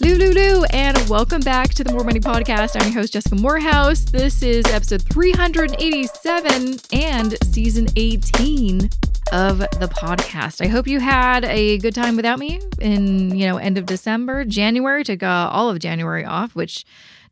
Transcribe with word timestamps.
Lulu, 0.00 0.64
and 0.70 0.96
welcome 1.08 1.40
back 1.40 1.70
to 1.70 1.82
the 1.82 1.92
More 1.92 2.04
Money 2.04 2.20
Podcast. 2.20 2.80
I'm 2.80 2.92
your 2.92 3.00
host, 3.00 3.12
Jessica 3.14 3.34
Moorhouse. 3.34 4.04
This 4.04 4.42
is 4.42 4.64
episode 4.66 5.02
387 5.02 6.78
and 6.92 7.36
season 7.44 7.88
18 7.96 8.90
of 9.32 9.58
the 9.58 9.90
podcast. 9.92 10.64
I 10.64 10.68
hope 10.68 10.86
you 10.86 11.00
had 11.00 11.44
a 11.44 11.78
good 11.78 11.94
time 11.94 12.14
without 12.16 12.38
me 12.38 12.60
in, 12.80 13.36
you 13.36 13.46
know, 13.46 13.56
end 13.56 13.76
of 13.76 13.86
December, 13.86 14.44
January, 14.44 15.02
took 15.02 15.22
uh, 15.22 15.50
all 15.52 15.68
of 15.68 15.80
January 15.80 16.24
off, 16.24 16.54
which 16.54 16.84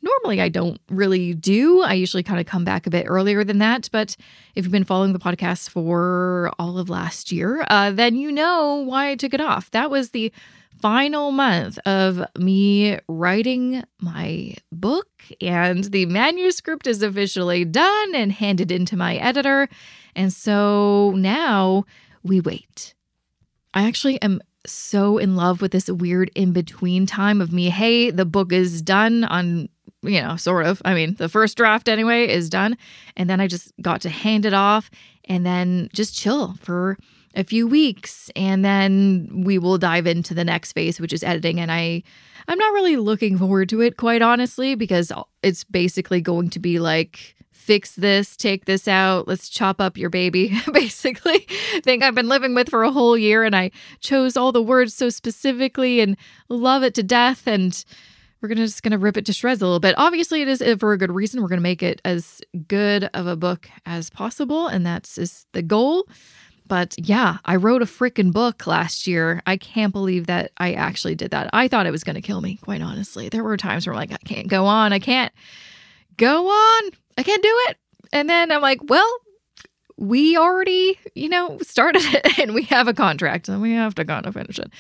normally 0.03 0.41
I 0.41 0.49
don't 0.49 0.81
really 0.91 1.35
do. 1.35 1.83
I 1.83 1.95
usually 1.95 2.23
kind 2.23 2.41
of 2.41 2.47
come 2.47 2.65
back 2.65 2.87
a 2.87 2.91
bit 2.91 3.07
earlier 3.09 3.45
than 3.45 3.59
that. 3.59 3.89
But 3.93 4.17
if 4.57 4.65
you've 4.65 4.73
been 4.73 4.85
following 4.85 5.13
the 5.13 5.19
podcast 5.19 5.71
for 5.71 6.51
all 6.59 6.79
of 6.79 6.89
last 6.91 7.31
year, 7.31 7.65
uh, 7.69 7.93
then 7.93 8.17
you 8.17 8.33
know 8.33 8.75
why 8.77 9.11
I 9.11 9.15
took 9.15 9.35
it 9.35 9.41
off. 9.41 9.71
That 9.71 9.91
was 9.91 10.11
the 10.11 10.33
final 10.81 11.33
month 11.33 11.79
of 11.87 12.25
me 12.39 12.99
writing 13.09 13.83
my 14.01 14.55
book, 14.71 15.09
and 15.41 15.85
the 15.85 16.07
manuscript 16.07 16.87
is 16.87 17.03
officially 17.03 17.65
done 17.65 18.15
and 18.15 18.33
handed 18.33 18.71
into 18.71 18.97
my 18.97 19.17
editor. 19.17 19.69
And 20.15 20.33
so 20.33 21.13
now 21.17 21.85
we 22.23 22.41
wait. 22.41 22.95
I 23.75 23.87
actually 23.87 24.21
am 24.23 24.41
so 24.67 25.19
in 25.19 25.37
love 25.37 25.61
with 25.61 25.73
this 25.73 25.89
weird 25.89 26.31
in 26.35 26.53
between 26.53 27.07
time 27.07 27.41
of 27.41 27.53
me. 27.53 27.71
Hey, 27.71 28.11
the 28.11 28.25
book 28.25 28.53
is 28.53 28.83
done 28.83 29.25
on, 29.25 29.69
you 30.03 30.21
know, 30.21 30.37
sort 30.37 30.67
of. 30.67 30.83
I 30.85 30.95
mean, 30.95 31.15
the 31.15 31.29
first 31.29 31.57
draft 31.57 31.89
anyway 31.89 32.29
is 32.29 32.51
done. 32.51 32.77
And 33.17 33.31
then 33.31 33.41
I 33.41 33.47
just 33.47 33.73
got 33.81 34.01
to 34.03 34.09
hand 34.09 34.45
it 34.45 34.55
off 34.55 34.91
and 35.25 35.45
then 35.45 35.89
just 35.93 36.17
chill 36.17 36.55
for 36.61 36.99
a 37.37 37.45
few 37.45 37.67
weeks 37.67 38.31
and 38.35 38.65
then 38.65 39.43
we 39.45 39.59
will 39.59 39.79
dive 39.79 40.07
into 40.07 40.35
the 40.35 40.45
next 40.45 40.73
phase 40.73 40.99
which 40.99 41.13
is 41.13 41.23
editing 41.23 41.61
and 41.61 41.71
I 41.71 42.03
I'm 42.49 42.59
not 42.59 42.73
really 42.73 42.97
looking 42.97 43.39
forward 43.39 43.69
to 43.69 43.83
it 43.83 43.97
quite 43.97 44.23
honestly 44.23 44.75
because 44.75 45.13
it's 45.43 45.63
basically 45.63 46.21
going 46.21 46.51
to 46.51 46.59
be 46.59 46.79
like 46.79 47.37
fix 47.53 47.97
this, 47.97 48.37
take 48.37 48.65
this 48.65 48.87
out, 48.87 49.27
let's 49.27 49.49
chop 49.49 49.81
up 49.81 49.99
your 49.99 50.09
baby 50.09 50.57
basically. 50.73 51.41
Thing 51.83 52.03
I've 52.03 52.15
been 52.15 52.29
living 52.29 52.55
with 52.55 52.71
for 52.71 52.85
a 52.85 52.93
whole 52.93 53.19
year 53.19 53.43
and 53.43 53.57
I 53.57 53.73
chose 54.01 54.37
all 54.37 54.53
the 54.53 54.63
words 54.63 54.95
so 54.95 55.11
specifically 55.11 56.01
and 56.01 56.17
love 56.49 56.85
it 56.85 56.95
to 56.95 57.03
death 57.03 57.47
and 57.47 57.85
we're 58.41 58.49
gonna 58.49 58.67
just 58.67 58.83
gonna 58.85 58.99
rip 58.99 59.17
it 59.17 59.27
to 59.27 59.33
shreds 59.33 59.61
a 59.61 59.65
little 59.65 59.81
bit. 59.81 59.95
Obviously, 59.99 60.43
it 60.43 60.49
is 60.49 60.63
for 60.79 60.93
a 60.93 60.99
good 60.99 61.11
reason. 61.11 61.43
We're 61.43 61.49
gonna 61.49 61.61
make 61.61 61.83
it 61.83 62.01
as 62.05 62.41
good 62.69 63.11
of 63.15 63.27
a 63.27 63.35
book 63.35 63.69
as 63.87 64.11
possible, 64.11 64.69
and 64.69 64.87
that's 64.87 65.19
is 65.19 65.47
the 65.53 65.63
goal. 65.63 66.07
But 66.69 66.95
yeah, 66.99 67.39
I 67.45 67.57
wrote 67.57 67.83
a 67.83 67.87
freaking 67.87 68.33
book 68.33 68.67
last 68.67 69.07
year. 69.07 69.43
I 69.47 69.57
can't 69.57 69.93
believe 69.93 70.27
that 70.27 70.53
I 70.59 70.73
actually 70.73 71.15
did 71.15 71.31
that. 71.31 71.51
I 71.53 71.69
thought 71.69 71.87
it 71.87 71.93
was 71.93 72.05
going 72.05 72.17
to 72.17 72.23
kill 72.23 72.41
me, 72.41 72.59
quite 72.63 72.83
honestly. 72.83 73.29
There 73.29 73.45
were 73.45 73.57
times 73.57 73.87
where 73.87 73.95
I'm 73.95 74.01
like, 74.01 74.13
I 74.13 74.17
can't 74.17 74.49
go 74.49 74.67
on. 74.67 74.93
I 74.93 74.99
can't 74.99 75.33
go 76.17 76.49
on. 76.49 76.91
I 77.19 77.23
can't 77.23 77.43
do 77.43 77.55
it. 77.69 77.77
And 78.13 78.29
then 78.29 78.51
I'm 78.51 78.63
like, 78.63 78.81
well, 78.89 79.11
we 79.97 80.37
already, 80.37 80.99
you 81.15 81.29
know, 81.29 81.59
started 81.63 82.03
it 82.05 82.39
and 82.39 82.55
we 82.55 82.65
have 82.65 82.89
a 82.89 82.95
contract 82.95 83.49
and 83.49 83.63
we 83.63 83.73
have 83.73 83.95
to 83.97 84.05
kind 84.05 84.27
of 84.27 84.35
finish 84.35 84.59
it. 84.59 84.71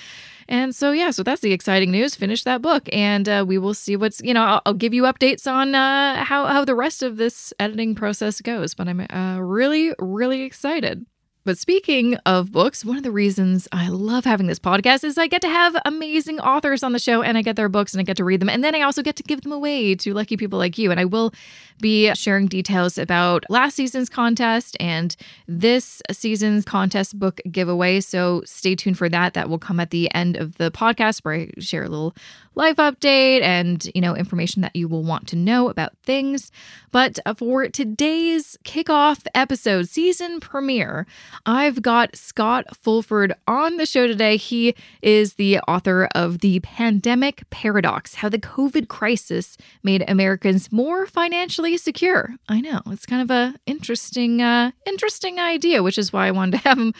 And 0.48 0.74
so, 0.74 0.92
yeah, 0.92 1.10
so 1.10 1.22
that's 1.22 1.40
the 1.40 1.52
exciting 1.52 1.90
news. 1.90 2.14
Finish 2.14 2.44
that 2.44 2.62
book, 2.62 2.88
and 2.92 3.28
uh, 3.28 3.44
we 3.46 3.58
will 3.58 3.74
see 3.74 3.96
what's, 3.96 4.20
you 4.22 4.32
know, 4.32 4.44
I'll, 4.44 4.62
I'll 4.66 4.74
give 4.74 4.94
you 4.94 5.02
updates 5.02 5.50
on 5.50 5.74
uh, 5.74 6.22
how, 6.22 6.46
how 6.46 6.64
the 6.64 6.74
rest 6.74 7.02
of 7.02 7.16
this 7.16 7.52
editing 7.58 7.96
process 7.96 8.40
goes. 8.40 8.72
But 8.72 8.86
I'm 8.88 9.00
uh, 9.10 9.40
really, 9.40 9.92
really 9.98 10.42
excited. 10.42 11.04
But 11.46 11.58
speaking 11.58 12.16
of 12.26 12.50
books, 12.50 12.84
one 12.84 12.96
of 12.96 13.04
the 13.04 13.12
reasons 13.12 13.68
I 13.70 13.86
love 13.86 14.24
having 14.24 14.48
this 14.48 14.58
podcast 14.58 15.04
is 15.04 15.16
I 15.16 15.28
get 15.28 15.42
to 15.42 15.48
have 15.48 15.76
amazing 15.84 16.40
authors 16.40 16.82
on 16.82 16.92
the 16.92 16.98
show 16.98 17.22
and 17.22 17.38
I 17.38 17.42
get 17.42 17.54
their 17.54 17.68
books 17.68 17.94
and 17.94 18.00
I 18.00 18.02
get 18.02 18.16
to 18.16 18.24
read 18.24 18.40
them. 18.40 18.48
And 18.48 18.64
then 18.64 18.74
I 18.74 18.80
also 18.80 19.00
get 19.00 19.14
to 19.14 19.22
give 19.22 19.42
them 19.42 19.52
away 19.52 19.94
to 19.94 20.12
lucky 20.12 20.36
people 20.36 20.58
like 20.58 20.76
you. 20.76 20.90
And 20.90 20.98
I 20.98 21.04
will 21.04 21.32
be 21.80 22.12
sharing 22.16 22.48
details 22.48 22.98
about 22.98 23.44
last 23.48 23.76
season's 23.76 24.08
contest 24.08 24.76
and 24.80 25.14
this 25.46 26.02
season's 26.10 26.64
contest 26.64 27.16
book 27.16 27.40
giveaway. 27.48 28.00
So 28.00 28.42
stay 28.44 28.74
tuned 28.74 28.98
for 28.98 29.08
that. 29.08 29.34
That 29.34 29.48
will 29.48 29.60
come 29.60 29.78
at 29.78 29.90
the 29.90 30.12
end 30.16 30.36
of 30.36 30.56
the 30.56 30.72
podcast 30.72 31.20
where 31.20 31.34
I 31.34 31.50
share 31.60 31.84
a 31.84 31.88
little 31.88 32.16
life 32.56 32.76
update 32.76 33.42
and, 33.42 33.88
you 33.94 34.00
know, 34.00 34.16
information 34.16 34.62
that 34.62 34.74
you 34.74 34.88
will 34.88 35.04
want 35.04 35.28
to 35.28 35.36
know 35.36 35.68
about 35.68 35.92
things. 36.02 36.50
But 36.90 37.18
for 37.36 37.68
today's 37.68 38.56
kickoff 38.64 39.26
episode, 39.34 39.88
season 39.90 40.40
premiere, 40.40 41.06
I've 41.44 41.82
got 41.82 42.16
Scott 42.16 42.74
Fulford 42.74 43.34
on 43.46 43.76
the 43.76 43.84
show 43.84 44.06
today. 44.06 44.38
He 44.38 44.74
is 45.02 45.34
the 45.34 45.58
author 45.60 46.08
of 46.14 46.38
The 46.38 46.60
Pandemic 46.60 47.44
Paradox 47.50 48.16
How 48.16 48.30
the 48.30 48.38
COVID 48.38 48.88
Crisis 48.88 49.58
Made 49.82 50.02
Americans 50.08 50.72
More 50.72 51.06
Financially 51.06 51.76
Secure. 51.76 52.36
I 52.48 52.62
know, 52.62 52.80
it's 52.86 53.04
kind 53.04 53.20
of 53.20 53.30
a 53.30 53.54
interesting, 53.66 54.40
uh, 54.40 54.70
interesting 54.86 55.38
idea, 55.38 55.82
which 55.82 55.98
is 55.98 56.10
why 56.12 56.26
I 56.26 56.30
wanted 56.30 56.62
to 56.62 56.68
have 56.68 56.78
him 56.78 56.94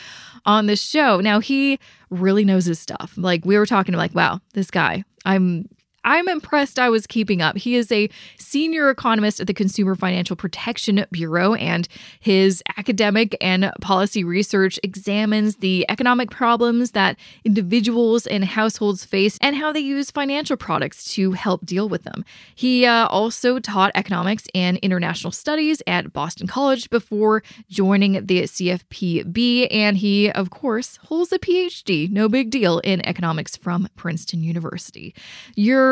on 0.45 0.67
the 0.67 0.77
show. 0.77 1.21
Now, 1.21 1.41
he 1.41 1.81
really 2.11 2.45
knows 2.45 2.65
his 2.65 2.79
stuff. 2.79 3.15
Like, 3.17 3.45
we 3.45 3.59
were 3.59 3.67
talking 3.67 3.95
like, 3.95 4.15
wow, 4.15 4.41
this 4.55 4.71
guy, 4.71 5.05
I'm 5.25 5.69
I'm 6.07 6.29
impressed 6.29 6.79
I 6.79 6.89
was 6.89 7.05
keeping 7.05 7.43
up. 7.43 7.59
He 7.59 7.75
is 7.75 7.91
a 7.91 8.09
senior 8.39 8.91
economist 8.91 9.41
at 9.41 9.49
the 9.49 9.53
Consumer 9.53 9.97
Financial 9.97 10.37
Protection 10.37 11.05
Bureau, 11.11 11.55
and 11.55 11.89
his 12.21 12.63
academic 12.77 13.37
and 13.41 13.73
policy 13.81 14.23
research 14.23 14.79
examines 14.85 15.57
the 15.57 15.85
economic 15.89 16.31
problems 16.31 16.93
that 16.93 17.19
individuals 17.45 18.25
and 18.29 18.45
households 18.45 19.05
face 19.05 19.37
and 19.41 19.57
how 19.57 19.73
they 19.73 19.81
use 19.81 20.13
financial 20.13 20.57
products 20.57 21.13
to 21.15 21.33
help 21.33 21.67
deal 21.67 21.89
with 21.89 22.05
them. 22.05 22.25
He 22.55 22.87
uh, 22.87 23.09
also 23.09 23.59
taught 23.59 23.91
economics 23.97 24.47
and 24.55 24.77
international 24.79 25.33
studies 25.33 25.83
at 25.89 26.13
Boston 26.13 26.47
College 26.47 26.89
before 26.89 27.43
joining 27.69 28.25
the 28.27 28.43
CFPB, 28.43 29.67
and 29.73 29.97
he, 29.97 30.31
of 30.31 30.51
course, 30.51 31.01
holds 31.09 31.33
a 31.33 31.41
PhD, 31.41 32.09
no 32.09 32.29
big 32.29 32.51
deal, 32.51 32.79
in 32.85 33.05
economics 33.05 33.57
from 33.57 33.89
Princeton 33.97 34.45
University. 34.45 35.13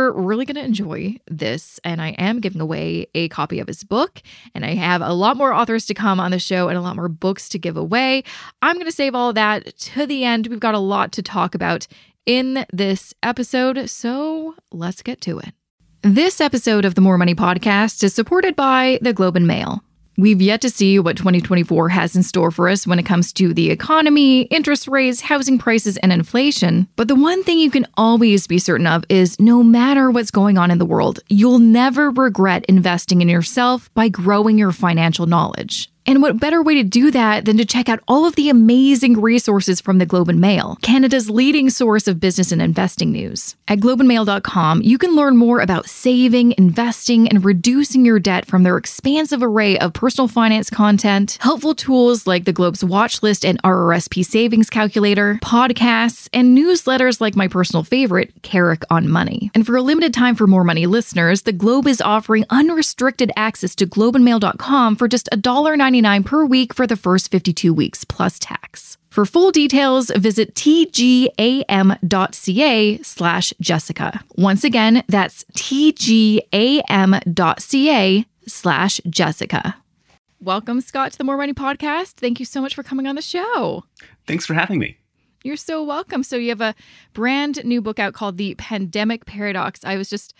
You're 0.04 0.12
really 0.12 0.44
going 0.44 0.56
to 0.56 0.64
enjoy 0.64 1.16
this. 1.30 1.80
And 1.82 2.02
I 2.02 2.10
am 2.10 2.40
giving 2.40 2.60
away 2.60 3.06
a 3.14 3.30
copy 3.30 3.58
of 3.58 3.68
his 3.68 3.82
book. 3.82 4.20
And 4.54 4.62
I 4.62 4.74
have 4.74 5.00
a 5.00 5.14
lot 5.14 5.38
more 5.38 5.54
authors 5.54 5.86
to 5.86 5.94
come 5.94 6.20
on 6.20 6.30
the 6.30 6.38
show 6.38 6.68
and 6.68 6.76
a 6.76 6.82
lot 6.82 6.96
more 6.96 7.08
books 7.08 7.48
to 7.48 7.58
give 7.58 7.78
away. 7.78 8.22
I'm 8.60 8.76
going 8.76 8.84
to 8.84 8.92
save 8.92 9.14
all 9.14 9.32
that 9.32 9.74
to 9.78 10.06
the 10.06 10.24
end. 10.24 10.48
We've 10.48 10.60
got 10.60 10.74
a 10.74 10.78
lot 10.78 11.10
to 11.12 11.22
talk 11.22 11.54
about 11.54 11.86
in 12.26 12.66
this 12.70 13.14
episode. 13.22 13.88
So 13.88 14.54
let's 14.72 15.00
get 15.00 15.22
to 15.22 15.38
it. 15.38 15.54
This 16.02 16.38
episode 16.38 16.84
of 16.84 16.96
the 16.96 17.00
More 17.00 17.16
Money 17.16 17.34
Podcast 17.34 18.04
is 18.04 18.12
supported 18.14 18.54
by 18.54 18.98
the 19.00 19.14
Globe 19.14 19.36
and 19.36 19.46
Mail. 19.46 19.82
We've 20.16 20.40
yet 20.40 20.60
to 20.60 20.70
see 20.70 20.98
what 20.98 21.16
2024 21.16 21.88
has 21.88 22.14
in 22.14 22.22
store 22.22 22.50
for 22.50 22.68
us 22.68 22.86
when 22.86 22.98
it 22.98 23.04
comes 23.04 23.32
to 23.34 23.52
the 23.52 23.70
economy, 23.70 24.42
interest 24.42 24.86
rates, 24.86 25.20
housing 25.20 25.58
prices, 25.58 25.96
and 25.98 26.12
inflation. 26.12 26.88
But 26.96 27.08
the 27.08 27.16
one 27.16 27.42
thing 27.42 27.58
you 27.58 27.70
can 27.70 27.86
always 27.96 28.46
be 28.46 28.58
certain 28.58 28.86
of 28.86 29.04
is 29.08 29.38
no 29.40 29.62
matter 29.62 30.10
what's 30.10 30.30
going 30.30 30.58
on 30.58 30.70
in 30.70 30.78
the 30.78 30.86
world, 30.86 31.20
you'll 31.28 31.58
never 31.58 32.10
regret 32.10 32.64
investing 32.66 33.22
in 33.22 33.28
yourself 33.28 33.92
by 33.94 34.08
growing 34.08 34.58
your 34.58 34.72
financial 34.72 35.26
knowledge. 35.26 35.90
And 36.06 36.20
what 36.20 36.38
better 36.38 36.62
way 36.62 36.74
to 36.74 36.82
do 36.82 37.10
that 37.12 37.46
than 37.46 37.56
to 37.56 37.64
check 37.64 37.88
out 37.88 38.00
all 38.06 38.26
of 38.26 38.36
the 38.36 38.50
amazing 38.50 39.20
resources 39.20 39.80
from 39.80 39.98
the 39.98 40.04
Globe 40.04 40.28
and 40.28 40.40
Mail, 40.40 40.76
Canada's 40.82 41.30
leading 41.30 41.70
source 41.70 42.06
of 42.06 42.20
business 42.20 42.52
and 42.52 42.60
investing 42.60 43.10
news. 43.10 43.56
At 43.68 43.78
globeandmail.com, 43.78 44.82
you 44.82 44.98
can 44.98 45.16
learn 45.16 45.38
more 45.38 45.60
about 45.60 45.88
saving, 45.88 46.54
investing, 46.58 47.26
and 47.28 47.42
reducing 47.42 48.04
your 48.04 48.18
debt 48.18 48.44
from 48.44 48.64
their 48.64 48.76
expansive 48.76 49.42
array 49.42 49.78
of 49.78 49.94
personal 49.94 50.28
finance 50.28 50.68
content, 50.68 51.38
helpful 51.40 51.74
tools 51.74 52.26
like 52.26 52.44
the 52.44 52.52
Globe's 52.52 52.84
watch 52.84 53.22
list 53.22 53.44
and 53.44 53.62
RRSP 53.62 54.26
savings 54.26 54.68
calculator, 54.68 55.38
podcasts, 55.42 56.28
and 56.34 56.56
newsletters 56.56 57.20
like 57.22 57.34
my 57.34 57.48
personal 57.48 57.82
favorite, 57.82 58.42
Carrick 58.42 58.82
on 58.90 59.08
Money. 59.08 59.50
And 59.54 59.64
for 59.64 59.76
a 59.76 59.82
limited 59.82 60.12
time 60.12 60.34
for 60.34 60.46
more 60.46 60.64
money 60.64 60.86
listeners, 60.86 61.42
the 61.42 61.52
Globe 61.52 61.86
is 61.86 62.02
offering 62.02 62.44
unrestricted 62.50 63.32
access 63.36 63.74
to 63.76 63.86
globeandmail.com 63.86 64.96
for 64.96 65.08
just 65.08 65.30
$1.99 65.32 65.93
$1.99 66.02 66.24
per 66.24 66.44
week 66.44 66.74
for 66.74 66.86
the 66.86 66.96
first 66.96 67.30
52 67.30 67.72
weeks 67.72 68.04
plus 68.04 68.38
tax. 68.38 68.98
For 69.10 69.24
full 69.24 69.50
details, 69.52 70.10
visit 70.10 70.54
tgam.ca 70.54 71.28
slash 73.02 73.52
Jessica. 73.60 74.20
Once 74.36 74.64
again, 74.64 75.04
that's 75.08 75.44
tgam.ca 75.56 76.44
slash 78.46 79.00
Jessica. 79.08 79.76
Welcome, 80.40 80.80
Scott, 80.80 81.12
to 81.12 81.18
the 81.18 81.24
More 81.24 81.36
Money 81.36 81.54
Podcast. 81.54 82.14
Thank 82.14 82.40
you 82.40 82.44
so 82.44 82.60
much 82.60 82.74
for 82.74 82.82
coming 82.82 83.06
on 83.06 83.14
the 83.14 83.22
show. 83.22 83.84
Thanks 84.26 84.44
for 84.44 84.54
having 84.54 84.78
me. 84.78 84.98
You're 85.44 85.56
so 85.56 85.84
welcome. 85.84 86.22
So, 86.22 86.36
you 86.36 86.48
have 86.48 86.60
a 86.60 86.74
brand 87.12 87.64
new 87.64 87.80
book 87.80 87.98
out 87.98 88.14
called 88.14 88.36
The 88.36 88.54
Pandemic 88.56 89.26
Paradox. 89.26 89.84
I 89.84 89.96
was 89.96 90.10
just 90.10 90.34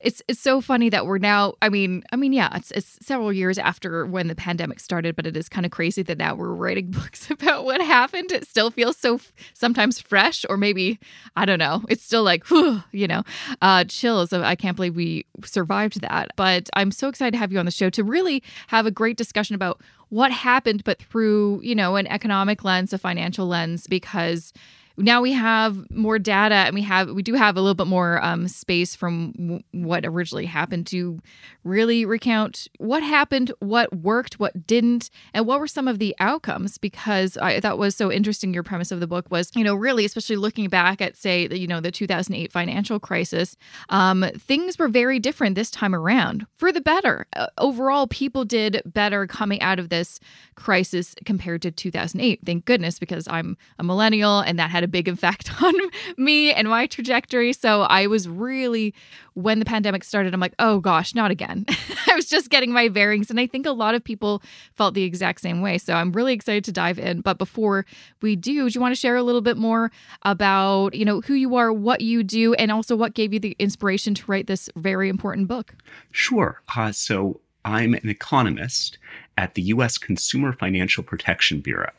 it's 0.00 0.22
it's 0.28 0.40
so 0.40 0.60
funny 0.60 0.88
that 0.88 1.06
we're 1.06 1.18
now 1.18 1.54
i 1.62 1.68
mean 1.68 2.02
i 2.12 2.16
mean 2.16 2.32
yeah 2.32 2.54
it's 2.54 2.70
it's 2.72 2.98
several 3.04 3.32
years 3.32 3.58
after 3.58 4.04
when 4.04 4.28
the 4.28 4.34
pandemic 4.34 4.78
started 4.78 5.16
but 5.16 5.26
it 5.26 5.36
is 5.36 5.48
kind 5.48 5.64
of 5.64 5.72
crazy 5.72 6.02
that 6.02 6.18
now 6.18 6.34
we're 6.34 6.52
writing 6.52 6.90
books 6.90 7.30
about 7.30 7.64
what 7.64 7.80
happened. 7.80 8.32
It 8.32 8.46
still 8.46 8.70
feels 8.70 8.96
so 8.96 9.16
f- 9.16 9.32
sometimes 9.54 10.00
fresh 10.00 10.44
or 10.48 10.56
maybe 10.56 10.98
i 11.34 11.44
don't 11.44 11.58
know 11.58 11.82
it's 11.88 12.02
still 12.02 12.22
like 12.22 12.46
whew, 12.46 12.82
you 12.92 13.06
know 13.06 13.22
uh 13.62 13.84
chills 13.84 14.32
i 14.32 14.54
can't 14.54 14.76
believe 14.76 14.96
we 14.96 15.26
survived 15.44 16.00
that. 16.02 16.30
But 16.36 16.68
i'm 16.74 16.90
so 16.90 17.08
excited 17.08 17.32
to 17.32 17.38
have 17.38 17.52
you 17.52 17.58
on 17.58 17.64
the 17.66 17.70
show 17.72 17.90
to 17.90 18.04
really 18.04 18.42
have 18.68 18.86
a 18.86 18.90
great 18.90 19.16
discussion 19.16 19.54
about 19.54 19.80
what 20.08 20.30
happened 20.30 20.84
but 20.84 21.02
through 21.02 21.60
you 21.62 21.74
know 21.74 21.96
an 21.96 22.06
economic 22.06 22.62
lens 22.64 22.92
a 22.92 22.98
financial 22.98 23.46
lens 23.46 23.86
because 23.86 24.52
now 24.98 25.20
we 25.20 25.32
have 25.32 25.90
more 25.90 26.18
data 26.18 26.54
and 26.54 26.74
we 26.74 26.82
have 26.82 27.10
we 27.10 27.22
do 27.22 27.34
have 27.34 27.56
a 27.56 27.60
little 27.60 27.74
bit 27.74 27.86
more 27.86 28.22
um, 28.24 28.48
space 28.48 28.94
from 28.94 29.32
w- 29.32 29.62
what 29.72 30.06
originally 30.06 30.46
happened 30.46 30.86
to 30.86 31.20
really 31.64 32.04
recount 32.04 32.68
what 32.78 33.02
happened 33.02 33.52
what 33.58 33.94
worked 33.94 34.40
what 34.40 34.66
didn't 34.66 35.10
and 35.34 35.46
what 35.46 35.60
were 35.60 35.66
some 35.66 35.86
of 35.86 35.98
the 35.98 36.14
outcomes 36.18 36.78
because 36.78 37.36
i 37.38 37.60
thought 37.60 37.78
was 37.78 37.94
so 37.94 38.10
interesting 38.10 38.54
your 38.54 38.62
premise 38.62 38.90
of 38.90 39.00
the 39.00 39.06
book 39.06 39.26
was 39.30 39.50
you 39.54 39.64
know 39.64 39.74
really 39.74 40.04
especially 40.04 40.36
looking 40.36 40.68
back 40.68 41.00
at 41.00 41.16
say 41.16 41.46
the, 41.46 41.58
you 41.58 41.66
know 41.66 41.80
the 41.80 41.90
2008 41.90 42.50
financial 42.50 42.98
crisis 42.98 43.56
um, 43.90 44.24
things 44.38 44.78
were 44.78 44.88
very 44.88 45.18
different 45.18 45.54
this 45.54 45.70
time 45.70 45.94
around 45.94 46.46
for 46.56 46.72
the 46.72 46.80
better. 46.80 47.26
Uh, 47.34 47.46
overall 47.58 48.06
people 48.06 48.44
did 48.44 48.80
better 48.86 49.26
coming 49.26 49.60
out 49.60 49.78
of 49.78 49.88
this 49.88 50.20
crisis 50.54 51.14
compared 51.24 51.60
to 51.60 51.70
2008 51.70 52.40
thank 52.44 52.64
goodness 52.64 52.98
because 52.98 53.28
i'm 53.28 53.56
a 53.78 53.84
millennial 53.84 54.40
and 54.40 54.58
that 54.58 54.70
had 54.70 54.85
a 54.86 54.88
big 54.88 55.08
effect 55.08 55.50
on 55.62 55.74
me 56.16 56.52
and 56.52 56.68
my 56.68 56.86
trajectory. 56.86 57.52
So 57.52 57.82
I 57.82 58.06
was 58.06 58.28
really, 58.28 58.94
when 59.34 59.58
the 59.58 59.64
pandemic 59.64 60.04
started, 60.04 60.32
I'm 60.32 60.40
like, 60.40 60.54
oh 60.58 60.80
gosh, 60.80 61.14
not 61.14 61.30
again. 61.30 61.66
I 62.08 62.14
was 62.14 62.26
just 62.26 62.48
getting 62.48 62.72
my 62.72 62.88
bearings. 62.88 63.28
And 63.28 63.38
I 63.38 63.46
think 63.46 63.66
a 63.66 63.72
lot 63.72 63.94
of 63.94 64.02
people 64.02 64.42
felt 64.72 64.94
the 64.94 65.02
exact 65.02 65.40
same 65.40 65.60
way. 65.60 65.76
So 65.76 65.92
I'm 65.92 66.12
really 66.12 66.32
excited 66.32 66.64
to 66.64 66.72
dive 66.72 66.98
in. 66.98 67.20
But 67.20 67.36
before 67.36 67.84
we 68.22 68.36
do, 68.36 68.70
do 68.70 68.74
you 68.74 68.80
want 68.80 68.94
to 68.94 69.00
share 69.00 69.16
a 69.16 69.22
little 69.22 69.42
bit 69.42 69.56
more 69.56 69.90
about, 70.22 70.94
you 70.94 71.04
know, 71.04 71.20
who 71.20 71.34
you 71.34 71.56
are, 71.56 71.72
what 71.72 72.00
you 72.00 72.22
do, 72.22 72.54
and 72.54 72.72
also 72.72 72.96
what 72.96 73.14
gave 73.14 73.34
you 73.34 73.40
the 73.40 73.56
inspiration 73.58 74.14
to 74.14 74.24
write 74.30 74.46
this 74.46 74.70
very 74.76 75.08
important 75.08 75.48
book? 75.48 75.74
Sure. 76.12 76.62
Uh, 76.74 76.92
so 76.92 77.40
I'm 77.64 77.94
an 77.94 78.08
economist 78.08 78.98
at 79.36 79.54
the 79.54 79.62
U.S. 79.62 79.98
Consumer 79.98 80.52
Financial 80.52 81.02
Protection 81.02 81.60
Bureau. 81.60 81.90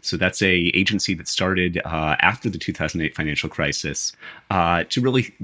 So 0.00 0.16
that's 0.16 0.42
a 0.42 0.70
agency 0.74 1.14
that 1.14 1.28
started 1.28 1.80
uh, 1.84 2.16
after 2.20 2.48
the 2.48 2.58
2008 2.58 3.14
financial 3.14 3.48
crisis 3.48 4.12
uh, 4.50 4.84
to 4.90 5.00
really 5.00 5.34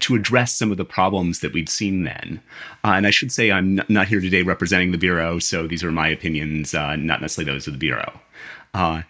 to 0.00 0.14
address 0.14 0.52
some 0.52 0.70
of 0.70 0.76
the 0.76 0.84
problems 0.84 1.40
that 1.40 1.52
we'd 1.52 1.68
seen 1.68 2.04
then. 2.04 2.40
Uh, 2.84 2.92
and 2.92 3.06
I 3.06 3.10
should 3.10 3.32
say 3.32 3.50
I'm 3.50 3.80
not 3.88 4.08
here 4.08 4.20
today 4.20 4.42
representing 4.42 4.92
the 4.92 4.98
bureau, 4.98 5.38
so 5.38 5.66
these 5.66 5.84
are 5.84 5.90
my 5.90 6.08
opinions, 6.08 6.74
uh, 6.74 6.96
not 6.96 7.20
necessarily 7.20 7.52
those 7.52 7.66
of 7.66 7.72
the 7.72 7.78
bureau. 7.78 8.20
Uh, 8.74 9.02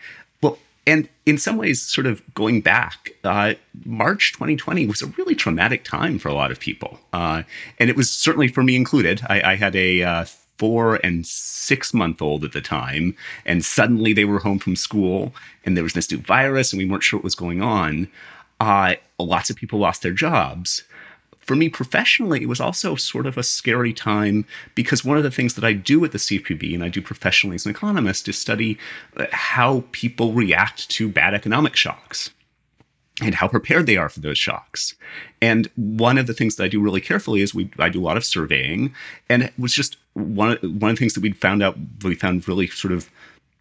well, 0.43 0.59
and 0.87 1.09
in 1.27 1.39
some 1.39 1.57
ways, 1.57 1.83
sort 1.83 2.07
of 2.07 2.23
going 2.35 2.61
back, 2.61 3.11
uh, 3.25 3.55
March 3.85 4.33
2020 4.33 4.87
was 4.87 5.03
a 5.03 5.07
really 5.07 5.35
traumatic 5.35 5.85
time 5.85 6.19
for 6.19 6.29
a 6.29 6.35
lot 6.35 6.51
of 6.51 6.59
people. 6.59 6.99
Uh, 7.13 7.43
and 7.79 7.91
it 7.91 7.97
was 7.97 8.11
certainly 8.11 8.49
for 8.49 8.63
me 8.63 8.77
included. 8.77 9.21
I, 9.29 9.53
I 9.53 9.57
had 9.57 9.77
a 9.77 10.03
uh, 10.03 10.25
four 10.61 10.97
and 10.97 11.27
six 11.27 11.95
month 11.95 12.21
old 12.21 12.45
at 12.45 12.53
the 12.53 12.61
time. 12.61 13.17
And 13.47 13.65
suddenly 13.65 14.13
they 14.13 14.27
were 14.27 14.39
home 14.39 14.59
from 14.59 14.77
school 14.77 15.35
and 15.65 15.75
there 15.75 15.83
was 15.83 15.95
this 15.95 16.11
new 16.11 16.19
virus 16.19 16.71
and 16.71 16.83
we 16.83 16.87
weren't 16.87 17.03
sure 17.03 17.17
what 17.17 17.25
was 17.25 17.35
going 17.35 17.63
on. 17.63 18.07
Uh, 18.61 18.97
lots 19.19 19.49
of 19.49 19.57
people 19.57 19.79
lost 19.79 20.03
their 20.03 20.13
jobs. 20.13 20.83
For 21.39 21.57
me 21.57 21.71
professionally, 21.71 22.43
it 22.43 22.49
was 22.49 22.61
also 22.61 22.95
sort 22.95 23.27
of 23.27 23.39
a 23.39 23.43
scary 23.43 23.95
time 23.95 24.45
because 24.75 25.03
one 25.03 25.17
of 25.17 25.23
the 25.23 25.31
things 25.31 25.55
that 25.55 25.65
I 25.65 25.73
do 25.73 26.05
at 26.05 26.13
the 26.13 26.19
CFPB 26.19 26.75
and 26.75 26.85
I 26.85 26.91
do 26.91 27.01
professionally 27.01 27.55
as 27.55 27.65
an 27.65 27.71
economist 27.71 28.29
is 28.29 28.37
study 28.37 28.77
uh, 29.17 29.25
how 29.33 29.83
people 29.93 30.35
react 30.35 30.91
to 30.91 31.09
bad 31.09 31.33
economic 31.33 31.75
shocks 31.75 32.31
and 33.21 33.35
how 33.35 33.49
prepared 33.49 33.87
they 33.87 33.97
are 33.97 34.09
for 34.09 34.21
those 34.21 34.39
shocks. 34.39 34.95
And 35.43 35.69
one 35.77 36.19
of 36.19 36.27
the 36.27 36.35
things 36.35 36.57
that 36.57 36.65
I 36.65 36.69
do 36.69 36.81
really 36.81 37.01
carefully 37.01 37.41
is 37.41 37.55
we 37.55 37.71
I 37.79 37.89
do 37.89 38.01
a 38.01 38.05
lot 38.05 38.17
of 38.17 38.25
surveying, 38.25 38.95
and 39.29 39.43
it 39.43 39.53
was 39.59 39.73
just 39.73 39.97
one 40.15 40.57
one 40.63 40.91
of 40.91 40.97
the 40.97 41.01
things 41.01 41.15
that 41.15 41.21
we 41.21 41.33
found 41.33 41.63
out 41.63 41.77
we 42.03 42.15
found 42.15 42.47
really 42.49 42.67
sort 42.67 42.93
of 42.93 43.11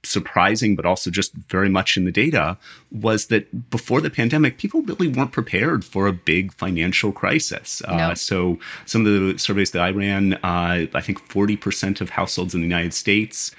surprising, 0.04 0.76
but 0.76 0.86
also 0.86 1.12
just 1.12 1.34
very 1.34 1.70
much 1.70 1.98
in 1.98 2.06
the 2.06 2.12
data, 2.12 2.58
was 2.92 3.28
that 3.28 3.70
before 3.70 4.02
the 4.02 4.10
pandemic, 4.10 4.58
people 4.58 4.82
really 4.84 5.08
weren't 5.08 5.32
prepared 5.32 5.84
for 5.84 6.08
a 6.08 6.14
big 6.14 6.54
financial 6.54 7.12
crisis. 7.12 7.82
Uh, 7.88 7.96
no. 7.96 8.04
Uh, 8.04 8.16
so 8.16 8.60
some 8.86 9.06
of 9.06 9.12
the 9.12 9.38
surveys 9.38 9.72
that 9.72 9.82
I 9.82 9.92
ran, 9.92 10.34
uh, 10.36 10.88
I 10.94 11.02
think 11.02 11.20
40% 11.28 12.02
of 12.02 12.10
households 12.10 12.56
in 12.56 12.62
the 12.62 12.68
United 12.68 12.94
States 12.94 13.52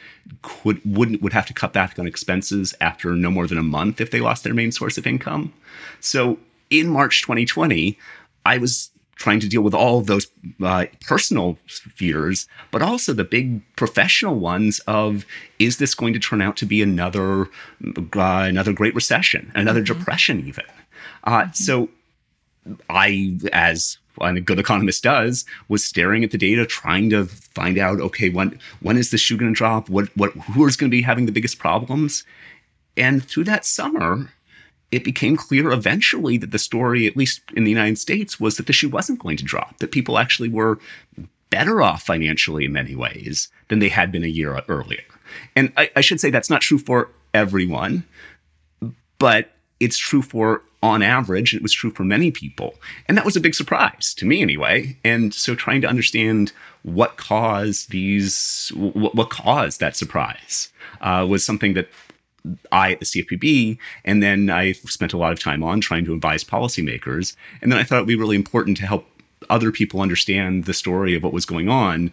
could 0.43 0.81
wouldn't 0.85 1.23
would 1.23 1.33
have 1.33 1.47
to 1.47 1.55
cut 1.55 1.73
back 1.73 1.99
on 1.99 2.07
expenses 2.07 2.75
after 2.81 3.15
no 3.15 3.31
more 3.31 3.47
than 3.47 3.59
a 3.59 3.63
month 3.63 4.01
if 4.01 4.11
they 4.11 4.21
lost 4.21 4.45
their 4.45 4.55
main 4.55 4.73
source 4.73 4.97
of 4.97 5.07
income. 5.07 5.53
So 6.01 6.39
in 6.71 6.89
March 6.89 7.23
2020, 7.23 7.99
I 8.47 8.59
was 8.59 8.91
trying 9.21 9.39
to 9.39 9.49
deal 9.49 9.61
with 9.61 9.75
all 9.75 9.99
of 9.99 10.07
those 10.07 10.27
uh, 10.63 10.87
personal 11.07 11.59
fears, 11.69 12.49
but 12.71 12.83
also 12.83 13.13
the 13.13 13.23
big 13.23 13.63
professional 13.77 14.35
ones 14.35 14.81
of 14.87 15.25
is 15.59 15.77
this 15.77 15.95
going 15.95 16.15
to 16.15 16.19
turn 16.19 16.41
out 16.41 16.57
to 16.57 16.67
be 16.67 16.83
another 16.83 17.43
uh, 17.45 18.45
another 18.49 18.73
Great 18.73 18.95
Recession, 18.95 19.53
another 19.55 19.83
mm-hmm. 19.83 19.99
depression, 19.99 20.49
even? 20.49 20.65
Uh, 21.25 21.43
mm-hmm. 21.43 21.53
So 21.53 21.89
I, 22.89 23.39
as 23.53 23.99
a 24.21 24.41
good 24.41 24.59
economist 24.59 25.03
does, 25.03 25.45
was 25.69 25.85
staring 25.85 26.25
at 26.25 26.31
the 26.31 26.39
data, 26.39 26.67
trying 26.67 27.11
to 27.11 27.27
find 27.27 27.79
out, 27.79 28.01
okay, 28.01 28.31
when 28.31 28.59
when 28.81 28.97
is 28.97 29.11
the 29.11 29.19
shoe 29.19 29.37
going 29.37 29.53
to 29.53 29.57
drop? 29.57 29.91
What 29.91 30.09
what 30.17 30.33
who 30.33 30.67
is 30.67 30.77
going 30.77 30.91
to 30.91 30.97
be 30.97 31.03
having 31.03 31.27
the 31.27 31.33
biggest 31.33 31.59
problems? 31.59 32.25
And 32.97 33.23
through 33.23 33.45
that 33.45 33.65
summer, 33.65 34.31
it 34.93 35.05
became 35.05 35.37
clear 35.37 35.71
eventually 35.71 36.37
that 36.39 36.51
the 36.51 36.59
story, 36.59 37.07
at 37.07 37.17
least 37.17 37.43
in 37.55 37.65
the 37.65 37.71
United 37.71 37.99
States, 37.99 38.41
was 38.41 38.57
that 38.57 38.67
the 38.67 38.73
shoe 38.73 38.89
wasn't 38.89 39.21
going 39.21 39.37
to 39.37 39.45
drop, 39.45 39.79
that 39.79 39.93
people 39.93 40.19
actually 40.19 40.49
were 40.49 40.79
better 41.51 41.83
off 41.83 42.03
financially 42.03 42.65
in 42.65 42.73
many 42.73 42.95
ways 42.95 43.49
than 43.69 43.79
they 43.79 43.89
had 43.89 44.11
been 44.11 44.25
a 44.25 44.29
year 44.29 44.61
earlier. 44.69 45.03
And 45.55 45.73
I, 45.77 45.91
I 45.97 46.01
should 46.01 46.21
say 46.21 46.31
that's 46.31 46.51
not 46.51 46.61
true 46.61 46.79
for 46.79 47.09
everyone, 47.35 48.05
but 49.19 49.53
it's 49.79 49.99
true 49.99 50.23
for 50.23 50.63
on 50.83 51.03
average, 51.03 51.55
it 51.55 51.63
was 51.63 51.73
true 51.73 51.91
for 51.91 52.05
many 52.05 52.31
people. 52.31 52.75
And 53.07 53.17
that 53.17 53.25
was 53.25 53.37
a 53.37 53.41
big 53.41 53.55
surprise 53.55 54.15
to 54.15 54.25
me 54.25 54.41
anyway. 54.41 54.97
And 55.05 55.35
so 55.35 55.55
trying 55.55 55.83
to 55.83 55.89
understand 55.89 56.53
what 56.85 57.19
caused 57.19 57.91
these, 57.91 58.73
what, 58.75 59.29
caused 59.29 59.81
that 59.81 59.95
surprise 59.95 60.71
uh, 61.03 61.27
was 61.29 61.45
something 61.45 61.75
that 61.75 61.89
I 62.73 62.93
at 62.93 63.01
the 63.01 63.07
CFPB, 63.07 63.79
and 64.05 64.23
then 64.23 64.51
I 64.51 64.73
spent 64.73 65.13
a 65.13 65.19
lot 65.19 65.33
of 65.33 65.41
time 65.41 65.63
on 65.63 65.81
trying 65.81 66.05
to 66.07 66.15
advise 66.15 66.45
policymakers. 66.45 67.37
And 67.63 67.71
then 67.71 67.79
I 67.79 67.85
thought 67.85 67.97
it'd 67.97 68.09
be 68.09 68.17
really 68.17 68.37
important 68.37 68.77
to 68.79 68.87
help 68.87 69.07
other 69.49 69.73
people 69.73 70.01
understand 70.01 70.65
the 70.65 70.75
story 70.75 71.15
of 71.15 71.23
what 71.23 71.33
was 71.33 71.47
going 71.47 71.69
on. 71.69 72.11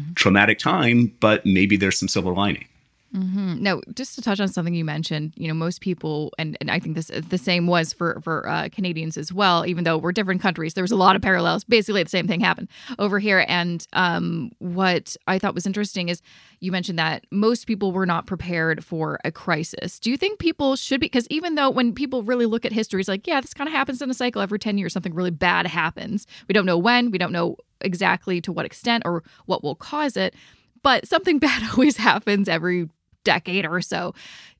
Mm-hmm. 0.00 0.14
Traumatic 0.14 0.58
time, 0.58 1.12
but 1.20 1.44
maybe 1.46 1.76
there's 1.76 1.98
some 1.98 2.08
silver 2.08 2.32
lining. 2.32 2.66
Mm-hmm. 3.14 3.62
No, 3.62 3.80
just 3.94 4.16
to 4.16 4.22
touch 4.22 4.40
on 4.40 4.48
something 4.48 4.74
you 4.74 4.84
mentioned, 4.84 5.34
you 5.36 5.46
know, 5.46 5.54
most 5.54 5.80
people, 5.80 6.32
and, 6.36 6.56
and 6.60 6.68
I 6.68 6.80
think 6.80 6.96
this 6.96 7.06
the 7.06 7.38
same 7.38 7.68
was 7.68 7.92
for 7.92 8.20
for 8.22 8.48
uh, 8.48 8.68
Canadians 8.72 9.16
as 9.16 9.32
well. 9.32 9.64
Even 9.66 9.84
though 9.84 9.96
we're 9.96 10.10
different 10.10 10.40
countries, 10.42 10.74
there 10.74 10.82
was 10.82 10.90
a 10.90 10.96
lot 10.96 11.14
of 11.14 11.22
parallels. 11.22 11.62
Basically, 11.62 12.02
the 12.02 12.10
same 12.10 12.26
thing 12.26 12.40
happened 12.40 12.68
over 12.98 13.20
here. 13.20 13.44
And 13.46 13.86
um, 13.92 14.50
what 14.58 15.16
I 15.28 15.38
thought 15.38 15.54
was 15.54 15.64
interesting 15.64 16.08
is 16.08 16.22
you 16.58 16.72
mentioned 16.72 16.98
that 16.98 17.24
most 17.30 17.68
people 17.68 17.92
were 17.92 18.06
not 18.06 18.26
prepared 18.26 18.84
for 18.84 19.20
a 19.24 19.30
crisis. 19.30 20.00
Do 20.00 20.10
you 20.10 20.16
think 20.16 20.40
people 20.40 20.74
should 20.74 21.00
be? 21.00 21.06
Because 21.06 21.28
even 21.30 21.54
though 21.54 21.70
when 21.70 21.94
people 21.94 22.24
really 22.24 22.46
look 22.46 22.64
at 22.64 22.72
history, 22.72 22.98
it's 22.98 23.08
like, 23.08 23.28
yeah, 23.28 23.40
this 23.40 23.54
kind 23.54 23.68
of 23.68 23.74
happens 23.74 24.02
in 24.02 24.10
a 24.10 24.14
cycle. 24.14 24.42
Every 24.42 24.58
ten 24.58 24.76
years, 24.76 24.92
something 24.92 25.14
really 25.14 25.30
bad 25.30 25.68
happens. 25.68 26.26
We 26.48 26.52
don't 26.52 26.66
know 26.66 26.78
when. 26.78 27.12
We 27.12 27.18
don't 27.18 27.32
know 27.32 27.58
exactly 27.80 28.40
to 28.40 28.50
what 28.50 28.66
extent 28.66 29.04
or 29.06 29.22
what 29.46 29.62
will 29.62 29.74
cause 29.76 30.16
it 30.16 30.34
but 30.82 31.08
something 31.08 31.38
bad 31.40 31.62
always 31.72 31.96
happens 31.96 32.48
every 32.48 32.88
decade 33.24 33.66
or 33.66 33.80
so. 33.80 34.14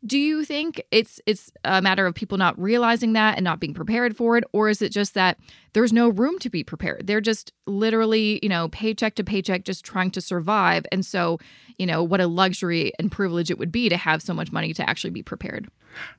Do 0.04 0.18
you 0.18 0.44
think 0.44 0.83
it's 0.90 1.21
it's 1.25 1.50
a 1.64 1.80
matter 1.80 2.06
of 2.06 2.14
people 2.14 2.37
not 2.37 2.59
realizing 2.61 3.14
that 3.14 3.37
and 3.37 3.44
not 3.44 3.61
being 3.61 3.73
prepared 3.73 4.16
for 4.16 4.37
it 4.37 4.44
or 4.52 4.68
is 4.68 4.83
it 4.83 4.90
just 4.90 5.14
that 5.14 5.38
there's 5.73 5.92
no 5.92 6.09
room 6.09 6.38
to 6.40 6.50
be 6.50 6.62
prepared? 6.62 7.06
They're 7.06 7.23
just 7.23 7.52
literally, 7.66 8.38
you 8.42 8.49
know, 8.49 8.68
paycheck 8.68 9.14
to 9.14 9.25
paycheck 9.25 9.64
just 9.64 9.85
trying 9.85 10.11
to 10.12 10.21
survive 10.21 10.85
and 10.92 11.06
so, 11.06 11.38
you 11.78 11.87
know, 11.87 12.02
what 12.02 12.21
a 12.21 12.26
luxury 12.26 12.92
and 12.99 13.11
privilege 13.11 13.50
it 13.50 13.59
would 13.59 13.73
be 13.73 13.88
to 13.88 13.97
have 13.97 14.21
so 14.21 14.35
much 14.35 14.52
money 14.52 14.75
to 14.75 14.88
actually 14.88 15.11
be 15.11 15.23
prepared. 15.23 15.68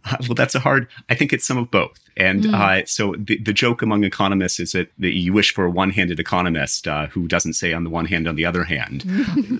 Uh, 0.06 0.18
well, 0.22 0.36
that's 0.36 0.56
a 0.56 0.60
hard. 0.60 0.88
I 1.10 1.16
think 1.16 1.34
it's 1.34 1.46
some 1.46 1.58
of 1.58 1.70
both. 1.72 2.00
And 2.18 2.44
mm. 2.44 2.54
uh, 2.54 2.86
so 2.86 3.16
the, 3.18 3.38
the 3.40 3.54
joke 3.54 3.82
among 3.82 4.04
economists 4.04 4.60
is 4.60 4.72
that, 4.72 4.90
that 5.00 5.14
you 5.14 5.34
wish 5.34 5.54
for 5.54 5.66
a 5.66 5.70
one-handed 5.70 6.20
economist 6.20 6.88
uh, 6.88 7.08
who 7.08 7.28
doesn't 7.28 7.54
say 7.54 7.74
on 7.74 7.84
the 7.84 7.90
one 7.90 8.06
hand, 8.06 8.28
on 8.28 8.36
the 8.36 8.46
other 8.46 8.64
hand. 8.64 9.04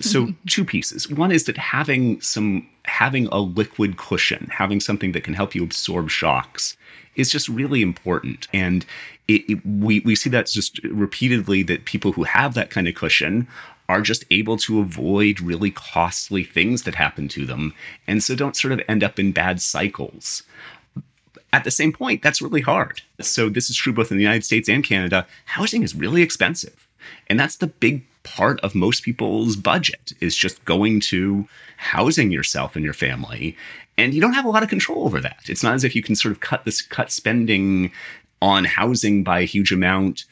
so 0.00 0.28
two 0.46 0.64
pieces. 0.64 1.10
One 1.10 1.32
is 1.32 1.44
that 1.44 1.56
having 1.56 2.20
some 2.20 2.66
having 2.96 3.26
a 3.26 3.38
liquid 3.38 3.98
cushion, 3.98 4.48
having 4.50 4.80
something 4.80 5.12
that 5.12 5.22
can 5.22 5.34
help 5.34 5.54
you 5.54 5.62
absorb 5.62 6.08
shocks, 6.08 6.78
is 7.14 7.30
just 7.30 7.46
really 7.46 7.82
important. 7.82 8.48
And 8.54 8.86
it, 9.28 9.42
it, 9.50 9.66
we 9.66 10.00
we 10.00 10.16
see 10.16 10.30
that 10.30 10.46
just 10.46 10.82
repeatedly 10.84 11.62
that 11.64 11.84
people 11.84 12.12
who 12.12 12.24
have 12.24 12.54
that 12.54 12.70
kind 12.70 12.88
of 12.88 12.94
cushion 12.94 13.46
are 13.90 14.00
just 14.00 14.24
able 14.30 14.56
to 14.56 14.80
avoid 14.80 15.40
really 15.40 15.70
costly 15.70 16.42
things 16.42 16.82
that 16.84 16.94
happen 16.94 17.28
to 17.28 17.44
them, 17.44 17.74
and 18.08 18.22
so 18.22 18.34
don't 18.34 18.56
sort 18.56 18.72
of 18.72 18.80
end 18.88 19.04
up 19.04 19.18
in 19.18 19.30
bad 19.30 19.60
cycles. 19.60 20.42
At 21.52 21.64
the 21.64 21.70
same 21.70 21.92
point, 21.92 22.22
that's 22.22 22.42
really 22.42 22.62
hard. 22.62 23.02
So 23.20 23.50
this 23.50 23.68
is 23.70 23.76
true 23.76 23.92
both 23.92 24.10
in 24.10 24.16
the 24.16 24.28
United 24.30 24.44
States 24.44 24.68
and 24.68 24.82
Canada. 24.82 25.26
Housing 25.44 25.82
is 25.82 25.94
really 25.94 26.22
expensive, 26.22 26.88
and 27.28 27.38
that's 27.38 27.56
the 27.56 27.66
big 27.66 28.04
part 28.26 28.60
of 28.60 28.74
most 28.74 29.04
people's 29.04 29.56
budget 29.56 30.12
is 30.20 30.36
just 30.36 30.62
going 30.64 31.00
to 31.00 31.48
housing 31.76 32.32
yourself 32.32 32.74
and 32.74 32.84
your 32.84 32.92
family. 32.94 33.56
And 33.96 34.12
you 34.12 34.20
don't 34.20 34.34
have 34.34 34.44
a 34.44 34.50
lot 34.50 34.62
of 34.62 34.68
control 34.68 35.04
over 35.04 35.20
that. 35.20 35.40
It's 35.48 35.62
not 35.62 35.74
as 35.74 35.84
if 35.84 35.94
you 35.94 36.02
can 36.02 36.16
sort 36.16 36.32
of 36.32 36.40
cut 36.40 36.64
this 36.64 36.82
cut 36.82 37.10
spending 37.10 37.92
on 38.42 38.64
housing 38.64 39.22
by 39.22 39.40
a 39.40 39.44
huge 39.44 39.72
amount 39.72 40.24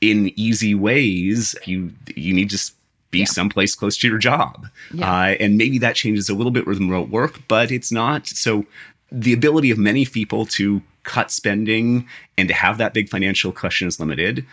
in 0.00 0.32
easy 0.36 0.74
ways. 0.74 1.54
You 1.66 1.92
you 2.16 2.34
need 2.34 2.50
to 2.50 2.72
be 3.10 3.20
yeah. 3.20 3.24
someplace 3.26 3.74
close 3.74 3.96
to 3.98 4.08
your 4.08 4.18
job. 4.18 4.66
Yeah. 4.92 5.08
uh, 5.08 5.36
and 5.38 5.56
maybe 5.56 5.78
that 5.78 5.94
changes 5.94 6.28
a 6.28 6.34
little 6.34 6.50
bit 6.50 6.66
with 6.66 6.78
remote 6.78 7.10
work 7.10 7.40
but 7.48 7.70
it's 7.70 7.92
not. 7.92 8.26
So 8.26 8.64
the 9.12 9.32
ability 9.32 9.70
of 9.70 9.78
many 9.78 10.04
people 10.06 10.46
to 10.46 10.82
cut 11.06 11.30
spending 11.30 12.06
and 12.36 12.48
to 12.48 12.54
have 12.54 12.76
that 12.76 12.92
big 12.92 13.08
financial 13.08 13.52
cushion 13.52 13.88
is 13.88 13.98
limited. 13.98 14.44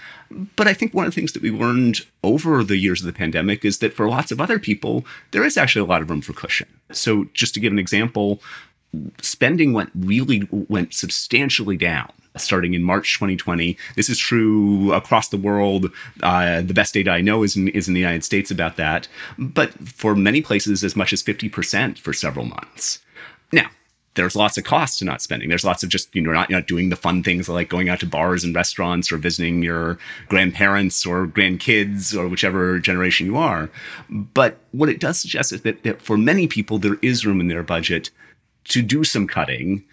But 0.56 0.68
I 0.68 0.74
think 0.74 0.94
one 0.94 1.06
of 1.06 1.12
the 1.12 1.16
things 1.16 1.34
that 1.34 1.42
we 1.42 1.52
learned 1.52 2.06
over 2.24 2.64
the 2.64 2.78
years 2.78 3.02
of 3.02 3.08
the 3.08 3.14
pandemic 3.14 3.66
is 3.66 3.80
that 3.80 3.94
for 3.94 4.08
lots 4.08 4.32
of 4.32 4.40
other 4.40 4.60
people, 4.60 5.06
there 5.32 5.44
is 5.44 5.58
actually 5.58 5.82
a 5.82 5.90
lot 5.90 6.02
of 6.02 6.10
room 6.10 6.22
for 6.22 6.34
cushion. 6.34 6.68
So 6.92 7.26
just 7.34 7.54
to 7.56 7.60
give 7.60 7.74
an 7.74 7.80
example, 7.80 8.42
spending 9.22 9.74
went 9.74 9.90
really 9.96 10.48
went 10.52 10.94
substantially 10.94 11.76
down 11.76 12.12
starting 12.36 12.74
in 12.74 12.84
March 12.84 13.14
2020. 13.14 13.78
This 13.96 14.10
is 14.10 14.18
true 14.18 14.92
across 14.94 15.30
the 15.30 15.38
world. 15.38 15.92
Uh, 16.22 16.62
the 16.62 16.74
best 16.74 16.94
data 16.94 17.12
I 17.12 17.22
know 17.22 17.44
is 17.44 17.56
in, 17.56 17.68
is 17.70 17.88
in 17.88 17.94
the 17.94 18.00
United 18.00 18.24
States 18.24 18.50
about 18.50 18.76
that. 18.78 19.08
But 19.38 19.72
for 19.88 20.16
many 20.16 20.42
places, 20.42 20.84
as 20.84 20.96
much 20.96 21.14
as 21.14 21.22
50% 21.22 22.00
for 22.00 22.12
several 22.12 22.46
months. 22.46 23.00
Now, 23.52 23.70
there's 24.16 24.36
lots 24.36 24.58
of 24.58 24.64
costs 24.64 25.00
to 25.00 25.06
not 25.06 25.22
spending. 25.22 25.50
There's 25.50 25.64
lots 25.64 25.84
of 25.84 25.90
just, 25.90 26.14
you 26.16 26.22
know, 26.22 26.32
not, 26.32 26.50
not 26.50 26.68
doing 26.68 26.90
the 26.90 26.96
fun 26.96 27.24
things 27.24 27.50
like 27.50 27.70
going 27.70 27.90
out 27.90 28.00
to 28.02 28.06
bars 28.06 28.44
and 28.44 28.56
restaurants 28.56 29.12
or 29.12 29.18
visiting 29.18 29.64
your 29.64 29.98
grandparents 30.30 31.06
or 31.06 31.28
grandkids 31.28 32.16
or 32.16 32.28
whichever 32.28 32.80
generation 32.80 33.26
you 33.26 33.38
are. 33.38 33.70
But 34.10 34.60
what 34.72 34.90
it 34.90 35.00
does 35.00 35.20
suggest 35.20 35.52
is 35.52 35.62
that, 35.62 35.84
that 35.84 36.02
for 36.02 36.18
many 36.18 36.48
people, 36.48 36.78
there 36.78 36.98
is 37.02 37.26
room 37.26 37.42
in 37.42 37.48
their 37.48 37.64
budget 37.64 38.12
to 38.66 38.82
do 38.82 39.04
some 39.04 39.28
cutting. 39.28 39.84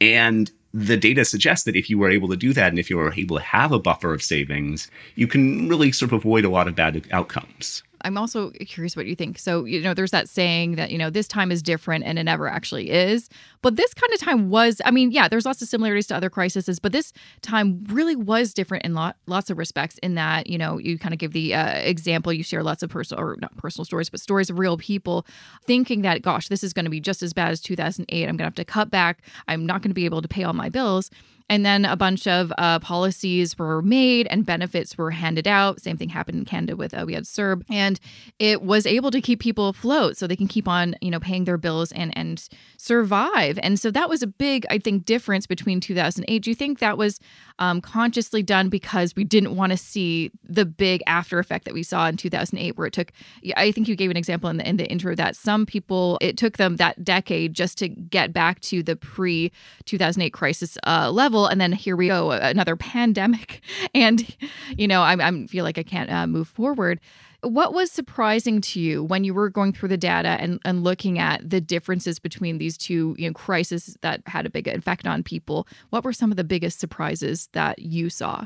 And 0.00 0.50
the 0.72 0.96
data 0.96 1.24
suggests 1.24 1.64
that 1.64 1.76
if 1.76 1.90
you 1.90 1.98
were 1.98 2.10
able 2.10 2.28
to 2.28 2.36
do 2.36 2.52
that 2.52 2.68
and 2.68 2.78
if 2.78 2.90
you 2.90 2.96
were 2.96 3.12
able 3.14 3.36
to 3.36 3.42
have 3.42 3.72
a 3.72 3.78
buffer 3.78 4.14
of 4.14 4.22
savings, 4.22 4.90
you 5.14 5.26
can 5.26 5.68
really 5.68 5.92
sort 5.92 6.12
of 6.12 6.18
avoid 6.18 6.44
a 6.44 6.50
lot 6.50 6.68
of 6.68 6.74
bad 6.74 7.06
outcomes. 7.12 7.82
I'm 8.04 8.16
also 8.16 8.50
curious 8.50 8.96
what 8.96 9.06
you 9.06 9.14
think. 9.14 9.38
So, 9.38 9.64
you 9.64 9.80
know, 9.80 9.94
there's 9.94 10.10
that 10.10 10.28
saying 10.28 10.76
that, 10.76 10.90
you 10.90 10.98
know, 10.98 11.10
this 11.10 11.28
time 11.28 11.52
is 11.52 11.62
different 11.62 12.04
and 12.04 12.18
it 12.18 12.24
never 12.24 12.48
actually 12.48 12.90
is. 12.90 13.28
But 13.62 13.76
this 13.76 13.94
kind 13.94 14.12
of 14.12 14.20
time 14.20 14.50
was, 14.50 14.80
I 14.84 14.90
mean, 14.90 15.10
yeah, 15.10 15.28
there's 15.28 15.46
lots 15.46 15.62
of 15.62 15.68
similarities 15.68 16.06
to 16.08 16.16
other 16.16 16.30
crises, 16.30 16.80
but 16.80 16.92
this 16.92 17.12
time 17.42 17.84
really 17.88 18.16
was 18.16 18.54
different 18.54 18.84
in 18.84 18.94
lot, 18.94 19.16
lots 19.26 19.50
of 19.50 19.58
respects 19.58 19.98
in 19.98 20.14
that, 20.14 20.46
you 20.46 20.58
know, 20.58 20.78
you 20.78 20.98
kind 20.98 21.12
of 21.12 21.18
give 21.18 21.32
the 21.32 21.54
uh, 21.54 21.78
example, 21.78 22.32
you 22.32 22.42
share 22.42 22.62
lots 22.62 22.82
of 22.82 22.90
personal, 22.90 23.22
or 23.22 23.36
not 23.40 23.56
personal 23.56 23.84
stories, 23.84 24.08
but 24.08 24.20
stories 24.20 24.50
of 24.50 24.58
real 24.58 24.76
people 24.76 25.26
thinking 25.66 26.02
that, 26.02 26.22
gosh, 26.22 26.48
this 26.48 26.64
is 26.64 26.72
going 26.72 26.84
to 26.84 26.90
be 26.90 27.00
just 27.00 27.22
as 27.22 27.32
bad 27.32 27.50
as 27.50 27.60
2008. 27.60 28.22
I'm 28.22 28.28
going 28.28 28.38
to 28.38 28.44
have 28.44 28.54
to 28.54 28.64
cut 28.64 28.90
back. 28.90 29.22
I'm 29.48 29.66
not 29.66 29.82
going 29.82 29.90
to 29.90 29.94
be 29.94 30.04
able 30.04 30.22
to 30.22 30.28
pay 30.28 30.44
all 30.44 30.52
my 30.52 30.68
bills. 30.68 31.10
And 31.50 31.66
then 31.66 31.84
a 31.84 31.96
bunch 31.96 32.28
of 32.28 32.52
uh, 32.58 32.78
policies 32.78 33.58
were 33.58 33.82
made 33.82 34.28
and 34.28 34.46
benefits 34.46 34.96
were 34.96 35.10
handed 35.10 35.48
out. 35.48 35.80
Same 35.80 35.96
thing 35.96 36.08
happened 36.08 36.38
in 36.38 36.44
Canada 36.44 36.76
with 36.76 36.94
uh, 36.94 37.02
we 37.04 37.12
had 37.12 37.24
CERB, 37.24 37.64
and 37.68 37.98
it 38.38 38.62
was 38.62 38.86
able 38.86 39.10
to 39.10 39.20
keep 39.20 39.40
people 39.40 39.68
afloat 39.68 40.16
so 40.16 40.28
they 40.28 40.36
can 40.36 40.46
keep 40.46 40.68
on, 40.68 40.94
you 41.00 41.10
know, 41.10 41.18
paying 41.18 41.44
their 41.44 41.58
bills 41.58 41.90
and 41.90 42.16
and 42.16 42.48
survive. 42.76 43.58
And 43.64 43.80
so 43.80 43.90
that 43.90 44.08
was 44.08 44.22
a 44.22 44.28
big, 44.28 44.64
I 44.70 44.78
think, 44.78 45.04
difference 45.04 45.48
between 45.48 45.80
2008. 45.80 46.38
Do 46.40 46.50
you 46.50 46.54
think 46.54 46.78
that 46.78 46.96
was 46.96 47.18
um, 47.58 47.80
consciously 47.80 48.44
done 48.44 48.68
because 48.68 49.16
we 49.16 49.24
didn't 49.24 49.56
want 49.56 49.72
to 49.72 49.76
see 49.76 50.30
the 50.44 50.64
big 50.64 51.02
after 51.08 51.40
effect 51.40 51.64
that 51.64 51.74
we 51.74 51.82
saw 51.82 52.06
in 52.06 52.16
2008, 52.16 52.78
where 52.78 52.86
it 52.86 52.92
took? 52.92 53.12
I 53.56 53.72
think 53.72 53.88
you 53.88 53.96
gave 53.96 54.12
an 54.12 54.16
example 54.16 54.48
in 54.50 54.58
the 54.58 54.68
in 54.68 54.76
the 54.76 54.86
intro 54.86 55.16
that 55.16 55.34
some 55.34 55.66
people 55.66 56.16
it 56.20 56.36
took 56.36 56.58
them 56.58 56.76
that 56.76 57.02
decade 57.04 57.54
just 57.54 57.76
to 57.78 57.88
get 57.88 58.32
back 58.32 58.60
to 58.60 58.84
the 58.84 58.94
pre 58.94 59.50
2008 59.86 60.32
crisis 60.32 60.78
uh, 60.86 61.10
level 61.10 61.39
and 61.46 61.60
then 61.60 61.72
here 61.72 61.96
we 61.96 62.08
go, 62.08 62.30
another 62.30 62.76
pandemic, 62.76 63.60
and 63.94 64.36
you 64.76 64.88
know, 64.88 65.02
I, 65.02 65.28
I 65.28 65.46
feel 65.46 65.64
like 65.64 65.78
I 65.78 65.82
can't 65.82 66.10
uh, 66.10 66.26
move 66.26 66.48
forward. 66.48 67.00
What 67.42 67.72
was 67.72 67.90
surprising 67.90 68.60
to 68.62 68.80
you 68.80 69.02
when 69.02 69.24
you 69.24 69.32
were 69.32 69.48
going 69.48 69.72
through 69.72 69.88
the 69.88 69.96
data 69.96 70.28
and, 70.28 70.60
and 70.66 70.84
looking 70.84 71.18
at 71.18 71.48
the 71.48 71.58
differences 71.58 72.18
between 72.18 72.58
these 72.58 72.76
two 72.76 73.14
you 73.18 73.28
know, 73.28 73.32
crises 73.32 73.96
that 74.02 74.20
had 74.26 74.44
a 74.44 74.50
big 74.50 74.68
effect 74.68 75.06
on 75.06 75.22
people? 75.22 75.66
What 75.88 76.04
were 76.04 76.12
some 76.12 76.30
of 76.30 76.36
the 76.36 76.44
biggest 76.44 76.78
surprises 76.78 77.48
that 77.52 77.78
you 77.78 78.10
saw? 78.10 78.44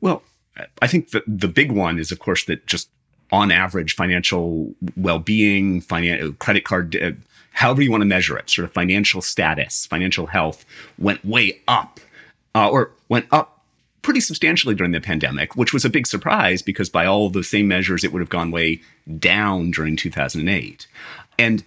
Well, 0.00 0.22
I 0.80 0.86
think 0.86 1.10
the, 1.10 1.24
the 1.26 1.48
big 1.48 1.72
one 1.72 1.98
is, 1.98 2.12
of 2.12 2.20
course, 2.20 2.44
that 2.44 2.64
just 2.66 2.90
on 3.32 3.50
average, 3.50 3.96
financial 3.96 4.74
well-being, 4.96 5.80
financial 5.80 6.32
credit 6.34 6.64
card, 6.64 6.94
uh, 6.96 7.12
however 7.52 7.82
you 7.82 7.90
want 7.90 8.02
to 8.02 8.06
measure 8.06 8.36
it, 8.36 8.50
sort 8.50 8.66
of 8.66 8.72
financial 8.72 9.22
status, 9.22 9.86
financial 9.86 10.26
health, 10.26 10.64
went 10.98 11.24
way 11.24 11.58
up 11.66 11.98
uh, 12.54 12.68
or 12.68 12.90
went 13.08 13.26
up 13.30 13.60
pretty 14.02 14.20
substantially 14.20 14.74
during 14.74 14.92
the 14.92 15.00
pandemic, 15.00 15.56
which 15.56 15.72
was 15.72 15.84
a 15.84 15.90
big 15.90 16.06
surprise 16.06 16.60
because 16.60 16.90
by 16.90 17.06
all 17.06 17.30
the 17.30 17.44
same 17.44 17.68
measures, 17.68 18.04
it 18.04 18.12
would 18.12 18.20
have 18.20 18.28
gone 18.28 18.50
way 18.50 18.80
down 19.18 19.70
during 19.70 19.96
2008. 19.96 20.86
And 21.38 21.62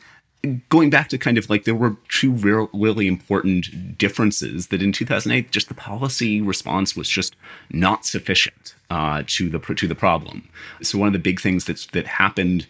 going 0.69 0.89
back 0.89 1.09
to 1.09 1.17
kind 1.17 1.37
of 1.37 1.49
like 1.49 1.63
there 1.63 1.75
were 1.75 1.95
two 2.09 2.31
real, 2.31 2.69
really 2.73 3.07
important 3.07 3.97
differences 3.97 4.67
that 4.67 4.81
in 4.81 4.91
2008 4.91 5.51
just 5.51 5.69
the 5.69 5.73
policy 5.73 6.41
response 6.41 6.95
was 6.95 7.09
just 7.09 7.35
not 7.71 8.05
sufficient 8.05 8.75
uh, 8.89 9.23
to 9.27 9.49
the 9.49 9.59
to 9.59 9.87
the 9.87 9.95
problem. 9.95 10.47
So 10.81 10.97
one 10.97 11.07
of 11.07 11.13
the 11.13 11.19
big 11.19 11.39
things 11.39 11.65
that 11.65 11.87
that 11.93 12.05
happened 12.05 12.67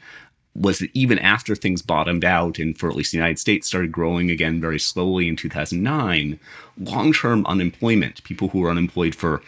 was 0.55 0.79
that 0.79 0.89
even 0.93 1.19
after 1.19 1.55
things 1.55 1.81
bottomed 1.81 2.23
out 2.23 2.59
and 2.59 2.77
for 2.77 2.89
at 2.89 2.95
least 2.95 3.11
the 3.11 3.17
United 3.17 3.37
States 3.37 3.67
started 3.67 3.91
growing 3.91 4.31
again 4.31 4.61
very 4.61 4.79
slowly 4.79 5.27
in 5.27 5.35
2009, 5.35 6.39
long 6.79 7.13
term 7.13 7.45
unemployment, 7.45 8.23
people 8.23 8.47
who 8.47 8.59
were 8.59 8.69
unemployed 8.69 9.13
for 9.13 9.41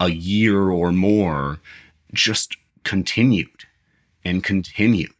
a 0.00 0.10
year 0.10 0.70
or 0.70 0.90
more, 0.90 1.60
just 2.12 2.56
continued 2.84 3.64
and 4.24 4.42
continued 4.42 5.14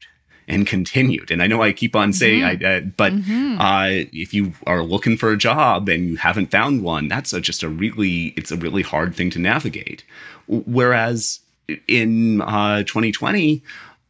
and 0.49 0.67
continued. 0.67 1.31
And 1.31 1.43
I 1.43 1.47
know 1.47 1.63
I 1.63 1.73
keep 1.73 1.95
on 1.95 2.13
saying, 2.13 2.43
mm-hmm. 2.43 2.67
I, 2.67 2.77
uh, 2.77 2.81
but 2.81 3.13
mm-hmm. 3.13 3.61
uh, 3.61 4.09
if 4.13 4.35
you 4.35 4.53
are 4.67 4.83
looking 4.83 5.17
for 5.17 5.31
a 5.31 5.37
job 5.37 5.89
and 5.89 6.09
you 6.09 6.17
haven't 6.17 6.51
found 6.51 6.83
one, 6.83 7.07
that's 7.07 7.33
a, 7.33 7.41
just 7.41 7.63
a 7.63 7.69
really, 7.69 8.35
it's 8.37 8.51
a 8.51 8.57
really 8.57 8.83
hard 8.83 9.15
thing 9.15 9.31
to 9.31 9.39
navigate. 9.39 10.03
Whereas 10.49 11.39
in 11.87 12.41
uh, 12.41 12.83
2020, 12.83 13.63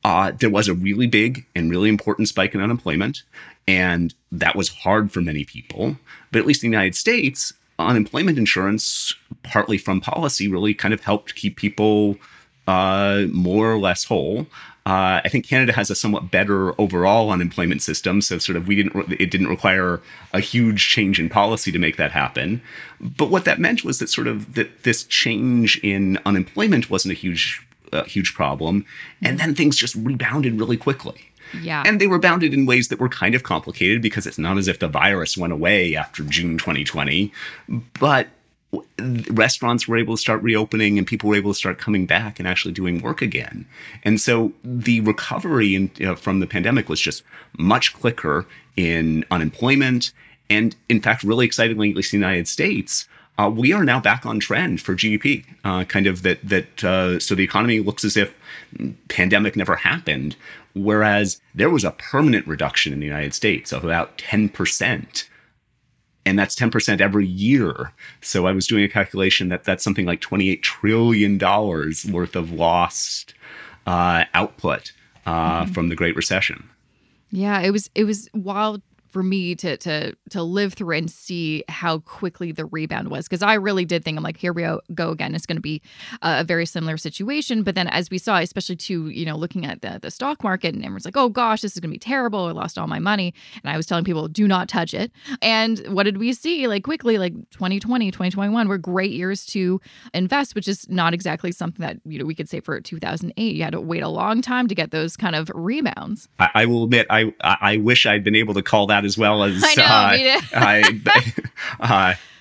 uh, 0.04 0.33
there 0.33 0.50
was 0.50 0.69
a 0.69 0.75
really 0.75 1.07
big 1.07 1.45
and 1.54 1.71
really 1.71 1.88
important 1.88 2.28
spike 2.28 2.54
in 2.54 2.61
unemployment. 2.61 3.23
And 3.69 4.14
that 4.33 4.57
was 4.57 4.69
hard 4.69 5.12
for 5.12 5.21
many 5.21 5.45
people. 5.45 5.97
But 6.33 6.40
at 6.40 6.47
least 6.47 6.64
in 6.64 6.71
the 6.71 6.75
United 6.75 6.97
States, 6.97 7.52
unemployment 7.78 8.38
insurance, 8.38 9.14
partly 9.42 9.78
from 9.78 10.00
policy, 10.00 10.49
really 10.49 10.75
kind 10.75 10.95
of 10.95 11.00
helped 11.00 11.35
keep 11.35 11.57
people 11.57 12.16
uh, 12.66 13.26
more 13.33 13.73
or 13.73 13.78
less 13.78 14.04
whole. 14.04 14.47
Uh, 14.87 15.21
I 15.25 15.28
think 15.28 15.47
Canada 15.47 15.73
has 15.73 15.90
a 15.90 15.95
somewhat 15.95 16.30
better 16.30 16.80
overall 16.80 17.30
unemployment 17.30 17.83
system, 17.83 18.23
so 18.23 18.38
sort 18.38 18.57
of 18.57 18.66
we 18.66 18.76
didn't 18.76 18.95
re- 18.95 19.16
it 19.21 19.30
didn't 19.30 19.49
require 19.49 20.00
a 20.33 20.40
huge 20.40 20.88
change 20.88 21.21
in 21.21 21.28
policy 21.28 21.71
to 21.71 21.78
make 21.78 21.97
that 21.99 22.11
happen. 22.12 22.62
But 23.00 23.30
what 23.30 23.45
that 23.45 23.61
meant 23.61 23.85
was 23.85 23.99
that 23.99 24.09
sort 24.09 24.26
of 24.26 24.54
that 24.54 24.85
this 24.85 25.04
change 25.04 25.78
in 25.83 26.19
unemployment 26.25 26.88
wasn't 26.88 27.12
a 27.12 27.14
huge 27.14 27.62
a 27.92 28.04
huge 28.04 28.35
problem. 28.35 28.85
And 29.23 29.38
then 29.38 29.54
things 29.54 29.76
just 29.76 29.94
rebounded 29.94 30.59
really 30.59 30.76
quickly. 30.76 31.20
Yeah. 31.61 31.82
And 31.85 32.00
they 32.00 32.06
rebounded 32.06 32.54
in 32.54 32.66
ways 32.66 32.88
that 32.88 33.00
were 33.00 33.09
kind 33.09 33.35
of 33.35 33.42
complicated 33.42 34.02
because 34.02 34.26
it's 34.26 34.38
not 34.38 34.59
as 34.59 34.68
if 34.68 34.78
the 34.78 34.88
virus 34.88 35.37
went 35.37 35.52
away 35.52 35.97
after 35.97 36.23
June 36.23 36.59
2020. 36.59 37.32
But 37.99 38.28
restaurants 39.30 39.88
were 39.88 39.99
able 39.99 40.14
to 40.14 40.20
start 40.20 40.40
reopening 40.42 40.97
and 40.97 41.06
people 41.06 41.28
were 41.28 41.35
able 41.35 41.52
to 41.52 41.59
start 41.59 41.78
coming 41.78 42.06
back 42.06 42.38
and 42.38 42.47
actually 42.47 42.73
doing 42.73 43.00
work 43.00 43.20
again. 43.20 43.66
And 44.04 44.20
so 44.20 44.52
the 44.62 45.00
recovery 45.00 45.75
in, 45.75 45.88
from 46.16 46.38
the 46.38 46.47
pandemic 46.47 46.88
was 46.88 47.00
just 47.00 47.25
much 47.59 47.94
quicker 47.94 48.47
in 48.76 49.25
unemployment 49.32 50.12
And 50.50 50.75
in 50.88 51.00
fact, 51.00 51.23
really 51.23 51.47
excitingly, 51.47 51.90
at 51.90 51.97
least 51.97 52.12
in 52.12 52.20
the 52.20 52.26
United 52.26 52.49
States, 52.49 53.09
uh, 53.40 53.49
we 53.49 53.73
are 53.73 53.85
now 53.85 54.00
back 54.00 54.26
on 54.26 54.38
trend 54.38 54.80
for 54.80 54.94
GDP. 54.94 55.44
Uh, 55.64 55.85
kind 55.85 56.06
of 56.06 56.23
that 56.23 56.47
that 56.47 56.85
uh, 56.85 57.18
so 57.18 57.35
the 57.35 57.44
economy 57.44 57.80
looks 57.80 58.04
as 58.04 58.16
if 58.16 58.35
pandemic 59.09 59.56
never 59.56 59.76
happened, 59.76 60.37
whereas 60.75 61.40
there 61.54 61.70
was 61.70 61.85
a 61.85 61.92
permanent 61.92 62.47
reduction 62.47 62.92
in 62.92 63.00
the 63.00 63.06
United 63.06 63.32
States 63.32 63.73
of 63.73 63.85
about 63.85 64.18
ten 64.18 64.49
percent. 64.49 65.28
And 66.26 66.38
that's 66.38 66.54
10% 66.54 67.00
every 67.00 67.26
year. 67.26 67.92
So 68.20 68.47
I 68.47 68.52
was 68.52 68.66
doing 68.66 68.85
a 68.85 68.88
calculation 68.88 69.49
that 69.49 69.64
that's 69.64 69.82
something 69.82 70.04
like 70.04 70.20
$28 70.20 70.61
trillion 70.61 71.38
worth 71.38 72.37
of 72.37 72.52
lost 72.52 73.32
uh, 73.87 74.25
output 74.35 74.92
uh, 75.25 75.62
mm-hmm. 75.62 75.73
from 75.73 75.88
the 75.88 75.97
Great 75.97 76.14
Recession. 76.14 76.68
Yeah, 77.30 77.61
it 77.61 77.70
was 77.70 77.88
it 77.94 78.04
was 78.04 78.28
wild 78.35 78.82
for 79.11 79.23
me 79.23 79.55
to 79.57 79.76
to 79.79 80.14
to 80.31 80.43
live 80.43 80.75
through 80.75 80.97
and 80.97 81.11
see 81.11 81.64
how 81.69 81.99
quickly 81.99 82.52
the 82.52 82.64
rebound 82.64 83.09
was. 83.09 83.26
Because 83.29 83.43
I 83.43 83.55
really 83.55 83.85
did 83.85 84.05
think 84.05 84.17
I'm 84.17 84.25
like 84.25 84.37
here 84.37 84.52
we 84.52 84.67
go 84.95 85.11
again. 85.11 85.35
It's 85.35 85.47
going 85.47 85.57
to 85.57 85.62
be 85.62 85.83
a 86.23 86.45
very 86.45 86.67
similar 86.67 86.97
situation. 86.97 87.62
But 87.62 87.75
then 87.75 87.88
as 87.88 88.11
we 88.11 88.19
saw 88.19 88.38
especially 88.38 88.76
to 88.76 89.09
you 89.09 89.26
know 89.26 89.37
looking 89.37 89.67
at 89.67 89.83
the 89.83 89.99
the 90.00 90.11
stock 90.11 90.43
market 90.43 90.75
and 90.75 90.85
everyone's 90.85 91.05
like 91.05 91.17
oh 91.17 91.29
gosh 91.29 91.62
this 91.62 91.75
is 91.75 91.81
going 91.81 91.90
to 91.90 91.95
be 91.95 91.99
terrible. 91.99 92.47
I 92.47 92.52
lost 92.52 92.79
all 92.79 92.87
my 92.87 92.99
money. 92.99 93.35
And 93.62 93.73
I 93.73 93.76
was 93.76 93.87
telling 93.87 94.05
people 94.05 94.29
do 94.29 94.47
not 94.47 94.69
touch 94.69 94.95
it. 94.95 95.12
And 95.43 95.79
what 95.88 96.05
did 96.05 96.19
we 96.19 96.33
see? 96.33 96.67
Like 96.67 96.85
quickly 96.85 97.19
like 97.19 97.35
2020 97.50 98.11
2021 98.11 98.69
were 98.69 98.79
great 98.79 99.12
years 99.12 99.45
to 99.47 99.81
invest 100.14 100.55
which 100.55 100.69
is 100.69 100.88
not 100.88 101.14
exactly 101.14 101.52
something 101.52 101.85
that 101.85 101.99
you 102.05 102.19
know 102.19 102.25
we 102.25 102.35
could 102.35 102.49
say 102.49 102.61
for 102.61 102.81
2008 102.81 103.55
you 103.55 103.62
had 103.62 103.73
to 103.73 103.81
wait 103.81 104.02
a 104.02 104.09
long 104.09 104.43
time 104.43 104.69
to 104.69 104.75
get 104.75 104.90
those 104.90 105.17
kind 105.17 105.35
of 105.35 105.50
rebounds. 105.55 106.29
I, 106.38 106.50
I 106.55 106.67
will 106.67 106.85
admit 106.85 107.07
I 107.11 107.33
I 107.40 107.76
wish 107.79 108.07
I'd 108.07 108.25
been 108.25 108.35
able 108.35 108.55
to 108.55 108.62
call 108.62 108.87
that 108.87 109.00
as 109.04 109.19
well 109.19 109.42
as 109.42 109.62
I 109.64 109.75
know, 109.75 109.85
uh, 109.85 110.40
I, 110.54 112.14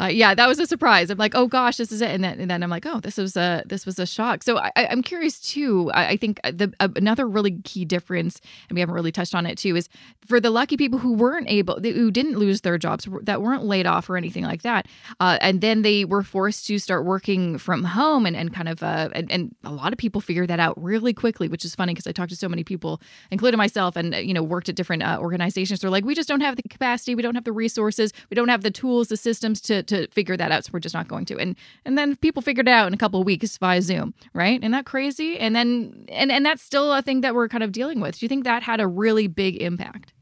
uh, 0.00 0.04
uh, 0.04 0.06
yeah, 0.06 0.34
that 0.34 0.48
was 0.48 0.58
a 0.58 0.66
surprise. 0.66 1.10
I'm 1.10 1.18
like, 1.18 1.34
oh 1.34 1.46
gosh, 1.46 1.76
this 1.76 1.92
is 1.92 2.00
it, 2.00 2.10
and 2.10 2.24
then 2.24 2.40
and 2.40 2.50
then 2.50 2.62
I'm 2.62 2.70
like, 2.70 2.86
oh, 2.86 3.00
this 3.00 3.18
was 3.18 3.36
a 3.36 3.62
this 3.66 3.84
was 3.84 3.98
a 3.98 4.06
shock. 4.06 4.42
So 4.42 4.56
I, 4.56 4.70
am 4.76 5.02
curious 5.02 5.38
too. 5.38 5.90
I, 5.92 6.08
I 6.08 6.16
think 6.16 6.40
the 6.42 6.72
uh, 6.80 6.88
another 6.96 7.28
really 7.28 7.58
key 7.62 7.84
difference, 7.84 8.40
and 8.68 8.76
we 8.76 8.80
haven't 8.80 8.94
really 8.94 9.12
touched 9.12 9.34
on 9.34 9.44
it 9.44 9.58
too, 9.58 9.76
is 9.76 9.88
for 10.26 10.40
the 10.40 10.50
lucky 10.50 10.78
people 10.78 10.98
who 10.98 11.12
weren't 11.12 11.50
able, 11.50 11.78
who 11.80 12.10
didn't 12.10 12.38
lose 12.38 12.62
their 12.62 12.78
jobs, 12.78 13.06
that 13.22 13.42
weren't 13.42 13.64
laid 13.64 13.86
off 13.86 14.08
or 14.08 14.16
anything 14.16 14.44
like 14.44 14.62
that, 14.62 14.86
uh, 15.20 15.36
and 15.42 15.60
then 15.60 15.82
they 15.82 16.06
were 16.06 16.22
forced 16.22 16.66
to 16.68 16.78
start 16.78 17.04
working 17.04 17.58
from 17.58 17.84
home, 17.84 18.24
and 18.24 18.36
and 18.36 18.54
kind 18.54 18.68
of 18.68 18.82
uh, 18.82 19.10
and, 19.12 19.30
and 19.30 19.54
a 19.64 19.72
lot 19.72 19.92
of 19.92 19.98
people 19.98 20.22
figured 20.22 20.48
that 20.48 20.60
out 20.60 20.82
really 20.82 21.12
quickly, 21.12 21.46
which 21.46 21.64
is 21.64 21.74
funny 21.74 21.92
because 21.92 22.06
I 22.06 22.12
talked 22.12 22.30
to 22.30 22.36
so 22.36 22.48
many 22.48 22.64
people, 22.64 23.02
including 23.30 23.58
myself, 23.58 23.96
and 23.96 24.14
you 24.14 24.32
know 24.32 24.42
worked 24.42 24.70
at 24.70 24.76
different 24.76 25.02
uh, 25.02 25.18
organizations. 25.20 25.80
They're 25.80 25.90
like, 25.90 26.06
we 26.06 26.14
just 26.14 26.28
don't 26.28 26.40
have 26.40 26.56
the 26.56 26.62
capacity, 26.62 27.14
we 27.14 27.22
don't 27.22 27.34
have 27.34 27.44
the 27.44 27.52
resources, 27.52 28.14
we 28.30 28.34
don't 28.34 28.48
have 28.48 28.62
the 28.62 28.70
tools, 28.70 29.08
the 29.08 29.18
systems 29.18 29.60
to 29.62 29.82
to 29.90 30.06
figure 30.08 30.36
that 30.36 30.50
out. 30.50 30.64
So 30.64 30.70
we're 30.72 30.80
just 30.80 30.94
not 30.94 31.08
going 31.08 31.24
to. 31.26 31.38
And 31.38 31.56
and 31.84 31.96
then 31.98 32.16
people 32.16 32.42
figured 32.42 32.68
it 32.68 32.72
out 32.72 32.86
in 32.86 32.94
a 32.94 32.96
couple 32.96 33.20
of 33.20 33.26
weeks 33.26 33.56
via 33.58 33.82
Zoom, 33.82 34.14
right? 34.34 34.60
Isn't 34.60 34.72
that 34.72 34.86
crazy? 34.86 35.38
And 35.38 35.54
then 35.54 36.06
and 36.08 36.32
and 36.32 36.44
that's 36.44 36.62
still 36.62 36.92
a 36.92 37.02
thing 37.02 37.20
that 37.20 37.34
we're 37.34 37.48
kind 37.48 37.62
of 37.62 37.72
dealing 37.72 38.00
with. 38.00 38.18
Do 38.18 38.24
you 38.24 38.28
think 38.28 38.44
that 38.44 38.62
had 38.62 38.80
a 38.80 38.86
really 38.86 39.26
big 39.26 39.60
impact? 39.62 40.12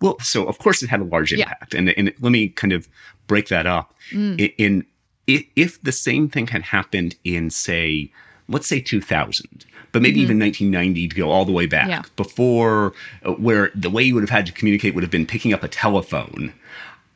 Well, 0.00 0.18
so 0.20 0.44
of 0.44 0.58
course 0.58 0.82
it 0.82 0.90
had 0.90 1.00
a 1.00 1.04
large 1.04 1.32
impact, 1.32 1.72
yeah. 1.72 1.80
and 1.80 1.88
and 1.90 2.14
let 2.20 2.30
me 2.30 2.48
kind 2.48 2.72
of 2.72 2.88
break 3.26 3.48
that 3.48 3.66
up. 3.66 3.94
Mm. 4.10 4.38
In, 4.38 4.50
in 4.58 4.86
if 5.26 5.80
the 5.82 5.92
same 5.92 6.28
thing 6.28 6.46
had 6.46 6.62
happened 6.62 7.14
in 7.24 7.50
say 7.50 8.10
let's 8.48 8.66
say 8.66 8.80
2000 8.80 9.64
but 9.92 10.02
maybe 10.02 10.16
mm-hmm. 10.16 10.22
even 10.22 10.38
1990 10.38 11.08
to 11.08 11.16
go 11.16 11.30
all 11.30 11.44
the 11.44 11.52
way 11.52 11.66
back 11.66 11.88
yeah. 11.88 12.02
before 12.16 12.92
uh, 13.24 13.32
where 13.32 13.70
the 13.74 13.90
way 13.90 14.02
you 14.02 14.14
would 14.14 14.22
have 14.22 14.30
had 14.30 14.46
to 14.46 14.52
communicate 14.52 14.94
would 14.94 15.04
have 15.04 15.10
been 15.10 15.26
picking 15.26 15.52
up 15.52 15.62
a 15.62 15.68
telephone 15.68 16.52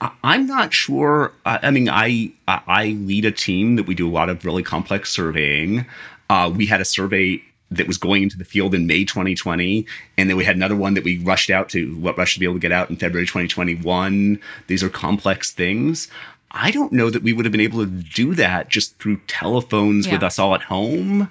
I'm 0.01 0.47
not 0.47 0.75
sure. 0.75 1.33
I 1.47 1.71
mean, 1.71 1.89
I 1.89 2.33
I 2.47 2.97
lead 3.01 3.25
a 3.25 3.33
team 3.33 3.77
that 3.77 3.87
we 3.87 3.95
do 3.95 4.09
a 4.09 4.13
lot 4.13 4.29
of 4.29 4.45
really 4.45 4.63
complex 4.63 5.11
surveying. 5.11 5.87
Uh, 6.29 6.53
we 6.55 6.67
had 6.67 6.81
a 6.81 6.85
survey 6.85 7.43
that 7.71 7.87
was 7.87 7.99
going 7.99 8.23
into 8.23 8.39
the 8.39 8.45
field 8.45 8.75
in 8.75 8.87
May 8.87 9.05
2020, 9.05 9.87
and 10.19 10.29
then 10.29 10.37
we 10.37 10.45
had 10.45 10.55
another 10.55 10.77
one 10.77 10.95
that 10.95 11.05
we 11.05 11.19
rushed 11.19 11.51
out 11.51 11.69
to 11.71 11.97
what 11.97 12.17
rushed 12.19 12.35
to 12.35 12.41
be 12.41 12.47
able 12.47 12.57
to 12.57 12.61
get 12.61 12.73
out 12.73 12.91
in 12.91 12.97
February 12.97 13.27
2021. 13.27 14.41
These 14.67 14.83
are 14.83 14.89
complex 14.89 15.51
things. 15.53 16.09
I 16.51 16.71
don't 16.71 16.93
know 16.93 17.11
that 17.11 17.23
we 17.23 17.33
would 17.33 17.45
have 17.45 17.53
been 17.53 17.61
able 17.61 17.81
to 17.81 17.91
do 17.91 18.35
that 18.35 18.69
just 18.69 18.99
through 18.99 19.21
telephones 19.27 20.07
yeah. 20.07 20.13
with 20.13 20.23
us 20.23 20.39
all 20.39 20.55
at 20.55 20.63
home. 20.63 21.23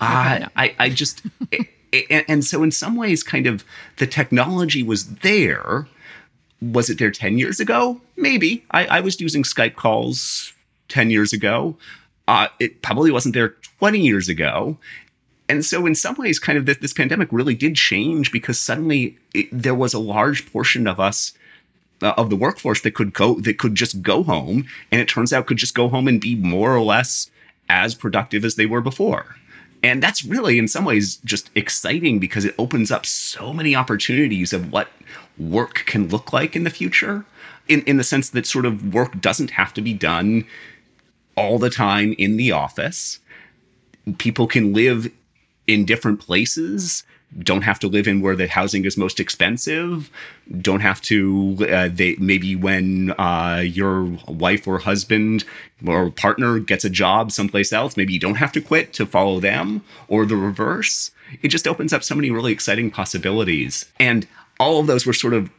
Uh, 0.00 0.46
I 0.56 0.74
I 0.78 0.90
just 0.90 1.22
and, 1.92 2.24
and 2.28 2.44
so 2.44 2.62
in 2.62 2.70
some 2.70 2.96
ways, 2.96 3.22
kind 3.22 3.46
of 3.46 3.64
the 3.96 4.06
technology 4.06 4.82
was 4.82 5.06
there 5.16 5.86
was 6.60 6.90
it 6.90 6.98
there 6.98 7.10
10 7.10 7.38
years 7.38 7.60
ago? 7.60 8.00
Maybe. 8.16 8.64
I, 8.70 8.86
I 8.86 9.00
was 9.00 9.20
using 9.20 9.42
Skype 9.42 9.76
calls 9.76 10.52
10 10.88 11.10
years 11.10 11.32
ago. 11.32 11.76
Uh, 12.28 12.48
it 12.58 12.82
probably 12.82 13.10
wasn't 13.10 13.34
there 13.34 13.54
20 13.78 13.98
years 13.98 14.28
ago. 14.28 14.76
And 15.48 15.64
so, 15.64 15.84
in 15.84 15.96
some 15.96 16.14
ways, 16.14 16.38
kind 16.38 16.56
of 16.56 16.66
this, 16.66 16.78
this 16.78 16.92
pandemic 16.92 17.28
really 17.32 17.56
did 17.56 17.74
change 17.74 18.30
because 18.30 18.58
suddenly 18.58 19.18
it, 19.34 19.48
there 19.50 19.74
was 19.74 19.92
a 19.92 19.98
large 19.98 20.50
portion 20.52 20.86
of 20.86 21.00
us 21.00 21.32
uh, 22.02 22.14
of 22.16 22.30
the 22.30 22.36
workforce 22.36 22.82
that 22.82 22.94
could 22.94 23.12
go 23.12 23.40
that 23.40 23.58
could 23.58 23.74
just 23.74 24.00
go 24.00 24.22
home, 24.22 24.66
and 24.92 25.00
it 25.00 25.08
turns 25.08 25.32
out 25.32 25.46
could 25.46 25.56
just 25.56 25.74
go 25.74 25.88
home 25.88 26.06
and 26.06 26.20
be 26.20 26.36
more 26.36 26.74
or 26.74 26.82
less 26.82 27.28
as 27.68 27.96
productive 27.96 28.44
as 28.44 28.54
they 28.54 28.66
were 28.66 28.80
before. 28.80 29.36
And 29.82 30.02
that's 30.02 30.24
really, 30.24 30.58
in 30.58 30.68
some 30.68 30.84
ways, 30.84 31.16
just 31.24 31.50
exciting 31.54 32.18
because 32.18 32.44
it 32.44 32.54
opens 32.58 32.90
up 32.90 33.06
so 33.06 33.52
many 33.52 33.74
opportunities 33.74 34.52
of 34.52 34.72
what 34.72 34.88
work 35.38 35.84
can 35.86 36.08
look 36.08 36.32
like 36.32 36.54
in 36.54 36.64
the 36.64 36.70
future. 36.70 37.24
In, 37.68 37.82
in 37.82 37.96
the 37.96 38.04
sense 38.04 38.30
that 38.30 38.46
sort 38.46 38.66
of 38.66 38.92
work 38.92 39.20
doesn't 39.20 39.50
have 39.52 39.72
to 39.74 39.80
be 39.80 39.94
done 39.94 40.44
all 41.36 41.58
the 41.58 41.70
time 41.70 42.14
in 42.18 42.36
the 42.36 42.52
office. 42.52 43.20
People 44.18 44.46
can 44.46 44.72
live 44.72 45.10
in 45.66 45.84
different 45.84 46.20
places 46.20 47.04
don't 47.38 47.62
have 47.62 47.78
to 47.78 47.86
live 47.86 48.08
in 48.08 48.20
where 48.20 48.34
the 48.34 48.48
housing 48.48 48.84
is 48.84 48.96
most 48.96 49.20
expensive 49.20 50.10
don't 50.60 50.80
have 50.80 51.00
to 51.00 51.56
uh, 51.70 51.88
they 51.92 52.16
maybe 52.16 52.56
when 52.56 53.12
uh, 53.18 53.62
your 53.64 54.04
wife 54.26 54.66
or 54.66 54.78
husband 54.78 55.44
or 55.86 56.10
partner 56.10 56.58
gets 56.58 56.84
a 56.84 56.90
job 56.90 57.30
someplace 57.30 57.72
else 57.72 57.96
maybe 57.96 58.12
you 58.12 58.18
don't 58.18 58.34
have 58.34 58.52
to 58.52 58.60
quit 58.60 58.92
to 58.92 59.06
follow 59.06 59.40
them 59.40 59.82
or 60.08 60.26
the 60.26 60.36
reverse. 60.36 61.10
It 61.42 61.48
just 61.48 61.66
opens 61.66 61.92
up 61.92 62.04
so 62.04 62.14
many 62.14 62.30
really 62.30 62.52
exciting 62.52 62.90
possibilities. 62.90 63.90
And 63.98 64.26
all 64.58 64.80
of 64.80 64.86
those 64.86 65.06
were 65.06 65.12
sort 65.12 65.34
of 65.34 65.50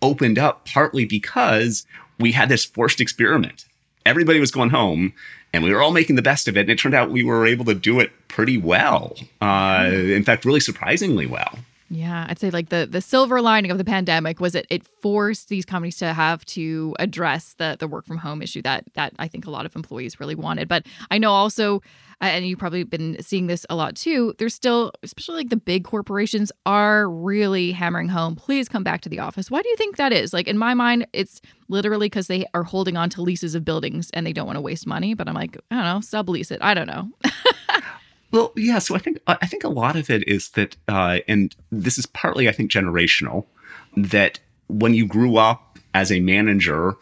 opened 0.00 0.38
up 0.38 0.66
partly 0.66 1.04
because 1.04 1.86
we 2.18 2.32
had 2.32 2.48
this 2.48 2.64
forced 2.64 3.00
experiment. 3.00 3.64
Everybody 4.04 4.40
was 4.40 4.50
going 4.50 4.70
home 4.70 5.12
and 5.52 5.62
we 5.62 5.72
were 5.72 5.82
all 5.82 5.92
making 5.92 6.16
the 6.16 6.22
best 6.22 6.48
of 6.48 6.56
it. 6.56 6.60
And 6.60 6.70
it 6.70 6.78
turned 6.78 6.94
out 6.94 7.10
we 7.10 7.22
were 7.22 7.46
able 7.46 7.64
to 7.66 7.74
do 7.74 8.00
it 8.00 8.10
pretty 8.28 8.58
well. 8.58 9.16
Uh, 9.40 9.90
in 9.92 10.24
fact, 10.24 10.44
really 10.44 10.60
surprisingly 10.60 11.26
well. 11.26 11.58
Yeah, 11.92 12.26
I'd 12.26 12.38
say 12.38 12.48
like 12.48 12.70
the 12.70 12.88
the 12.90 13.02
silver 13.02 13.42
lining 13.42 13.70
of 13.70 13.76
the 13.76 13.84
pandemic 13.84 14.40
was 14.40 14.54
it 14.54 14.66
it 14.70 14.82
forced 14.82 15.50
these 15.50 15.66
companies 15.66 15.98
to 15.98 16.14
have 16.14 16.42
to 16.46 16.96
address 16.98 17.54
the 17.58 17.76
the 17.78 17.86
work 17.86 18.06
from 18.06 18.16
home 18.16 18.40
issue 18.40 18.62
that 18.62 18.84
that 18.94 19.12
I 19.18 19.28
think 19.28 19.44
a 19.44 19.50
lot 19.50 19.66
of 19.66 19.76
employees 19.76 20.18
really 20.18 20.34
wanted. 20.34 20.68
But 20.68 20.86
I 21.10 21.18
know 21.18 21.30
also 21.30 21.82
and 22.28 22.46
you've 22.46 22.58
probably 22.58 22.84
been 22.84 23.20
seeing 23.20 23.48
this 23.48 23.66
a 23.68 23.74
lot 23.74 23.96
too. 23.96 24.34
There's 24.38 24.54
still, 24.54 24.92
especially 25.02 25.36
like 25.36 25.50
the 25.50 25.56
big 25.56 25.84
corporations, 25.84 26.52
are 26.64 27.10
really 27.10 27.72
hammering 27.72 28.08
home. 28.08 28.36
Please 28.36 28.68
come 28.68 28.84
back 28.84 29.00
to 29.02 29.08
the 29.08 29.18
office. 29.18 29.50
Why 29.50 29.60
do 29.60 29.68
you 29.68 29.76
think 29.76 29.96
that 29.96 30.12
is? 30.12 30.32
Like 30.32 30.46
in 30.46 30.56
my 30.56 30.74
mind, 30.74 31.06
it's 31.12 31.40
literally 31.68 32.06
because 32.06 32.28
they 32.28 32.46
are 32.54 32.62
holding 32.62 32.96
on 32.96 33.10
to 33.10 33.22
leases 33.22 33.54
of 33.54 33.64
buildings 33.64 34.10
and 34.14 34.24
they 34.24 34.32
don't 34.32 34.46
want 34.46 34.56
to 34.56 34.60
waste 34.60 34.86
money. 34.86 35.14
But 35.14 35.28
I'm 35.28 35.34
like, 35.34 35.58
I 35.70 35.76
don't 35.76 35.84
know, 35.84 35.98
sublease 35.98 36.52
it. 36.52 36.60
I 36.62 36.74
don't 36.74 36.86
know. 36.86 37.10
well, 38.30 38.52
yeah. 38.56 38.78
So 38.78 38.94
I 38.94 38.98
think 38.98 39.18
I 39.26 39.46
think 39.46 39.64
a 39.64 39.68
lot 39.68 39.96
of 39.96 40.08
it 40.08 40.26
is 40.28 40.50
that, 40.50 40.76
uh, 40.88 41.18
and 41.26 41.54
this 41.70 41.98
is 41.98 42.06
partly 42.06 42.48
I 42.48 42.52
think 42.52 42.70
generational, 42.70 43.46
that 43.96 44.38
when 44.68 44.94
you 44.94 45.06
grew 45.06 45.36
up 45.36 45.78
as 45.94 46.12
a 46.12 46.20
manager 46.20 46.96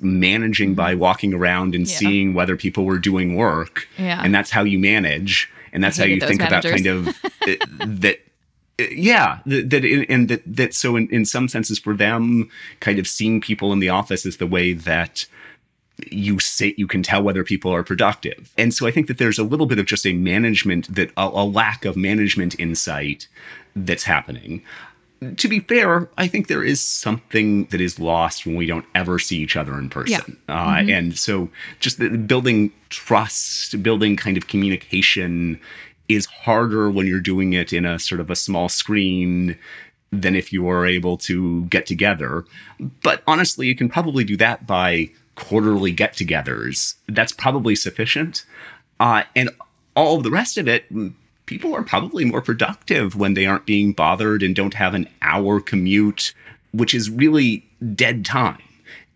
managing 0.00 0.74
by 0.74 0.92
mm-hmm. 0.92 1.00
walking 1.00 1.34
around 1.34 1.74
and 1.74 1.88
yeah. 1.88 1.96
seeing 1.96 2.34
whether 2.34 2.56
people 2.56 2.84
were 2.84 2.98
doing 2.98 3.36
work. 3.36 3.88
Yeah. 3.98 4.20
And 4.22 4.34
that's 4.34 4.50
how 4.50 4.62
you 4.62 4.78
manage. 4.78 5.50
And 5.72 5.84
that's 5.84 5.98
how 5.98 6.04
you 6.04 6.20
think 6.20 6.40
managers. 6.40 6.80
about 6.80 6.84
kind 6.84 6.86
of 6.86 8.00
that 8.00 8.20
yeah 8.78 9.40
that 9.44 9.84
and 10.08 10.28
that 10.28 10.42
that 10.46 10.72
so 10.72 10.94
in, 10.94 11.08
in 11.10 11.24
some 11.24 11.48
senses 11.48 11.78
for 11.78 11.94
them 11.94 12.48
kind 12.80 12.98
of 12.98 13.08
seeing 13.08 13.40
people 13.40 13.72
in 13.72 13.80
the 13.80 13.88
office 13.88 14.24
is 14.24 14.36
the 14.36 14.46
way 14.46 14.72
that 14.72 15.26
you 16.12 16.38
say 16.38 16.74
you 16.76 16.86
can 16.86 17.02
tell 17.02 17.22
whether 17.22 17.42
people 17.42 17.74
are 17.74 17.82
productive 17.82 18.52
and 18.56 18.72
so 18.72 18.86
i 18.86 18.90
think 18.92 19.08
that 19.08 19.18
there's 19.18 19.38
a 19.38 19.42
little 19.42 19.66
bit 19.66 19.80
of 19.80 19.86
just 19.86 20.06
a 20.06 20.12
management 20.12 20.94
that 20.94 21.10
a, 21.16 21.26
a 21.26 21.44
lack 21.44 21.84
of 21.84 21.96
management 21.96 22.58
insight 22.60 23.26
that's 23.74 24.04
happening 24.04 24.62
to 25.36 25.48
be 25.48 25.60
fair, 25.60 26.08
I 26.16 26.28
think 26.28 26.46
there 26.46 26.62
is 26.62 26.80
something 26.80 27.64
that 27.66 27.80
is 27.80 27.98
lost 27.98 28.46
when 28.46 28.56
we 28.56 28.66
don't 28.66 28.84
ever 28.94 29.18
see 29.18 29.38
each 29.38 29.56
other 29.56 29.76
in 29.78 29.90
person. 29.90 30.38
Yeah. 30.48 30.54
Uh, 30.54 30.76
mm-hmm. 30.76 30.90
And 30.90 31.18
so 31.18 31.48
just 31.80 31.98
the, 31.98 32.10
building 32.10 32.72
trust, 32.88 33.82
building 33.82 34.16
kind 34.16 34.36
of 34.36 34.46
communication 34.46 35.60
is 36.08 36.26
harder 36.26 36.90
when 36.90 37.06
you're 37.06 37.20
doing 37.20 37.52
it 37.52 37.72
in 37.72 37.84
a 37.84 37.98
sort 37.98 38.20
of 38.20 38.30
a 38.30 38.36
small 38.36 38.68
screen 38.68 39.58
than 40.10 40.34
if 40.34 40.52
you 40.52 40.68
are 40.68 40.86
able 40.86 41.18
to 41.18 41.64
get 41.66 41.84
together. 41.84 42.44
But 43.02 43.22
honestly, 43.26 43.66
you 43.66 43.74
can 43.74 43.88
probably 43.88 44.24
do 44.24 44.36
that 44.38 44.66
by 44.66 45.10
quarterly 45.34 45.92
get 45.92 46.14
togethers. 46.14 46.94
That's 47.08 47.32
probably 47.32 47.74
sufficient. 47.74 48.46
Uh, 49.00 49.24
and 49.36 49.50
all 49.96 50.16
of 50.16 50.22
the 50.22 50.30
rest 50.30 50.58
of 50.58 50.66
it, 50.68 50.84
people 51.48 51.74
are 51.74 51.82
probably 51.82 52.24
more 52.26 52.42
productive 52.42 53.16
when 53.16 53.34
they 53.34 53.46
aren't 53.46 53.66
being 53.66 53.92
bothered 53.92 54.42
and 54.42 54.54
don't 54.54 54.74
have 54.74 54.94
an 54.94 55.08
hour 55.22 55.60
commute, 55.60 56.34
which 56.72 56.94
is 56.94 57.10
really 57.10 57.66
dead 57.94 58.24
time. 58.24 58.62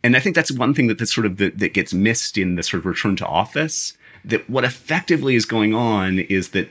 And 0.02 0.16
I 0.16 0.20
think 0.20 0.34
that's 0.34 0.50
one 0.50 0.74
thing 0.74 0.88
that 0.88 0.98
that 0.98 1.06
sort 1.06 1.26
of 1.26 1.36
that, 1.36 1.58
that 1.58 1.74
gets 1.74 1.92
missed 1.92 2.38
in 2.38 2.56
the 2.56 2.62
sort 2.62 2.80
of 2.80 2.86
return 2.86 3.16
to 3.16 3.26
office. 3.26 3.96
That 4.24 4.48
what 4.48 4.64
effectively 4.64 5.34
is 5.34 5.44
going 5.44 5.74
on 5.74 6.20
is 6.20 6.50
that 6.50 6.68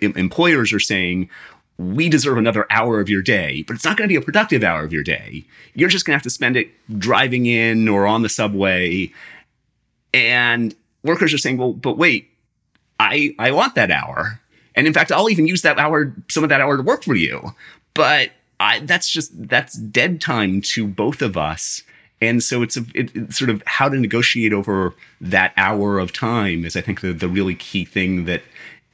employers 0.00 0.72
are 0.72 0.80
saying, 0.80 1.28
we 1.76 2.08
deserve 2.08 2.38
another 2.38 2.66
hour 2.70 3.00
of 3.00 3.08
your 3.08 3.22
day, 3.22 3.62
but 3.66 3.74
it's 3.74 3.84
not 3.84 3.96
going 3.96 4.08
to 4.08 4.12
be 4.12 4.16
a 4.16 4.24
productive 4.24 4.64
hour 4.64 4.82
of 4.82 4.92
your 4.92 5.02
day. 5.02 5.44
You're 5.74 5.88
just 5.88 6.04
going 6.06 6.12
to 6.12 6.16
have 6.16 6.22
to 6.22 6.30
spend 6.30 6.56
it 6.56 6.68
driving 6.98 7.46
in 7.46 7.88
or 7.88 8.06
on 8.06 8.22
the 8.22 8.28
subway. 8.28 9.12
And 10.14 10.74
workers 11.02 11.34
are 11.34 11.38
saying, 11.38 11.58
well, 11.58 11.72
but 11.72 11.98
wait, 11.98 12.30
I, 12.98 13.34
I 13.38 13.50
want 13.52 13.74
that 13.76 13.90
hour. 13.90 14.40
And 14.74 14.86
in 14.86 14.92
fact, 14.92 15.12
I'll 15.12 15.30
even 15.30 15.46
use 15.46 15.62
that 15.62 15.78
hour, 15.78 16.14
some 16.28 16.42
of 16.42 16.48
that 16.50 16.60
hour 16.60 16.76
to 16.76 16.82
work 16.82 17.04
for 17.04 17.14
you. 17.14 17.54
But 17.94 18.30
I, 18.60 18.80
that's 18.80 19.08
just, 19.08 19.30
that's 19.48 19.74
dead 19.74 20.20
time 20.20 20.60
to 20.62 20.86
both 20.86 21.22
of 21.22 21.36
us. 21.36 21.82
And 22.20 22.42
so 22.42 22.62
it's, 22.62 22.76
a, 22.76 22.84
it, 22.94 23.14
it's 23.16 23.38
sort 23.38 23.50
of 23.50 23.62
how 23.66 23.88
to 23.88 23.98
negotiate 23.98 24.52
over 24.52 24.94
that 25.20 25.52
hour 25.56 25.98
of 25.98 26.12
time 26.12 26.64
is, 26.64 26.76
I 26.76 26.82
think, 26.82 27.00
the, 27.00 27.12
the 27.12 27.28
really 27.28 27.54
key 27.54 27.84
thing 27.84 28.26
that 28.26 28.42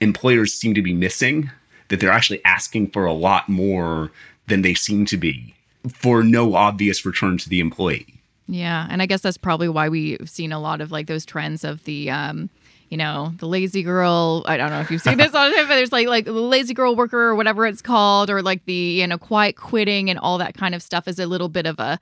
employers 0.00 0.52
seem 0.52 0.74
to 0.74 0.82
be 0.82 0.92
missing 0.92 1.50
that 1.88 2.00
they're 2.00 2.10
actually 2.10 2.44
asking 2.44 2.90
for 2.90 3.04
a 3.04 3.12
lot 3.12 3.48
more 3.48 4.10
than 4.46 4.62
they 4.62 4.74
seem 4.74 5.06
to 5.06 5.16
be 5.16 5.54
for 5.92 6.22
no 6.22 6.54
obvious 6.54 7.04
return 7.04 7.38
to 7.38 7.48
the 7.48 7.60
employee. 7.60 8.06
Yeah, 8.48 8.86
and 8.90 9.02
I 9.02 9.06
guess 9.06 9.22
that's 9.22 9.36
probably 9.36 9.68
why 9.68 9.88
we've 9.88 10.30
seen 10.30 10.52
a 10.52 10.60
lot 10.60 10.80
of 10.80 10.92
like 10.92 11.06
those 11.06 11.24
trends 11.24 11.64
of 11.64 11.82
the 11.84 12.10
um 12.10 12.48
you 12.88 12.96
know, 12.96 13.33
the 13.38 13.46
lazy 13.46 13.83
girl. 13.83 14.44
I 14.46 14.57
don't 14.57 14.70
know 14.70 14.81
if 14.81 14.90
you've 14.90 15.03
seen 15.03 15.18
this 15.18 15.35
on 15.35 15.51
but 15.53 15.68
there's 15.68 15.92
like 15.92 16.07
like 16.09 16.25
the 16.25 16.33
lazy 16.33 16.75
girl 16.75 16.94
worker 16.94 17.18
or 17.18 17.35
whatever 17.35 17.66
it's 17.66 17.83
called, 17.83 18.31
or 18.31 18.42
like 18.42 18.64
the 18.64 18.72
you 18.72 19.07
know 19.07 19.18
quiet 19.18 19.57
quitting 19.57 20.11
and 20.11 20.18
all 20.18 20.38
that 20.38 20.55
kind 20.55 20.75
of 20.75 20.83
stuff 20.83 21.09
is 21.09 21.18
a 21.18 21.27
little 21.27 21.49
bit 21.49 21.66
of 21.66 21.79
a 21.79 21.99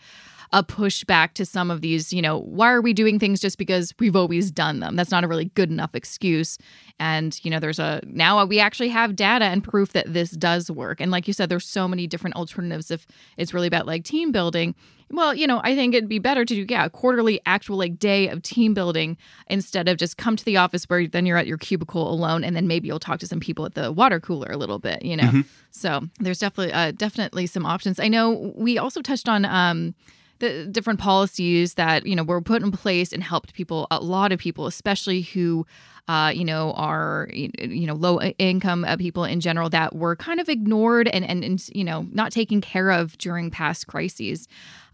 a 0.53 0.63
pushback 0.63 1.35
to 1.35 1.45
some 1.45 1.71
of 1.71 1.81
these, 1.81 2.13
you 2.13 2.23
know, 2.23 2.41
why 2.41 2.71
are 2.73 2.81
we 2.81 2.93
doing 2.93 3.19
things 3.19 3.41
just 3.41 3.59
because 3.59 3.95
we've 3.99 4.17
always 4.17 4.51
done 4.51 4.81
them? 4.81 4.97
That's 4.97 5.11
not 5.11 5.25
a 5.25 5.29
really 5.29 5.47
good 5.47 5.71
enough 5.71 5.95
excuse. 5.95 6.59
And, 6.99 7.39
you 7.45 7.51
know, 7.51 7.61
there's 7.61 7.79
a 7.79 8.01
now 8.07 8.45
we 8.45 8.61
actually 8.61 8.89
have 8.91 9.17
data 9.17 9.47
and 9.47 9.65
proof 9.65 9.93
that 9.93 10.13
this 10.13 10.31
does 10.31 10.71
work. 10.71 11.01
And 11.01 11.11
like 11.11 11.27
you 11.27 11.35
said, 11.35 11.49
there's 11.49 11.67
so 11.67 11.89
many 11.89 12.07
different 12.07 12.37
alternatives 12.37 12.91
if 12.91 13.07
it's 13.37 13.53
really 13.53 13.67
about 13.67 13.87
like 13.87 14.05
team 14.05 14.33
building. 14.33 14.75
Well, 15.11 15.35
you 15.35 15.47
know, 15.47 15.61
I 15.63 15.75
think 15.75 15.95
it'd 15.95 16.09
be 16.09 16.19
better 16.19 16.45
to 16.45 16.55
do, 16.55 16.67
yeah, 16.69 16.87
a 16.87 16.91
quarterly 16.91 17.41
actual 17.47 17.77
like 17.77 17.99
day 17.99 18.29
of 18.29 18.43
team 18.43 18.75
building 18.75 19.17
instead 19.49 19.87
of 19.87 19.99
just 19.99 20.17
come 20.17 20.35
to 20.35 20.45
the 20.45 20.57
office 20.57 20.85
where 20.85 21.07
then 21.07 21.27
you're 21.27 21.37
at 21.37 21.47
your 21.47 21.59
cubicle 21.59 22.11
alone 22.11 22.43
and 22.43 22.57
then 22.57 22.67
maybe 22.67 22.89
you'll 22.89 22.99
talk 22.99 23.21
to 23.21 23.27
some 23.27 23.39
people 23.39 23.67
at 23.67 23.75
the 23.75 23.93
water 23.93 24.19
cooler 24.19 24.51
a 24.51 24.57
little 24.57 24.79
bit, 24.79 25.05
you 25.05 25.17
know? 25.17 25.25
Mm-hmm. 25.25 25.41
So 25.71 26.09
there's 26.21 26.39
definitely, 26.39 26.73
uh, 26.73 26.93
definitely 26.93 27.47
some 27.47 27.67
options. 27.67 28.01
I 28.01 28.09
know 28.09 28.53
we 28.57 28.79
also 28.79 29.03
touched 29.03 29.29
on, 29.29 29.45
um, 29.45 29.95
the 30.39 30.67
different 30.67 31.01
policies 31.01 31.75
that 31.75 32.07
you 32.07 32.17
know 32.17 32.23
were 32.23 32.41
put 32.41 32.63
in 32.63 32.73
place 32.73 33.13
and 33.13 33.23
helped 33.23 33.55
people 33.55 33.87
a 33.91 34.01
lot 34.01 34.33
of 34.33 34.39
people 34.39 34.67
especially 34.67 35.23
who 35.23 35.67
uh, 36.07 36.31
you 36.35 36.45
know, 36.45 36.73
are 36.73 37.29
you 37.33 37.87
know 37.87 37.95
low 37.95 38.21
income 38.21 38.85
uh, 38.85 38.97
people 38.97 39.25
in 39.25 39.41
general 39.41 39.71
that 39.71 39.95
were 39.95 40.17
kind 40.17 40.39
of 40.39 40.49
ignored 40.49 41.09
and, 41.09 41.25
and 41.25 41.43
and 41.43 41.69
you 41.75 41.85
know 41.85 42.07
not 42.13 42.31
taken 42.31 42.61
care 42.61 42.91
of 42.91 43.17
during 43.19 43.51
past 43.51 43.87
crises. 43.87 44.47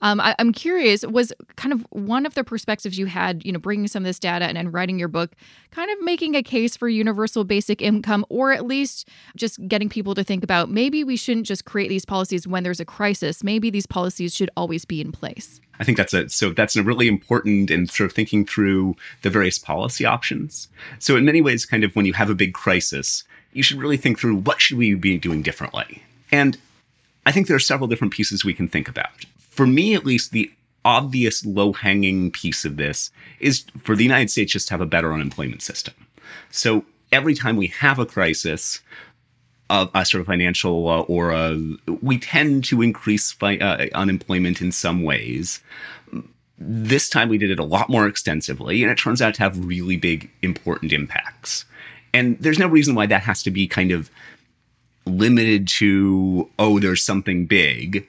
Um, 0.03 0.21
I, 0.21 0.35
am 0.39 0.53
curious, 0.53 1.05
was 1.05 1.33
kind 1.57 1.73
of 1.73 1.85
one 1.91 2.25
of 2.25 2.35
the 2.35 2.43
perspectives 2.43 2.99
you 2.99 3.05
had, 3.05 3.45
you 3.45 3.53
know, 3.53 3.59
bringing 3.59 3.87
some 3.87 4.03
of 4.03 4.07
this 4.07 4.19
data 4.19 4.47
and, 4.47 4.57
and 4.57 4.73
writing 4.73 4.99
your 4.99 5.09
book, 5.09 5.33
kind 5.73 5.91
of 5.91 6.01
making 6.01 6.35
a 6.35 6.43
case 6.43 6.75
for 6.75 6.89
universal 6.89 7.45
basic 7.45 7.83
income, 7.83 8.25
or 8.31 8.53
at 8.53 8.67
least 8.67 9.09
just 9.37 9.67
getting 9.69 9.91
people 9.91 10.15
to 10.15 10.25
think 10.25 10.43
about 10.43 10.71
maybe 10.71 11.05
we 11.05 11.17
shouldn't 11.17 11.45
just 11.45 11.67
create 11.67 11.89
these 11.89 12.07
policies 12.07 12.47
when 12.49 12.63
there's 12.63 12.81
a 12.81 12.85
crisis. 12.87 13.45
Maybe 13.45 13.69
these 13.69 13.87
policies 13.87 14.35
should 14.35 14.51
always 14.57 14.87
be 14.87 15.03
in 15.03 15.13
place. 15.13 15.61
I 15.81 15.85
think 15.85 15.97
that's 15.97 16.13
a 16.13 16.29
so 16.29 16.51
that's 16.51 16.77
a 16.77 16.83
really 16.83 17.09
important 17.09 17.71
and 17.71 17.91
sort 17.91 18.09
of 18.11 18.15
thinking 18.15 18.45
through 18.45 18.95
the 19.23 19.31
various 19.31 19.59
policy 19.59 20.05
options. 20.05 20.69
So 20.99 21.17
in 21.17 21.25
many 21.25 21.41
ways, 21.41 21.67
kind 21.67 21.83
of 21.83 21.97
when 21.97 22.07
you 22.07 22.13
have 22.13 22.31
a 22.31 22.35
big 22.35 22.53
crisis, 22.53 23.25
you 23.55 23.63
should 23.63 23.79
really 23.79 23.97
think 23.97 24.19
through 24.19 24.37
what 24.37 24.61
should 24.61 24.77
we 24.77 24.95
be 24.95 25.17
doing 25.19 25.43
differently. 25.43 26.03
And 26.31 26.59
I 27.27 27.33
think 27.33 27.47
there 27.47 27.57
are 27.57 27.61
several 27.61 27.89
different 27.89 28.13
pieces 28.13 28.45
we 28.45 28.55
can 28.55 28.69
think 28.69 28.89
about. 28.89 29.25
For 29.51 29.67
me, 29.67 29.95
at 29.95 30.07
least, 30.07 30.33
the 30.33 30.51
obvious 30.85 31.45
low 31.45 31.73
hanging 31.73 32.31
piece 32.31 32.65
of 32.65 32.77
this 32.77 33.11
is 33.41 33.65
for 33.83 33.97
the 33.97 34.05
United 34.05 34.31
States 34.31 34.53
just 34.53 34.69
to 34.69 34.75
have 34.75 34.81
a 34.81 34.87
better 34.87 35.13
unemployment 35.13 35.63
system. 35.63 35.95
So 36.51 36.85
every 37.13 37.35
time 37.35 37.57
we 37.57 37.67
have 37.69 37.99
a 37.99 38.07
crisis, 38.07 38.81
a, 39.71 39.89
a 39.95 40.05
sort 40.05 40.21
of 40.21 40.27
financial 40.27 40.89
uh, 40.89 41.01
or 41.03 41.57
we 42.03 42.19
tend 42.19 42.65
to 42.65 42.83
increase 42.83 43.33
fi- 43.33 43.59
uh, 43.59 43.87
unemployment 43.95 44.61
in 44.61 44.73
some 44.73 45.03
ways. 45.03 45.61
This 46.59 47.09
time 47.09 47.31
we 47.31 47.39
did 47.39 47.51
it 47.51 47.59
a 47.59 47.65
lot 47.65 47.89
more 47.89 48.07
extensively, 48.07 48.83
and 48.83 48.93
it 48.93 48.99
turns 48.99 49.23
out 49.23 49.35
to 49.35 49.43
have 49.43 49.65
really 49.65 49.97
big, 49.97 50.31
important 50.43 50.93
impacts. 50.93 51.65
And 52.13 52.37
there's 52.39 52.59
no 52.59 52.67
reason 52.67 52.95
why 52.95 53.07
that 53.07 53.23
has 53.23 53.43
to 53.45 53.51
be 53.51 53.67
kind 53.67 53.93
of 53.93 54.11
limited 55.07 55.69
to, 55.69 56.51
oh, 56.59 56.79
there's 56.79 57.03
something 57.03 57.47
big. 57.47 58.07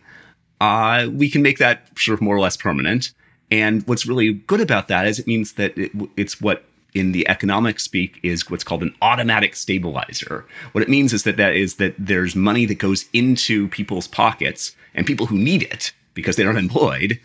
Uh, 0.59 1.07
we 1.11 1.29
can 1.29 1.41
make 1.41 1.59
that 1.59 1.87
sort 1.97 2.15
of 2.15 2.21
more 2.21 2.35
or 2.35 2.39
less 2.39 2.57
permanent. 2.57 3.13
And 3.49 3.87
what's 3.87 4.05
really 4.05 4.33
good 4.33 4.61
about 4.61 4.87
that 4.87 5.07
is 5.07 5.19
it 5.19 5.27
means 5.27 5.53
that 5.53 5.77
it, 5.77 5.91
it's 6.17 6.41
what 6.41 6.65
in 6.93 7.11
the 7.11 7.27
economic 7.27 7.79
speak 7.79 8.19
is 8.23 8.49
what's 8.49 8.63
called 8.63 8.83
an 8.83 8.93
automatic 9.01 9.55
stabilizer. 9.55 10.45
What 10.73 10.81
it 10.81 10.89
means 10.89 11.13
is 11.13 11.23
that 11.23 11.37
that 11.37 11.55
is 11.55 11.75
that 11.75 11.95
there's 11.97 12.35
money 12.35 12.65
that 12.65 12.75
goes 12.75 13.05
into 13.13 13.67
people's 13.69 14.07
pockets 14.07 14.75
and 14.93 15.07
people 15.07 15.25
who 15.25 15.37
need 15.37 15.63
it 15.63 15.93
because 16.13 16.35
they're 16.35 16.49
unemployed 16.49 17.19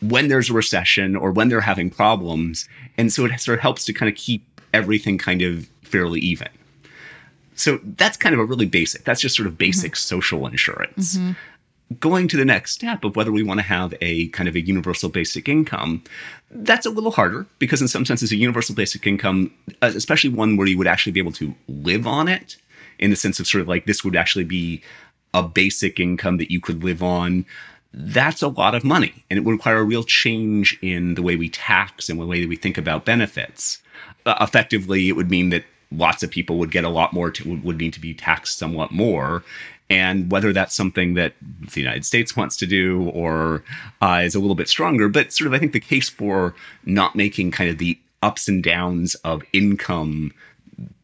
when 0.00 0.28
there's 0.28 0.50
a 0.50 0.54
recession 0.54 1.14
or 1.14 1.30
when 1.30 1.48
they're 1.48 1.60
having 1.60 1.90
problems. 1.90 2.68
And 2.96 3.12
so 3.12 3.24
it 3.24 3.38
sort 3.40 3.58
of 3.58 3.62
helps 3.62 3.84
to 3.84 3.92
kind 3.92 4.10
of 4.10 4.16
keep 4.16 4.60
everything 4.72 5.18
kind 5.18 5.42
of 5.42 5.68
fairly 5.82 6.20
even. 6.20 6.48
So 7.54 7.78
that's 7.96 8.16
kind 8.16 8.34
of 8.34 8.40
a 8.40 8.44
really 8.44 8.66
basic, 8.66 9.04
that's 9.04 9.20
just 9.20 9.36
sort 9.36 9.46
of 9.46 9.58
basic 9.58 9.92
mm-hmm. 9.92 9.96
social 9.96 10.46
insurance. 10.46 11.16
Mm-hmm 11.16 11.32
going 12.00 12.28
to 12.28 12.36
the 12.36 12.44
next 12.44 12.72
step 12.72 13.04
of 13.04 13.16
whether 13.16 13.32
we 13.32 13.42
want 13.42 13.58
to 13.60 13.66
have 13.66 13.94
a 14.00 14.28
kind 14.28 14.48
of 14.48 14.54
a 14.54 14.60
universal 14.60 15.08
basic 15.08 15.48
income, 15.48 16.02
that's 16.50 16.86
a 16.86 16.90
little 16.90 17.10
harder 17.10 17.46
because, 17.58 17.80
in 17.80 17.88
some 17.88 18.04
senses, 18.04 18.32
a 18.32 18.36
universal 18.36 18.74
basic 18.74 19.06
income, 19.06 19.52
uh, 19.82 19.92
especially 19.94 20.30
one 20.30 20.56
where 20.56 20.66
you 20.66 20.78
would 20.78 20.86
actually 20.86 21.12
be 21.12 21.20
able 21.20 21.32
to 21.32 21.54
live 21.68 22.06
on 22.06 22.28
it, 22.28 22.56
in 22.98 23.10
the 23.10 23.16
sense 23.16 23.40
of 23.40 23.46
sort 23.46 23.62
of 23.62 23.68
like 23.68 23.86
this 23.86 24.04
would 24.04 24.16
actually 24.16 24.44
be 24.44 24.82
a 25.34 25.42
basic 25.42 25.98
income 25.98 26.36
that 26.36 26.50
you 26.50 26.60
could 26.60 26.84
live 26.84 27.02
on. 27.02 27.44
That's 27.94 28.42
a 28.42 28.48
lot 28.48 28.74
of 28.74 28.84
money, 28.84 29.24
and 29.30 29.38
it 29.38 29.44
would 29.44 29.52
require 29.52 29.78
a 29.78 29.84
real 29.84 30.04
change 30.04 30.78
in 30.82 31.14
the 31.14 31.22
way 31.22 31.36
we 31.36 31.48
tax 31.48 32.08
and 32.08 32.20
the 32.20 32.26
way 32.26 32.40
that 32.40 32.48
we 32.48 32.56
think 32.56 32.78
about 32.78 33.04
benefits. 33.04 33.82
Uh, 34.24 34.34
effectively, 34.40 35.08
it 35.08 35.12
would 35.12 35.30
mean 35.30 35.50
that 35.50 35.64
lots 35.90 36.22
of 36.22 36.30
people 36.30 36.58
would 36.58 36.70
get 36.70 36.84
a 36.84 36.88
lot 36.88 37.12
more 37.12 37.32
would 37.44 37.78
need 37.78 37.92
to 37.92 38.00
be 38.00 38.14
taxed 38.14 38.58
somewhat 38.58 38.90
more 38.92 39.42
and 39.92 40.32
whether 40.32 40.54
that's 40.54 40.74
something 40.74 41.12
that 41.14 41.34
the 41.74 41.80
United 41.80 42.06
States 42.06 42.34
wants 42.34 42.56
to 42.56 42.66
do 42.66 43.10
or 43.10 43.62
uh, 44.00 44.22
is 44.24 44.34
a 44.34 44.40
little 44.40 44.54
bit 44.54 44.68
stronger. 44.68 45.10
But 45.10 45.34
sort 45.34 45.46
of, 45.46 45.52
I 45.52 45.58
think 45.58 45.72
the 45.72 45.80
case 45.80 46.08
for 46.08 46.54
not 46.86 47.14
making 47.14 47.50
kind 47.50 47.68
of 47.68 47.76
the 47.76 47.98
ups 48.22 48.48
and 48.48 48.62
downs 48.62 49.14
of 49.16 49.42
income 49.52 50.32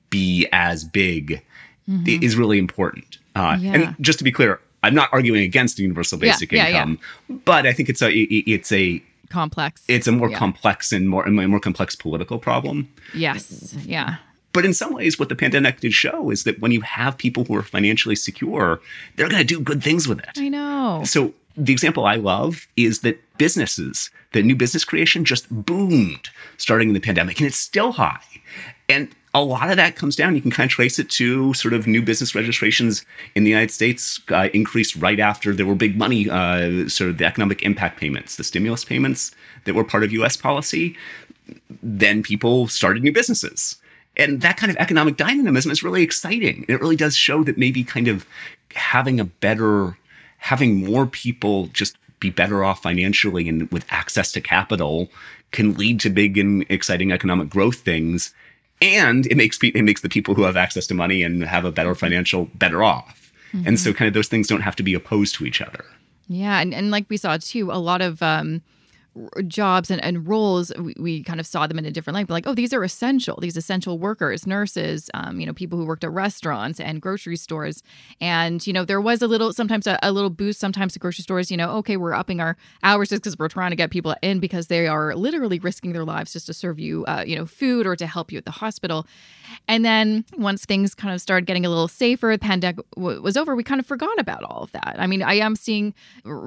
be 0.09 0.49
as 0.53 0.85
big 0.85 1.43
mm-hmm. 1.87 2.25
is 2.25 2.35
really 2.37 2.59
important. 2.59 3.19
Uh, 3.37 3.59
yeah. 3.61 3.75
And 3.75 3.97
just 4.01 4.19
to 4.21 4.25
be 4.25 4.33
clear, 4.33 4.59
I'm 4.83 4.95
not 4.95 5.11
arguing 5.13 5.43
against 5.43 5.79
universal 5.79 6.19
basic 6.19 6.51
yeah, 6.51 6.69
income, 6.69 6.99
yeah, 7.29 7.37
but 7.45 7.67
I 7.67 7.75
think 7.75 7.91
it's 7.91 8.01
a 8.01 8.11
it's 8.11 8.73
a 8.73 9.03
complex. 9.29 9.85
It's 9.87 10.07
a 10.07 10.13
more 10.13 10.31
complex 10.31 10.93
and 10.93 11.11
more 11.11 11.27
and 11.27 11.35
more 11.37 11.61
complex 11.61 11.95
political 11.95 12.39
problem. 12.39 12.89
Yes. 13.13 13.75
Yeah. 13.85 14.17
But 14.59 14.65
in 14.65 14.75
some 14.75 14.93
ways, 14.93 15.21
what 15.21 15.29
the 15.29 15.37
pandemic 15.37 15.79
did 15.79 15.93
show 15.93 16.31
is 16.31 16.43
that 16.43 16.59
when 16.59 16.73
you 16.73 16.81
have 16.81 17.17
people 17.17 17.45
who 17.45 17.55
are 17.55 17.63
financially 17.63 18.17
secure, 18.17 18.81
they're 19.15 19.29
going 19.29 19.39
to 19.39 19.47
do 19.47 19.61
good 19.61 19.85
things 19.85 20.09
with 20.09 20.19
it. 20.19 20.31
I 20.37 20.49
know. 20.49 21.03
So 21.05 21.33
the 21.57 21.73
example 21.73 22.07
I 22.07 22.17
love 22.17 22.67
is 22.77 23.03
that 23.03 23.23
businesses, 23.39 24.11
the 24.33 24.43
new 24.43 24.57
business 24.57 24.85
creation 24.85 25.25
just 25.25 25.47
boomed 25.49 26.31
starting 26.57 26.89
in 26.89 26.95
the 26.95 27.01
pandemic, 27.01 27.39
and 27.39 27.47
it's 27.47 27.57
still 27.57 27.93
high. 27.93 28.19
And 28.89 29.15
a 29.33 29.45
lot 29.45 29.71
of 29.71 29.77
that 29.77 29.95
comes 29.95 30.17
down, 30.17 30.35
you 30.35 30.43
can 30.43 30.51
kind 30.51 30.69
of 30.69 30.73
trace 30.73 30.99
it 30.99 31.09
to 31.11 31.55
sort 31.55 31.73
of 31.73 31.87
new 31.87 32.03
business 32.03 32.35
registrations 32.35 33.07
in 33.37 33.45
the 33.45 33.51
United 33.51 33.71
States 33.71 34.21
uh, 34.31 34.49
increased 34.53 34.97
right 34.97 35.21
after 35.21 35.55
there 35.55 35.67
were 35.67 35.77
big 35.77 35.97
money, 35.97 36.29
uh, 36.29 36.89
sort 36.89 37.11
of 37.11 37.19
the 37.19 37.25
economic 37.25 37.63
impact 37.63 38.01
payments, 38.01 38.35
the 38.35 38.43
stimulus 38.43 38.85
payments 38.85 39.31
that 39.67 39.77
were 39.77 39.85
part 39.85 40.03
of 40.03 40.11
US 40.11 40.37
policy. 40.37 40.97
Then 41.81 42.25
people 42.25 42.67
started 42.67 43.05
new 43.05 43.13
businesses 43.13 43.77
and 44.19 44.41
that 44.41 44.57
kind 44.57 44.71
of 44.71 44.77
economic 44.79 45.17
dynamism 45.17 45.71
is 45.71 45.83
really 45.83 46.03
exciting. 46.03 46.65
It 46.69 46.81
really 46.81 46.97
does 46.97 47.17
show 47.17 47.45
that 47.45 47.57
maybe 47.57 47.85
kind 47.85 48.09
of 48.09 48.27
having 48.75 49.21
a 49.21 49.25
better 49.25 49.97
having 50.39 50.85
more 50.85 51.07
people 51.07 51.67
just 51.69 51.97
be 52.21 52.31
better 52.31 52.65
off 52.65 52.83
financially 52.83 53.49
and 53.49 53.71
with 53.71 53.85
access 53.91 54.33
to 54.33 54.41
capital 54.41 55.09
can 55.51 55.75
lead 55.75 56.01
to 56.01 56.11
big 56.11 56.39
and 56.39 56.65
exciting 56.69 57.13
economic 57.13 57.49
growth 57.49 57.77
things 57.77 58.35
and 58.81 59.27
it 59.27 59.37
makes 59.37 59.59
it 59.63 59.83
makes 59.83 60.03
the 60.03 60.09
people 60.09 60.35
who 60.35 60.43
have 60.43 60.57
access 60.57 60.87
to 60.87 60.95
money 60.95 61.23
and 61.23 61.43
have 61.45 61.65
a 61.65 61.73
better 61.73 61.95
financial 61.95 62.49
better 62.55 62.83
off 62.83 63.33
mm-hmm. 63.53 63.67
and 63.67 63.81
so 63.81 63.93
kind 63.93 64.09
of 64.09 64.15
those 64.15 64.29
things 64.29 64.47
don't 64.47 64.61
have 64.61 64.77
to 64.77 64.83
be 64.83 64.95
opposed 64.95 65.35
to 65.35 65.45
each 65.45 65.61
other 65.61 65.85
yeah 66.29 66.61
and, 66.61 66.75
and 66.75 66.91
like 66.91 67.07
we 67.09 67.17
saw 67.17 67.37
too 67.37 67.71
a 67.71 67.79
lot 67.79 68.01
of 68.01 68.23
um 68.23 68.63
jobs 69.47 69.91
and, 69.91 70.03
and 70.03 70.27
roles, 70.27 70.73
we, 70.79 70.95
we, 70.99 71.23
kind 71.23 71.41
of 71.41 71.47
saw 71.47 71.67
them 71.67 71.79
in 71.79 71.85
a 71.85 71.91
different 71.91 72.15
light. 72.15 72.27
But 72.27 72.35
like, 72.35 72.47
oh, 72.47 72.55
these 72.55 72.73
are 72.73 72.85
essential. 72.85 73.39
These 73.41 73.57
essential 73.57 73.99
workers, 73.99 74.47
nurses, 74.47 75.11
um, 75.15 75.41
you 75.41 75.47
know, 75.47 75.53
people 75.53 75.79
who 75.79 75.85
worked 75.85 76.05
at 76.05 76.11
restaurants 76.11 76.81
and 76.81 77.03
grocery 77.03 77.37
stores. 77.37 77.83
And 78.21 78.65
you 78.67 78.73
know, 78.73 78.85
there 78.85 79.01
was 79.01 79.23
a 79.23 79.27
little, 79.27 79.53
sometimes 79.53 79.87
a, 79.87 79.99
a 80.03 80.13
little 80.13 80.31
boost. 80.31 80.61
Sometimes 80.61 80.93
the 80.93 80.99
grocery 80.99 81.23
stores, 81.23 81.51
you 81.51 81.57
know, 81.57 81.71
okay, 81.79 81.97
we're 81.97 82.15
upping 82.15 82.41
our 82.41 82.57
hours 82.83 83.09
just 83.09 83.23
because 83.23 83.39
we're 83.39 83.49
trying 83.49 83.71
to 83.71 83.77
get 83.77 83.91
people 83.91 84.15
in 84.23 84.39
because 84.41 84.69
they 84.69 84.87
are 84.87 85.15
literally 85.15 85.59
risking 85.59 85.93
their 85.93 86.05
lives 86.05 86.33
just 86.33 86.47
to 86.47 86.55
serve 86.55 86.79
you, 86.79 87.05
uh, 87.07 87.25
you 87.27 87.37
know, 87.37 87.47
food 87.47 87.87
or 87.87 87.97
to 87.97 88.07
help 88.07 88.31
you 88.31 88.39
at 88.39 88.45
the 88.45 88.51
hospital. 88.51 89.07
And 89.67 89.85
then 89.85 90.25
once 90.37 90.65
things 90.65 90.95
kind 90.95 91.15
of 91.15 91.21
started 91.21 91.47
getting 91.47 91.67
a 91.67 91.69
little 91.69 91.89
safer, 91.89 92.31
the 92.33 92.39
pandemic 92.39 92.79
w- 92.97 93.21
was 93.21 93.37
over, 93.37 93.55
we 93.55 93.63
kind 93.63 93.81
of 93.81 93.87
forgot 93.87 94.19
about 94.19 94.43
all 94.45 94.63
of 94.63 94.73
that. 94.73 94.97
I 94.99 95.07
mean, 95.07 95.23
I 95.23 95.35
am 95.35 95.57
seeing 95.57 95.95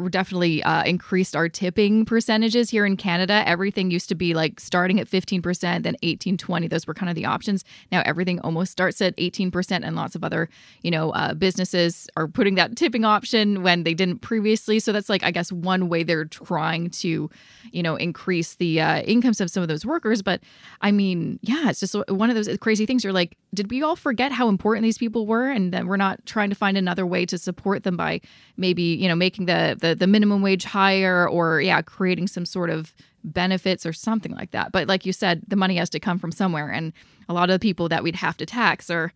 definitely 0.09 0.63
uh, 0.63 0.83
increased 0.83 1.35
our 1.35 1.49
tipping 1.49 2.05
percentages 2.05 2.69
here 2.69 2.85
in 2.85 2.97
Canada. 2.97 3.43
Everything 3.45 3.91
used 3.91 4.09
to 4.09 4.15
be 4.15 4.33
like 4.33 4.59
starting 4.59 4.99
at 4.99 5.07
15%, 5.07 5.83
then 5.83 5.95
18, 6.01 6.37
20. 6.37 6.67
Those 6.67 6.87
were 6.87 6.93
kind 6.93 7.09
of 7.09 7.15
the 7.15 7.25
options. 7.25 7.63
Now 7.91 8.01
everything 8.05 8.39
almost 8.41 8.71
starts 8.71 9.01
at 9.01 9.15
18%, 9.17 9.81
and 9.83 9.95
lots 9.95 10.15
of 10.15 10.23
other, 10.23 10.49
you 10.81 10.91
know, 10.91 11.11
uh, 11.11 11.33
businesses 11.33 12.07
are 12.15 12.27
putting 12.27 12.55
that 12.55 12.75
tipping 12.75 13.05
option 13.05 13.63
when 13.63 13.83
they 13.83 13.93
didn't 13.93 14.19
previously. 14.19 14.79
So 14.79 14.91
that's 14.91 15.09
like, 15.09 15.23
I 15.23 15.31
guess, 15.31 15.51
one 15.51 15.89
way 15.89 16.03
they're 16.03 16.25
trying 16.25 16.89
to, 16.89 17.29
you 17.71 17.83
know, 17.83 17.95
increase 17.95 18.55
the 18.55 18.81
uh, 18.81 19.01
incomes 19.01 19.41
of 19.41 19.49
some 19.49 19.63
of 19.63 19.69
those 19.69 19.85
workers. 19.85 20.21
But 20.21 20.41
I 20.81 20.91
mean, 20.91 21.39
yeah, 21.41 21.69
it's 21.69 21.79
just 21.79 21.95
one 22.09 22.29
of 22.29 22.35
those 22.35 22.57
crazy 22.57 22.85
things. 22.85 22.90
You're 22.99 23.13
like, 23.13 23.37
did 23.53 23.71
we 23.71 23.81
all 23.81 23.95
forget 23.95 24.31
how 24.31 24.49
important 24.49 24.83
these 24.83 24.97
people 24.97 25.25
were, 25.25 25.49
and 25.49 25.73
that 25.73 25.85
we're 25.85 25.97
not 25.97 26.25
trying 26.25 26.49
to 26.49 26.55
find 26.55 26.77
another 26.77 27.05
way 27.05 27.25
to 27.25 27.37
support 27.37 27.83
them 27.83 27.97
by 27.97 28.21
maybe 28.57 28.83
you 28.83 29.07
know 29.07 29.15
making 29.15 29.45
the 29.45 29.77
the, 29.79 29.95
the 29.95 30.07
minimum 30.07 30.41
wage 30.41 30.63
higher, 30.63 31.27
or 31.27 31.61
yeah, 31.61 31.81
creating 31.81 32.27
some 32.27 32.45
sort 32.45 32.69
of 32.69 32.93
benefits 33.23 33.85
or 33.85 33.93
something 33.93 34.33
like 34.33 34.51
that. 34.51 34.71
But 34.71 34.87
like 34.87 35.05
you 35.05 35.13
said, 35.13 35.43
the 35.47 35.55
money 35.55 35.77
has 35.77 35.89
to 35.91 35.99
come 35.99 36.19
from 36.19 36.31
somewhere, 36.31 36.69
and 36.69 36.93
a 37.29 37.33
lot 37.33 37.49
of 37.49 37.53
the 37.53 37.59
people 37.59 37.89
that 37.89 38.03
we'd 38.03 38.17
have 38.17 38.37
to 38.37 38.45
tax 38.45 38.89
are 38.89 39.13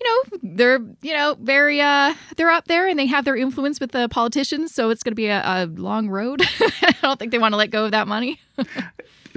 you 0.00 0.06
know 0.06 0.38
they're 0.54 0.80
you 1.02 1.12
know 1.12 1.36
very 1.40 1.80
uh 1.80 2.14
they're 2.36 2.50
up 2.50 2.66
there 2.66 2.88
and 2.88 2.98
they 2.98 3.06
have 3.06 3.24
their 3.24 3.36
influence 3.36 3.80
with 3.80 3.92
the 3.92 4.08
politicians 4.08 4.74
so 4.74 4.90
it's 4.90 5.02
going 5.02 5.12
to 5.12 5.16
be 5.16 5.26
a, 5.26 5.42
a 5.44 5.66
long 5.66 6.08
road 6.08 6.42
i 6.60 6.94
don't 7.02 7.18
think 7.18 7.32
they 7.32 7.38
want 7.38 7.52
to 7.52 7.56
let 7.56 7.70
go 7.70 7.84
of 7.84 7.90
that 7.90 8.06
money 8.08 8.40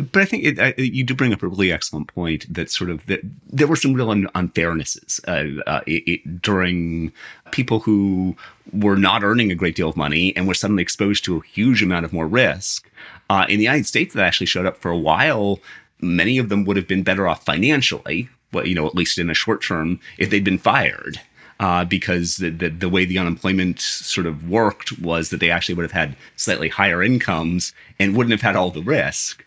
but 0.02 0.22
I 0.22 0.26
think 0.26 0.44
it, 0.44 0.60
uh, 0.60 0.74
you 0.78 1.04
do 1.04 1.14
bring 1.14 1.34
up 1.34 1.44
a 1.44 1.48
really 1.48 1.72
excellent 1.72 2.08
point 2.08 2.52
that 2.54 2.72
sort 2.72 2.90
of 2.90 3.06
that 3.08 3.22
there 3.48 3.68
were 3.68 3.76
some 3.76 3.94
real 3.94 4.10
un- 4.10 4.30
unfairnesses 4.36 5.20
uh, 5.28 5.62
uh, 5.70 5.82
it, 5.86 6.04
it, 6.08 6.42
during 6.42 7.12
people 7.52 7.80
who 7.80 8.36
were 8.74 8.96
not 8.96 9.24
earning 9.24 9.52
a 9.52 9.56
great 9.56 9.76
deal 9.76 9.90
of 9.90 9.98
money 9.98 10.36
and 10.36 10.48
were 10.48 10.54
suddenly 10.54 10.82
exposed 10.82 11.24
to 11.26 11.38
a 11.38 11.46
huge 11.46 11.84
amount 11.84 12.06
of 12.06 12.14
more 12.14 12.28
risk. 12.28 12.90
Uh, 13.30 13.46
in 13.50 13.58
the 13.58 13.64
United 13.64 13.86
States, 13.86 14.14
that 14.14 14.24
actually 14.24 14.48
showed 14.48 14.66
up 14.66 14.78
for 14.78 14.92
a 14.92 14.98
while. 14.98 15.60
Many 16.00 16.38
of 16.38 16.50
them 16.50 16.66
would 16.66 16.78
have 16.78 16.88
been 16.88 17.04
better 17.04 17.28
off 17.28 17.46
financially, 17.46 18.30
well, 18.54 18.66
you 18.66 18.76
know, 18.76 18.88
at 18.88 18.96
least 18.96 19.18
in 19.18 19.30
a 19.30 19.36
short 19.36 19.64
term, 19.64 20.00
if 20.18 20.30
they'd 20.30 20.44
been 20.44 20.58
fired. 20.58 21.20
Uh, 21.60 21.86
because 21.86 22.38
the, 22.38 22.50
the, 22.50 22.70
the 22.70 22.90
way 22.90 23.06
the 23.06 23.20
unemployment 23.20 23.80
sort 23.80 24.26
of 24.26 24.50
worked 24.50 24.98
was 24.98 25.30
that 25.30 25.40
they 25.40 25.52
actually 25.52 25.76
would 25.76 25.84
have 25.84 25.92
had 25.92 26.16
slightly 26.36 26.68
higher 26.68 27.04
incomes 27.04 27.72
and 28.00 28.18
wouldn't 28.18 28.32
have 28.32 28.42
had 28.42 28.56
all 28.56 28.72
the 28.72 28.82
risk 28.82 29.46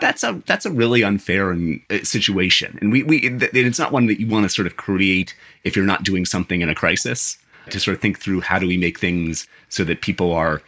that's 0.00 0.24
a 0.24 0.42
that's 0.46 0.66
a 0.66 0.70
really 0.70 1.02
unfair 1.02 1.50
and, 1.50 1.80
uh, 1.90 2.02
situation, 2.02 2.78
and 2.80 2.90
we 2.90 3.02
we 3.02 3.18
it's 3.18 3.78
not 3.78 3.92
one 3.92 4.06
that 4.06 4.20
you 4.20 4.26
want 4.26 4.44
to 4.44 4.48
sort 4.48 4.66
of 4.66 4.76
create 4.76 5.34
if 5.62 5.76
you're 5.76 5.84
not 5.84 6.02
doing 6.02 6.24
something 6.24 6.60
in 6.60 6.68
a 6.68 6.74
crisis. 6.74 7.38
To 7.70 7.80
sort 7.80 7.94
of 7.94 8.02
think 8.02 8.18
through 8.18 8.42
how 8.42 8.58
do 8.58 8.66
we 8.66 8.76
make 8.76 8.98
things 8.98 9.46
so 9.70 9.84
that 9.84 10.02
people 10.02 10.32
are 10.32 10.60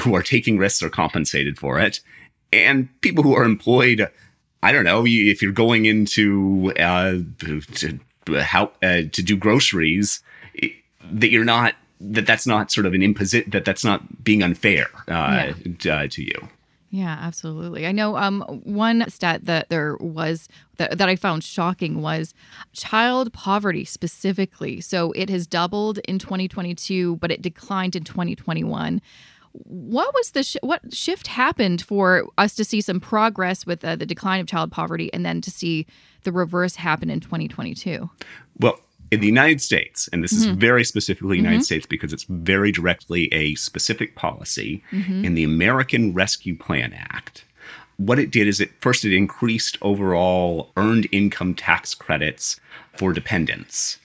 who 0.00 0.16
are 0.16 0.22
taking 0.22 0.58
risks 0.58 0.82
are 0.82 0.90
compensated 0.90 1.58
for 1.58 1.78
it, 1.78 2.00
and 2.52 2.88
people 3.02 3.22
who 3.22 3.34
are 3.34 3.44
employed. 3.44 4.08
I 4.64 4.72
don't 4.72 4.84
know 4.84 5.04
if 5.06 5.42
you're 5.42 5.52
going 5.52 5.84
into 5.84 6.72
uh, 6.78 7.18
to 7.38 8.00
how 8.40 8.70
uh, 8.82 9.02
to 9.12 9.22
do 9.22 9.36
groceries 9.36 10.22
that 11.12 11.30
you're 11.30 11.44
not 11.44 11.74
that 12.00 12.26
that's 12.26 12.46
not 12.46 12.72
sort 12.72 12.86
of 12.86 12.94
an 12.94 13.02
imposit 13.02 13.50
that 13.50 13.66
that's 13.66 13.84
not 13.84 14.24
being 14.24 14.42
unfair 14.42 14.86
uh, 15.06 15.52
yeah. 15.84 15.92
uh, 15.92 16.06
to 16.08 16.22
you. 16.22 16.48
Yeah, 16.88 17.18
absolutely. 17.20 17.86
I 17.86 17.92
know 17.92 18.16
um, 18.16 18.40
one 18.62 19.04
stat 19.10 19.44
that 19.46 19.68
there 19.68 19.96
was 19.96 20.48
that, 20.76 20.96
that 20.96 21.08
I 21.08 21.16
found 21.16 21.42
shocking 21.42 22.00
was 22.00 22.32
child 22.72 23.32
poverty 23.32 23.84
specifically. 23.84 24.80
So 24.80 25.10
it 25.12 25.28
has 25.28 25.46
doubled 25.46 25.98
in 26.08 26.18
2022, 26.18 27.16
but 27.16 27.30
it 27.30 27.42
declined 27.42 27.96
in 27.96 28.04
2021 28.04 29.02
what 29.62 30.12
was 30.14 30.32
the 30.32 30.42
sh- 30.42 30.56
what 30.62 30.92
shift 30.92 31.28
happened 31.28 31.82
for 31.82 32.26
us 32.38 32.54
to 32.56 32.64
see 32.64 32.80
some 32.80 33.00
progress 33.00 33.64
with 33.64 33.84
uh, 33.84 33.96
the 33.96 34.06
decline 34.06 34.40
of 34.40 34.46
child 34.46 34.72
poverty 34.72 35.12
and 35.12 35.24
then 35.24 35.40
to 35.40 35.50
see 35.50 35.86
the 36.24 36.32
reverse 36.32 36.76
happen 36.76 37.10
in 37.10 37.20
2022 37.20 38.10
well 38.60 38.78
in 39.10 39.20
the 39.20 39.26
United 39.26 39.60
States, 39.60 40.08
and 40.12 40.24
this 40.24 40.32
mm-hmm. 40.32 40.50
is 40.50 40.56
very 40.56 40.84
specifically 40.84 41.36
United 41.36 41.56
mm-hmm. 41.56 41.62
States 41.62 41.86
because 41.86 42.12
it's 42.12 42.24
very 42.24 42.72
directly 42.72 43.32
a 43.32 43.54
specific 43.54 44.16
policy 44.16 44.82
mm-hmm. 44.90 45.24
in 45.24 45.34
the 45.34 45.44
American 45.44 46.12
Rescue 46.12 46.56
Plan 46.56 46.92
Act. 46.92 47.44
What 47.98 48.18
it 48.18 48.32
did 48.32 48.48
is 48.48 48.60
it 48.60 48.72
first 48.80 49.04
it 49.04 49.14
increased 49.14 49.78
overall 49.82 50.72
earned 50.76 51.06
income 51.12 51.54
tax 51.54 51.94
credits 51.94 52.58
for 52.98 53.12
dependents. 53.12 53.98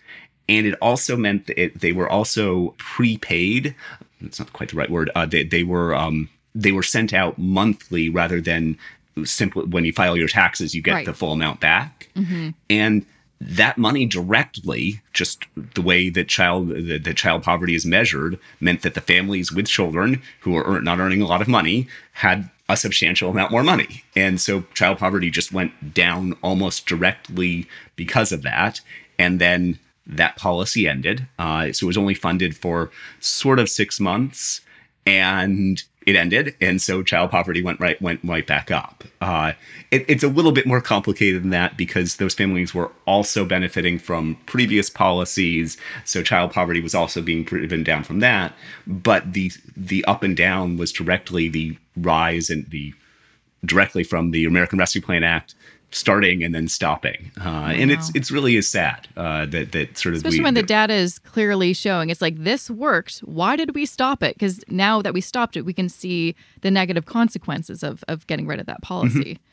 And 0.47 0.65
it 0.65 0.75
also 0.81 1.15
meant 1.15 1.47
that 1.47 1.62
it, 1.62 1.79
they 1.79 1.91
were 1.91 2.09
also 2.09 2.75
prepaid. 2.77 3.75
That's 4.21 4.39
not 4.39 4.53
quite 4.53 4.69
the 4.69 4.77
right 4.77 4.89
word. 4.89 5.10
Uh, 5.15 5.25
they, 5.25 5.43
they 5.43 5.63
were 5.63 5.95
um, 5.95 6.29
they 6.55 6.71
were 6.71 6.84
sent 6.84 7.13
out 7.13 7.38
monthly 7.38 8.10
rather 8.10 8.41
than 8.41 8.77
simply 9.23 9.65
when 9.65 9.86
you 9.86 9.93
file 9.93 10.17
your 10.17 10.27
taxes, 10.27 10.75
you 10.75 10.82
get 10.82 10.93
right. 10.93 11.05
the 11.05 11.13
full 11.13 11.32
amount 11.32 11.60
back. 11.60 12.10
Mm-hmm. 12.15 12.49
And 12.69 13.05
that 13.41 13.77
money 13.77 14.05
directly, 14.05 15.01
just 15.13 15.45
the 15.55 15.82
way 15.82 16.10
that 16.10 16.27
child 16.27 16.69
that 16.69 17.13
child 17.15 17.43
poverty 17.43 17.75
is 17.75 17.86
measured, 17.86 18.38
meant 18.60 18.82
that 18.82 18.95
the 18.95 19.01
families 19.01 19.51
with 19.51 19.67
children 19.67 20.21
who 20.41 20.58
are 20.58 20.82
not 20.82 20.99
earning 20.99 21.21
a 21.21 21.27
lot 21.27 21.41
of 21.41 21.47
money 21.47 21.88
had 22.12 22.49
a 22.67 22.75
substantial 22.75 23.32
amount 23.32 23.51
more 23.51 23.63
money, 23.63 24.03
and 24.15 24.41
so 24.41 24.62
child 24.73 24.97
poverty 24.97 25.32
just 25.32 25.53
went 25.53 25.93
down 25.93 26.36
almost 26.43 26.86
directly 26.86 27.67
because 27.95 28.32
of 28.32 28.41
that. 28.43 28.82
And 29.17 29.39
then 29.39 29.79
that 30.09 30.35
policy 30.35 30.87
ended, 30.87 31.27
uh, 31.37 31.71
so 31.71 31.85
it 31.85 31.87
was 31.87 31.97
only 31.97 32.15
funded 32.15 32.55
for 32.55 32.89
sort 33.19 33.59
of 33.59 33.69
six 33.69 33.99
months, 33.99 34.61
and 35.05 35.83
it 36.05 36.15
ended, 36.15 36.55
and 36.59 36.81
so 36.81 37.03
child 37.03 37.29
poverty 37.29 37.61
went 37.61 37.79
right 37.79 38.01
went 38.01 38.19
right 38.23 38.47
back 38.47 38.71
up. 38.71 39.03
Uh, 39.21 39.53
it, 39.91 40.05
it's 40.07 40.23
a 40.23 40.27
little 40.27 40.51
bit 40.51 40.65
more 40.65 40.81
complicated 40.81 41.43
than 41.43 41.51
that 41.51 41.77
because 41.77 42.15
those 42.15 42.33
families 42.33 42.73
were 42.73 42.91
also 43.05 43.45
benefiting 43.45 43.99
from 43.99 44.35
previous 44.45 44.89
policies, 44.89 45.77
so 46.05 46.23
child 46.23 46.51
poverty 46.51 46.81
was 46.81 46.95
also 46.95 47.21
being 47.21 47.43
driven 47.43 47.83
down 47.83 48.03
from 48.03 48.19
that. 48.19 48.53
But 48.87 49.33
the 49.33 49.51
the 49.77 50.03
up 50.05 50.23
and 50.23 50.35
down 50.35 50.77
was 50.77 50.91
directly 50.91 51.49
the 51.49 51.77
rise 51.97 52.49
and 52.49 52.67
the 52.71 52.93
directly 53.65 54.03
from 54.03 54.31
the 54.31 54.45
American 54.45 54.79
Rescue 54.79 55.01
Plan 55.01 55.23
Act 55.23 55.53
starting 55.91 56.43
and 56.43 56.54
then 56.54 56.67
stopping, 56.67 57.32
uh, 57.39 57.43
wow. 57.45 57.65
and 57.67 57.91
it's 57.91 58.12
it's 58.15 58.32
really 58.32 58.56
is 58.56 58.67
sad 58.67 59.08
uh, 59.17 59.45
that 59.47 59.71
that 59.71 59.97
sort 59.97 60.13
of 60.13 60.17
especially 60.17 60.39
we, 60.39 60.43
when 60.43 60.54
the 60.54 60.63
data 60.63 60.93
is 60.93 61.19
clearly 61.19 61.73
showing 61.73 62.10
it's 62.10 62.21
like 62.21 62.38
this 62.38 62.69
worked. 62.69 63.19
Why 63.19 63.56
did 63.56 63.75
we 63.75 63.86
stop 63.86 64.23
it? 64.23 64.36
Because 64.36 64.62
now 64.67 65.02
that 65.02 65.13
we 65.13 65.21
stopped 65.21 65.58
it, 65.58 65.63
we 65.63 65.73
can 65.73 65.89
see 65.89 66.36
the 66.62 66.71
negative 66.71 67.06
consequences 67.06 67.84
of 67.84 68.04
of 68.08 68.28
getting 68.28 68.47
rid 68.47 68.60
of 68.60 68.65
that 68.67 68.82
policy. 68.82 69.19
Mm-hmm. 69.19 69.43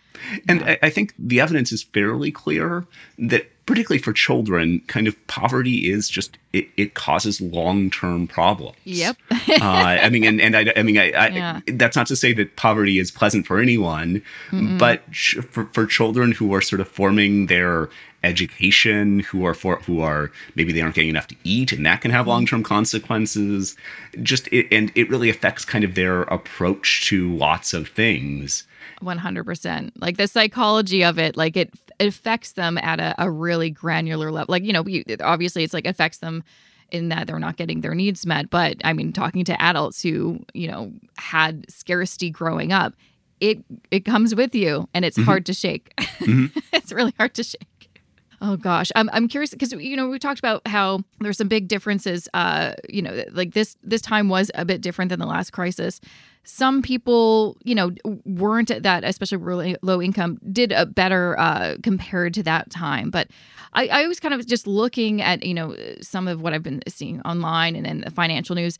And 0.48 0.60
yeah. 0.60 0.76
I, 0.82 0.86
I 0.86 0.90
think 0.90 1.14
the 1.18 1.40
evidence 1.40 1.72
is 1.72 1.82
fairly 1.82 2.30
clear 2.30 2.86
that 3.18 3.50
particularly 3.66 4.00
for 4.00 4.12
children, 4.12 4.80
kind 4.86 5.08
of 5.08 5.26
poverty 5.26 5.90
is 5.90 6.08
just 6.08 6.38
it, 6.52 6.68
it 6.76 6.94
causes 6.94 7.40
long 7.40 7.90
term 7.90 8.26
problems. 8.26 8.76
Yep. 8.84 9.16
uh, 9.30 9.36
I 9.60 10.08
mean, 10.08 10.24
and, 10.24 10.40
and 10.40 10.56
I, 10.56 10.72
I 10.76 10.82
mean, 10.82 10.96
I, 10.96 11.10
I 11.10 11.28
yeah. 11.28 11.60
that's 11.66 11.96
not 11.96 12.06
to 12.06 12.16
say 12.16 12.32
that 12.34 12.56
poverty 12.56 12.98
is 12.98 13.10
pleasant 13.10 13.46
for 13.46 13.60
anyone, 13.60 14.22
Mm-mm. 14.50 14.78
but 14.78 15.10
ch- 15.10 15.38
for, 15.50 15.66
for 15.66 15.84
children 15.84 16.32
who 16.32 16.54
are 16.54 16.60
sort 16.60 16.80
of 16.80 16.88
forming 16.88 17.46
their 17.46 17.90
education, 18.22 19.20
who 19.20 19.44
are 19.44 19.54
for 19.54 19.76
who 19.80 20.00
are 20.00 20.30
maybe 20.54 20.72
they 20.72 20.80
aren't 20.80 20.94
getting 20.94 21.10
enough 21.10 21.28
to 21.28 21.36
eat, 21.44 21.72
and 21.72 21.84
that 21.84 22.00
can 22.00 22.12
have 22.12 22.22
mm-hmm. 22.22 22.30
long 22.30 22.46
term 22.46 22.62
consequences. 22.62 23.76
Just 24.22 24.46
it, 24.48 24.68
and 24.70 24.92
it 24.94 25.10
really 25.10 25.28
affects 25.28 25.64
kind 25.64 25.84
of 25.84 25.96
their 25.96 26.22
approach 26.22 27.06
to 27.06 27.34
lots 27.34 27.74
of 27.74 27.88
things. 27.88 28.64
100%. 29.02 29.92
Like 29.98 30.16
the 30.16 30.28
psychology 30.28 31.04
of 31.04 31.18
it, 31.18 31.36
like 31.36 31.56
it, 31.56 31.72
it 31.98 32.06
affects 32.06 32.52
them 32.52 32.78
at 32.78 33.00
a, 33.00 33.14
a 33.18 33.30
really 33.30 33.70
granular 33.70 34.30
level. 34.30 34.52
Like, 34.52 34.64
you 34.64 34.72
know, 34.72 34.86
you, 34.86 35.04
obviously 35.22 35.64
it's 35.64 35.74
like 35.74 35.86
affects 35.86 36.18
them 36.18 36.42
in 36.90 37.08
that 37.08 37.26
they're 37.26 37.38
not 37.38 37.56
getting 37.56 37.80
their 37.80 37.94
needs 37.94 38.26
met. 38.26 38.50
But 38.50 38.76
I 38.84 38.92
mean, 38.92 39.12
talking 39.12 39.44
to 39.44 39.62
adults 39.62 40.02
who, 40.02 40.40
you 40.54 40.68
know, 40.68 40.92
had 41.18 41.70
scarcity 41.70 42.30
growing 42.30 42.72
up, 42.72 42.94
it 43.40 43.58
it 43.90 44.04
comes 44.04 44.34
with 44.34 44.54
you 44.54 44.88
and 44.94 45.04
it's 45.04 45.18
mm-hmm. 45.18 45.26
hard 45.26 45.46
to 45.46 45.54
shake. 45.54 45.92
Mm-hmm. 45.96 46.58
it's 46.72 46.92
really 46.92 47.12
hard 47.18 47.34
to 47.34 47.42
shake. 47.42 48.02
Oh 48.40 48.56
gosh, 48.56 48.92
I'm 48.94 49.08
I'm 49.12 49.28
curious 49.28 49.50
because 49.50 49.72
you 49.72 49.96
know 49.96 50.08
we 50.08 50.18
talked 50.18 50.38
about 50.38 50.66
how 50.66 51.00
there's 51.20 51.38
some 51.38 51.48
big 51.48 51.68
differences. 51.68 52.28
Uh, 52.34 52.74
you 52.88 53.02
know, 53.02 53.24
like 53.32 53.54
this 53.54 53.76
this 53.82 54.00
time 54.00 54.28
was 54.28 54.50
a 54.54 54.64
bit 54.64 54.80
different 54.80 55.08
than 55.08 55.18
the 55.18 55.26
last 55.26 55.52
crisis. 55.52 56.00
Some 56.48 56.80
people, 56.80 57.56
you 57.64 57.74
know, 57.74 57.92
weren't 58.24 58.70
at 58.70 58.84
that, 58.84 59.02
especially 59.02 59.38
really 59.38 59.76
low 59.82 60.00
income, 60.00 60.38
did 60.52 60.70
a 60.70 60.86
better 60.86 61.38
uh, 61.38 61.76
compared 61.82 62.34
to 62.34 62.42
that 62.44 62.70
time. 62.70 63.10
But 63.10 63.28
I, 63.72 63.88
I 63.88 64.06
was 64.06 64.20
kind 64.20 64.32
of 64.32 64.46
just 64.46 64.66
looking 64.66 65.20
at 65.20 65.44
you 65.44 65.54
know 65.54 65.76
some 66.00 66.28
of 66.28 66.40
what 66.40 66.54
I've 66.54 66.62
been 66.62 66.82
seeing 66.88 67.20
online 67.22 67.76
and 67.76 67.86
in 67.86 68.00
the 68.00 68.10
financial 68.10 68.54
news. 68.54 68.78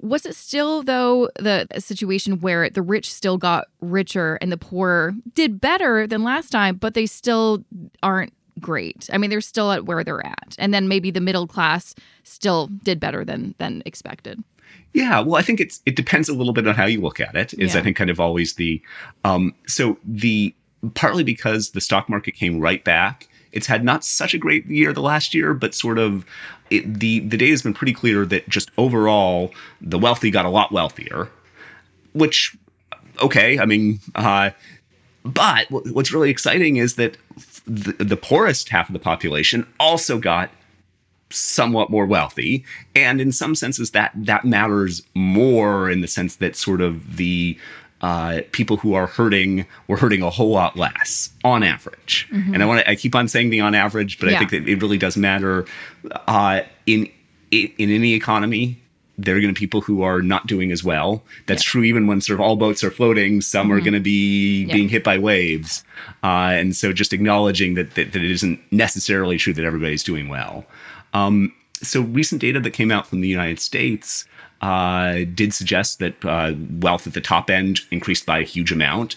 Was 0.00 0.24
it 0.24 0.36
still 0.36 0.84
though 0.84 1.28
the 1.38 1.66
situation 1.78 2.38
where 2.40 2.70
the 2.70 2.82
rich 2.82 3.12
still 3.12 3.36
got 3.36 3.66
richer 3.80 4.38
and 4.40 4.52
the 4.52 4.56
poor 4.56 5.12
did 5.34 5.60
better 5.60 6.06
than 6.06 6.22
last 6.22 6.50
time, 6.50 6.76
but 6.76 6.94
they 6.94 7.06
still 7.06 7.64
aren't 8.02 8.32
great. 8.60 9.08
I 9.12 9.18
mean, 9.18 9.30
they're 9.30 9.40
still 9.40 9.72
at 9.72 9.84
where 9.84 10.04
they're 10.04 10.24
at. 10.24 10.56
And 10.58 10.72
then 10.72 10.88
maybe 10.88 11.10
the 11.10 11.20
middle 11.20 11.46
class 11.46 11.94
still 12.22 12.68
did 12.68 13.00
better 13.00 13.24
than 13.24 13.54
than 13.58 13.82
expected. 13.86 14.42
Yeah, 14.92 15.20
well, 15.20 15.36
I 15.36 15.42
think 15.42 15.60
it's 15.60 15.80
it 15.86 15.96
depends 15.96 16.28
a 16.28 16.34
little 16.34 16.52
bit 16.52 16.66
on 16.66 16.74
how 16.74 16.86
you 16.86 17.00
look 17.00 17.20
at 17.20 17.36
it. 17.36 17.54
Is 17.54 17.74
yeah. 17.74 17.80
I 17.80 17.82
think 17.82 17.96
kind 17.96 18.10
of 18.10 18.20
always 18.20 18.54
the 18.54 18.80
um 19.24 19.54
so 19.66 19.98
the 20.04 20.54
partly 20.94 21.24
because 21.24 21.70
the 21.70 21.80
stock 21.80 22.08
market 22.08 22.32
came 22.32 22.60
right 22.60 22.82
back. 22.84 23.28
It's 23.52 23.66
had 23.66 23.84
not 23.84 24.04
such 24.04 24.34
a 24.34 24.38
great 24.38 24.66
year 24.66 24.92
the 24.92 25.02
last 25.02 25.34
year, 25.34 25.54
but 25.54 25.74
sort 25.74 25.98
of 25.98 26.24
it, 26.70 27.00
the 27.00 27.20
the 27.20 27.36
data 27.36 27.50
has 27.50 27.62
been 27.62 27.74
pretty 27.74 27.92
clear 27.92 28.24
that 28.26 28.48
just 28.48 28.70
overall 28.78 29.52
the 29.80 29.98
wealthy 29.98 30.30
got 30.30 30.44
a 30.44 30.50
lot 30.50 30.72
wealthier, 30.72 31.28
which 32.12 32.56
okay, 33.20 33.58
I 33.58 33.66
mean, 33.66 34.00
uh, 34.14 34.50
but 35.24 35.66
what's 35.70 36.12
really 36.12 36.30
exciting 36.30 36.76
is 36.76 36.94
that 36.96 37.16
the, 37.66 37.92
the 38.04 38.16
poorest 38.16 38.68
half 38.68 38.88
of 38.88 38.92
the 38.92 38.98
population 38.98 39.66
also 39.78 40.18
got 40.18 40.50
somewhat 41.30 41.90
more 41.90 42.06
wealthy 42.06 42.64
and 42.94 43.20
in 43.20 43.32
some 43.32 43.54
senses 43.54 43.90
that 43.90 44.10
that 44.14 44.44
matters 44.44 45.02
more 45.14 45.90
in 45.90 46.00
the 46.00 46.08
sense 46.08 46.36
that 46.36 46.56
sort 46.56 46.80
of 46.80 47.16
the 47.16 47.58
uh, 48.00 48.40
people 48.52 48.76
who 48.76 48.94
are 48.94 49.06
hurting 49.06 49.66
were 49.88 49.96
hurting 49.96 50.22
a 50.22 50.30
whole 50.30 50.50
lot 50.50 50.76
less 50.76 51.30
on 51.42 51.62
average. 51.62 52.28
Mm-hmm. 52.30 52.54
And 52.54 52.62
I 52.62 52.66
want 52.66 52.80
to 52.80 52.90
I 52.90 52.94
keep 52.94 53.14
on 53.14 53.26
saying 53.28 53.50
the 53.50 53.60
on 53.60 53.74
average, 53.74 54.20
but 54.20 54.30
yeah. 54.30 54.36
I 54.36 54.38
think 54.38 54.50
that 54.52 54.68
it 54.68 54.80
really 54.80 54.98
does 54.98 55.16
matter 55.16 55.66
uh, 56.26 56.60
in 56.86 57.10
in 57.50 57.72
any 57.78 58.14
economy 58.14 58.80
there 59.18 59.36
are 59.36 59.40
going 59.40 59.52
to 59.52 59.60
be 59.60 59.66
people 59.66 59.80
who 59.80 60.02
are 60.02 60.22
not 60.22 60.46
doing 60.46 60.70
as 60.70 60.84
well. 60.84 61.22
That's 61.46 61.64
yeah. 61.64 61.70
true 61.70 61.82
even 61.82 62.06
when 62.06 62.20
sort 62.20 62.38
of 62.38 62.46
all 62.46 62.54
boats 62.54 62.84
are 62.84 62.90
floating. 62.90 63.40
Some 63.40 63.66
mm-hmm. 63.66 63.72
are 63.76 63.80
going 63.80 63.94
to 63.94 64.00
be 64.00 64.64
yeah. 64.64 64.74
being 64.74 64.88
hit 64.88 65.02
by 65.02 65.18
waves, 65.18 65.84
uh, 66.22 66.54
and 66.54 66.74
so 66.74 66.92
just 66.92 67.12
acknowledging 67.12 67.74
that, 67.74 67.96
that, 67.96 68.12
that 68.12 68.22
it 68.22 68.30
isn't 68.30 68.60
necessarily 68.70 69.36
true 69.36 69.52
that 69.52 69.64
everybody's 69.64 70.04
doing 70.04 70.28
well. 70.28 70.64
Um, 71.14 71.52
so 71.82 72.02
recent 72.02 72.40
data 72.40 72.60
that 72.60 72.70
came 72.72 72.90
out 72.90 73.06
from 73.06 73.20
the 73.20 73.28
United 73.28 73.60
States 73.60 74.24
uh, 74.60 75.18
did 75.34 75.54
suggest 75.54 75.98
that 76.00 76.24
uh, 76.24 76.54
wealth 76.80 77.06
at 77.06 77.14
the 77.14 77.20
top 77.20 77.50
end 77.50 77.80
increased 77.90 78.26
by 78.26 78.38
a 78.38 78.44
huge 78.44 78.72
amount. 78.72 79.16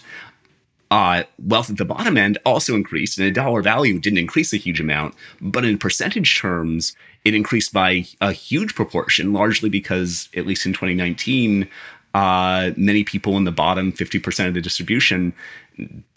Uh, 0.90 1.22
wealth 1.46 1.70
at 1.70 1.78
the 1.78 1.86
bottom 1.86 2.18
end 2.18 2.36
also 2.44 2.74
increased, 2.74 3.18
and 3.18 3.26
a 3.26 3.30
dollar 3.30 3.62
value 3.62 3.98
didn't 3.98 4.18
increase 4.18 4.52
a 4.52 4.58
huge 4.58 4.78
amount, 4.78 5.14
but 5.40 5.64
in 5.64 5.78
percentage 5.78 6.38
terms, 6.38 6.94
it 7.24 7.34
increased 7.34 7.72
by 7.72 8.04
a 8.20 8.30
huge 8.30 8.74
proportion, 8.74 9.32
largely 9.32 9.70
because, 9.70 10.28
at 10.36 10.46
least 10.46 10.66
in 10.66 10.72
2019, 10.72 11.66
uh, 12.14 12.72
many 12.76 13.04
people 13.04 13.36
in 13.36 13.44
the 13.44 13.52
bottom 13.52 13.92
50% 13.92 14.48
of 14.48 14.54
the 14.54 14.60
distribution 14.60 15.32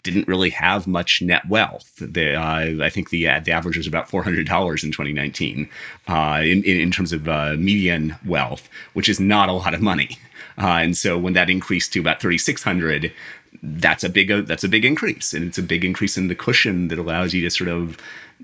didn't 0.02 0.28
really 0.28 0.50
have 0.50 0.86
much 0.86 1.22
net 1.22 1.48
wealth. 1.48 1.94
The, 1.98 2.34
uh, 2.34 2.84
I 2.84 2.90
think 2.90 3.10
the, 3.10 3.28
uh, 3.28 3.40
the 3.40 3.52
average 3.52 3.76
was 3.78 3.86
about 3.86 4.08
$400 4.08 4.38
in 4.38 4.44
2019 4.90 5.68
uh, 6.08 6.40
in, 6.42 6.62
in 6.64 6.90
terms 6.90 7.12
of 7.12 7.28
uh, 7.28 7.54
median 7.58 8.14
wealth, 8.26 8.68
which 8.92 9.08
is 9.08 9.18
not 9.18 9.48
a 9.48 9.52
lot 9.52 9.72
of 9.72 9.80
money. 9.80 10.18
Uh, 10.58 10.78
and 10.82 10.96
so 10.96 11.18
when 11.18 11.32
that 11.32 11.48
increased 11.48 11.92
to 11.94 12.00
about 12.00 12.20
3,600, 12.20 13.12
that's 13.62 14.04
a 14.04 14.08
big 14.08 14.28
that's 14.46 14.64
a 14.64 14.68
big 14.68 14.84
increase, 14.84 15.32
and 15.32 15.44
it's 15.44 15.56
a 15.56 15.62
big 15.62 15.84
increase 15.84 16.18
in 16.18 16.28
the 16.28 16.34
cushion 16.34 16.88
that 16.88 16.98
allows 16.98 17.32
you 17.32 17.40
to 17.42 17.50
sort 17.50 17.68
of 17.68 17.96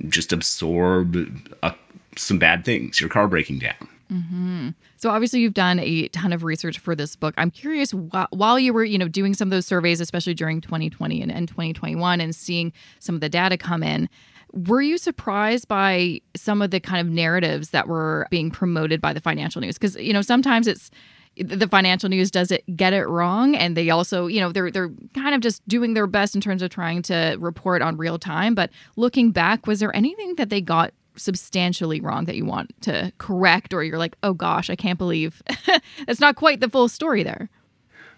just 0.09 0.33
absorb 0.33 1.17
a 1.63 1.75
some 2.17 2.39
bad 2.39 2.65
things, 2.65 3.01
your 3.01 3.11
car 3.11 3.29
breaking 3.29 3.59
down. 3.59 3.89
Mm-hmm. 4.13 4.69
So 4.97 5.11
obviously 5.11 5.41
you've 5.41 5.55
done 5.55 5.79
a 5.79 6.09
ton 6.09 6.33
of 6.33 6.45
research 6.45 6.79
for 6.79 6.95
this 6.95 7.17
book. 7.17 7.35
I'm 7.39 7.51
curious 7.51 7.93
wh- 7.93 8.31
while 8.31 8.59
you 8.59 8.73
were, 8.73 8.85
you 8.85 8.99
know, 8.99 9.09
doing 9.09 9.35
some 9.35 9.49
of 9.49 9.51
those 9.51 9.67
surveys, 9.67 10.01
especially 10.01 10.35
during 10.35 10.61
2020 10.61 11.23
and, 11.23 11.33
and 11.33 11.49
2021, 11.49 12.21
and 12.21 12.35
seeing 12.35 12.73
some 12.99 13.15
of 13.15 13.21
the 13.21 13.29
data 13.29 13.57
come 13.57 13.83
in. 13.83 14.09
Were 14.53 14.83
you 14.83 14.99
surprised 14.99 15.67
by 15.67 16.21
some 16.37 16.61
of 16.61 16.71
the 16.71 16.81
kind 16.81 17.07
of 17.07 17.13
narratives 17.13 17.71
that 17.71 17.89
were 17.89 18.27
being 18.31 18.51
promoted 18.51 19.01
by 19.01 19.15
the 19.15 19.21
financial 19.21 19.63
news? 19.63 19.79
Because 19.79 19.97
you 19.97 20.13
know 20.13 20.21
sometimes 20.21 20.67
it's 20.67 20.91
the 21.37 21.67
financial 21.67 22.11
news 22.11 22.31
does 22.31 22.51
it 22.51 22.63
get 22.77 22.93
it 22.93 23.07
wrong 23.07 23.55
and 23.57 23.75
they 23.75 23.89
also 23.89 24.27
you 24.27 24.39
know 24.39 24.53
they're 24.53 24.71
they're 24.71 24.91
kind 25.15 25.35
of 25.35 25.41
just 25.41 25.67
doing 25.67 25.95
their 25.95 26.07
best 26.07 26.35
in 26.35 26.43
terms 26.43 26.61
of 26.61 26.69
trying 26.69 27.01
to 27.01 27.37
report 27.41 27.81
on 27.81 27.97
real 27.97 28.19
time 28.19 28.55
but 28.55 28.69
looking 28.97 29.31
back 29.31 29.67
was 29.67 29.81
there 29.81 29.95
anything 29.97 30.35
that 30.37 30.51
they 30.51 30.61
got 30.61 30.93
substantially 31.17 32.01
wrong 32.01 32.25
that 32.25 32.37
you 32.37 32.45
want 32.45 32.75
to 32.83 33.13
correct 33.19 33.73
or 33.75 33.83
you're 33.85 33.99
like 33.99 34.17
oh 34.23 34.33
gosh 34.33 34.71
i 34.71 34.77
can't 34.77 34.99
believe 34.99 35.43
that's 36.07 36.21
not 36.21 36.37
quite 36.37 36.61
the 36.61 36.69
full 36.69 36.89
story 36.89 37.23
there 37.23 37.49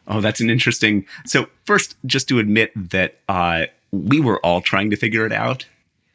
oh 0.08 0.20
that's 0.20 0.40
an 0.40 0.50
interesting 0.50 1.04
so 1.24 1.46
first 1.64 1.96
just 2.06 2.28
to 2.28 2.38
admit 2.38 2.72
that 2.76 3.18
uh, 3.28 3.66
we 3.92 4.20
were 4.20 4.38
all 4.40 4.60
trying 4.60 4.90
to 4.90 4.96
figure 4.96 5.26
it 5.26 5.32
out 5.32 5.66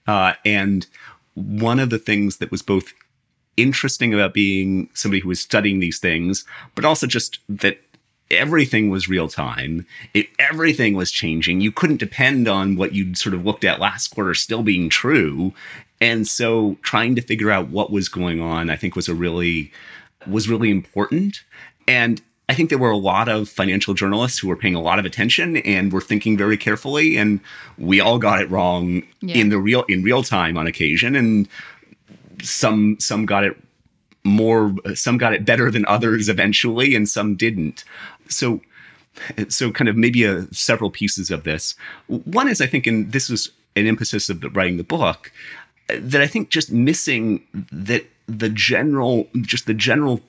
uh, 0.08 0.34
and 0.46 0.88
one 1.36 1.80
of 1.80 1.90
the 1.90 2.00
things 2.00 2.38
that 2.38 2.52
was 2.52 2.62
both 2.62 2.94
interesting 3.58 4.14
about 4.14 4.34
being 4.34 4.90
somebody 4.94 5.20
who 5.20 5.28
was 5.28 5.40
studying 5.40 5.80
these 5.80 6.00
things 6.00 6.46
but 6.76 6.86
also 6.86 7.06
just 7.06 7.40
that 7.50 7.80
everything 8.32 8.90
was 8.90 9.10
real 9.10 9.28
time. 9.28 9.86
It, 10.14 10.28
everything 10.38 10.96
was 10.96 11.12
changing. 11.12 11.62
You 11.62 11.72
couldn't 11.72 11.98
depend 11.98 12.48
on 12.48 12.76
what 12.76 12.94
you'd 12.94 13.18
sort 13.18 13.34
of 13.34 13.46
looked 13.46 13.64
at 13.64 13.80
last 13.80 14.10
quarter 14.10 14.34
still 14.34 14.64
being 14.64 14.90
true. 14.90 15.54
And 16.02 16.28
so 16.28 16.78
trying 16.82 17.16
to 17.16 17.22
figure 17.22 17.52
out 17.52 17.70
what 17.70 17.92
was 17.92 18.10
going 18.10 18.42
on, 18.42 18.70
I 18.70 18.76
think 18.76 18.96
was 18.96 19.10
a 19.10 19.14
really 19.14 19.72
was 20.28 20.50
really 20.50 20.70
important. 20.70 21.44
And 21.88 22.22
I 22.50 22.56
think 22.56 22.70
there 22.70 22.80
were 22.80 22.90
a 22.90 22.98
lot 22.98 23.30
of 23.30 23.48
financial 23.48 23.94
journalists 23.94 24.40
who 24.40 24.48
were 24.48 24.56
paying 24.56 24.74
a 24.74 24.82
lot 24.82 24.98
of 24.98 25.06
attention 25.06 25.58
and 25.58 25.94
were 25.94 26.02
thinking 26.02 26.36
very 26.36 26.58
carefully 26.58 27.16
and 27.16 27.40
we 27.78 28.00
all 28.00 28.18
got 28.18 28.42
it 28.42 28.50
wrong 28.50 29.04
yeah. 29.22 29.36
in 29.36 29.50
the 29.50 29.60
real 29.60 29.84
in 29.88 30.02
real 30.02 30.24
time 30.24 30.58
on 30.58 30.66
occasion 30.66 31.16
and 31.16 31.48
some 32.42 33.00
some 33.00 33.28
got 33.28 33.44
it 33.44 33.56
more 34.24 34.74
some 34.96 35.18
got 35.20 35.34
it 35.34 35.46
better 35.46 35.70
than 35.70 35.86
others 35.86 36.28
eventually 36.28 36.96
and 36.96 37.08
some 37.08 37.36
didn't. 37.36 37.84
So 38.30 38.62
so 39.48 39.72
kind 39.72 39.88
of 39.88 39.96
maybe 39.96 40.24
a, 40.24 40.48
several 40.52 40.90
pieces 40.90 41.30
of 41.30 41.44
this. 41.44 41.76
One 42.08 42.50
is 42.50 42.62
I 42.62 42.66
think 42.66 42.88
and 42.88 43.12
this 43.12 43.30
was 43.30 43.52
an 43.76 43.86
emphasis 43.86 44.28
of 44.28 44.42
the, 44.42 44.50
writing 44.50 44.78
the 44.78 44.84
book 44.84 45.32
that 45.98 46.22
I 46.22 46.28
think 46.28 46.50
just 46.50 46.72
missing 46.72 47.44
that 47.72 48.06
the 48.28 48.50
general, 48.50 49.28
just 49.42 49.66
the 49.66 49.74
general 49.74 50.22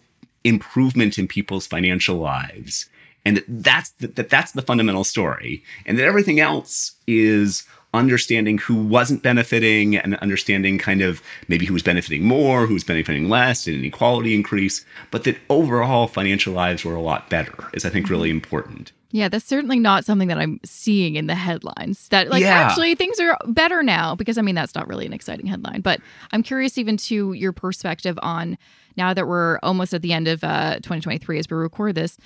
improvement 0.45 1.19
in 1.19 1.29
people's 1.29 1.67
financial 1.67 2.17
lives, 2.17 2.89
and 3.25 3.37
that 3.37 3.45
that's 3.49 3.91
the, 3.93 4.07
that 4.09 4.31
that's 4.31 4.53
the 4.53 4.63
fundamental 4.63 5.05
story, 5.05 5.63
and 5.87 5.99
that 5.99 6.05
everything 6.05 6.41
else 6.41 6.93
is 7.07 7.65
understanding 7.93 8.57
who 8.59 8.75
wasn't 8.75 9.23
benefiting 9.23 9.97
and 9.97 10.15
understanding 10.17 10.79
kind 10.79 11.03
of 11.03 11.21
maybe 11.49 11.67
who 11.67 11.73
was 11.75 11.83
benefiting 11.83 12.25
more, 12.25 12.67
who 12.67 12.75
was 12.75 12.85
benefiting 12.85 13.29
less, 13.29 13.65
did 13.65 13.75
inequality 13.75 14.35
increase, 14.35 14.85
but 15.11 15.25
that 15.25 15.37
overall 15.49 16.07
financial 16.07 16.55
lives 16.55 16.85
were 16.85 16.95
a 16.95 17.01
lot 17.01 17.29
better 17.29 17.69
is 17.73 17.85
I 17.85 17.91
think 17.91 18.09
really 18.09 18.31
important. 18.31 18.93
Yeah, 19.13 19.29
that's 19.29 19.45
certainly 19.45 19.79
not 19.79 20.05
something 20.05 20.29
that 20.29 20.39
I'm 20.39 20.61
seeing 20.65 21.17
in 21.17 21.27
the 21.27 21.35
headlines. 21.35 22.09
That 22.09 22.29
like 22.29 22.43
yeah. 22.43 22.51
actually 22.51 22.95
things 22.95 23.19
are 23.19 23.37
better 23.47 23.83
now 23.83 24.15
because 24.15 24.39
I 24.39 24.43
mean 24.43 24.55
that's 24.55 24.75
not 24.75 24.87
really 24.89 25.07
an 25.07 25.13
exciting 25.13 25.47
headline, 25.47 25.81
but 25.81 26.01
I'm 26.33 26.43
curious 26.43 26.79
even 26.79 26.97
to 26.99 27.33
your 27.33 27.53
perspective 27.53 28.19
on 28.23 28.57
now 29.01 29.15
that 29.15 29.27
we're 29.27 29.59
almost 29.63 29.95
at 29.95 30.03
the 30.03 30.13
end 30.13 30.29
of 30.29 30.45
uh, 30.45 30.75
2023 30.77 31.39
as 31.39 31.47
we 31.49 31.57
record 31.57 31.95
this, 31.95 32.19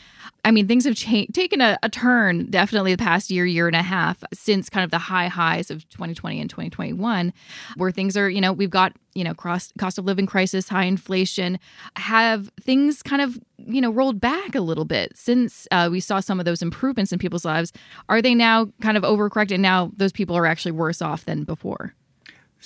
I 0.44 0.50
mean, 0.50 0.66
things 0.66 0.84
have 0.86 0.96
cha- 0.96 1.26
taken 1.32 1.60
a, 1.60 1.78
a, 1.84 1.88
turn 1.88 2.50
definitely 2.50 2.96
the 2.96 3.02
past 3.02 3.30
year, 3.30 3.46
year 3.46 3.68
and 3.68 3.76
a 3.76 3.82
half 3.82 4.24
since 4.32 4.68
kind 4.68 4.82
of 4.82 4.90
the 4.90 4.98
high 4.98 5.28
highs 5.28 5.70
of 5.70 5.88
2020 5.90 6.40
and 6.40 6.50
2021, 6.50 7.32
where 7.76 7.92
things 7.92 8.16
are, 8.16 8.28
you 8.28 8.40
know, 8.40 8.52
we've 8.52 8.70
got, 8.70 8.92
you 9.14 9.22
know, 9.22 9.34
cost, 9.34 9.72
cost 9.78 9.98
of 9.98 10.04
living 10.04 10.26
crisis, 10.26 10.68
high 10.68 10.82
inflation. 10.82 11.60
Have 11.94 12.50
things 12.60 13.04
kind 13.04 13.22
of, 13.22 13.38
you 13.56 13.80
know, 13.80 13.92
rolled 13.92 14.20
back 14.20 14.56
a 14.56 14.60
little 14.60 14.84
bit 14.84 15.16
since 15.16 15.68
uh, 15.70 15.88
we 15.92 16.00
saw 16.00 16.18
some 16.18 16.40
of 16.40 16.44
those 16.44 16.60
improvements 16.60 17.12
in 17.12 17.20
people's 17.20 17.44
lives? 17.44 17.72
Are 18.08 18.20
they 18.20 18.34
now 18.34 18.66
kind 18.80 18.96
of 18.96 19.04
overcorrected? 19.04 19.60
Now 19.60 19.92
those 19.96 20.12
people 20.12 20.36
are 20.36 20.46
actually 20.46 20.72
worse 20.72 21.00
off 21.00 21.24
than 21.24 21.44
before? 21.44 21.94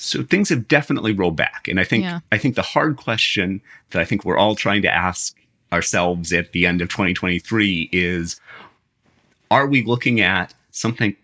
So 0.00 0.22
things 0.22 0.48
have 0.50 0.68
definitely 0.68 1.12
rolled 1.12 1.36
back. 1.36 1.66
And 1.68 1.80
I 1.80 1.84
think 1.84 2.04
Yeah. 2.04 2.20
I 2.30 2.38
think 2.38 2.54
the 2.54 2.62
hard 2.62 2.96
question 2.96 3.60
that 3.90 4.00
I 4.00 4.04
think 4.04 4.24
we're 4.24 4.38
all 4.38 4.54
trying 4.54 4.82
to 4.82 4.94
ask 4.94 5.34
ourselves 5.72 6.32
at 6.32 6.52
the 6.52 6.66
end 6.66 6.80
of 6.80 6.88
2023 6.88 7.90
is 7.92 8.40
are 9.50 9.66
we 9.66 9.82
looking 9.84 10.20
at 10.20 10.54
something 10.70 11.14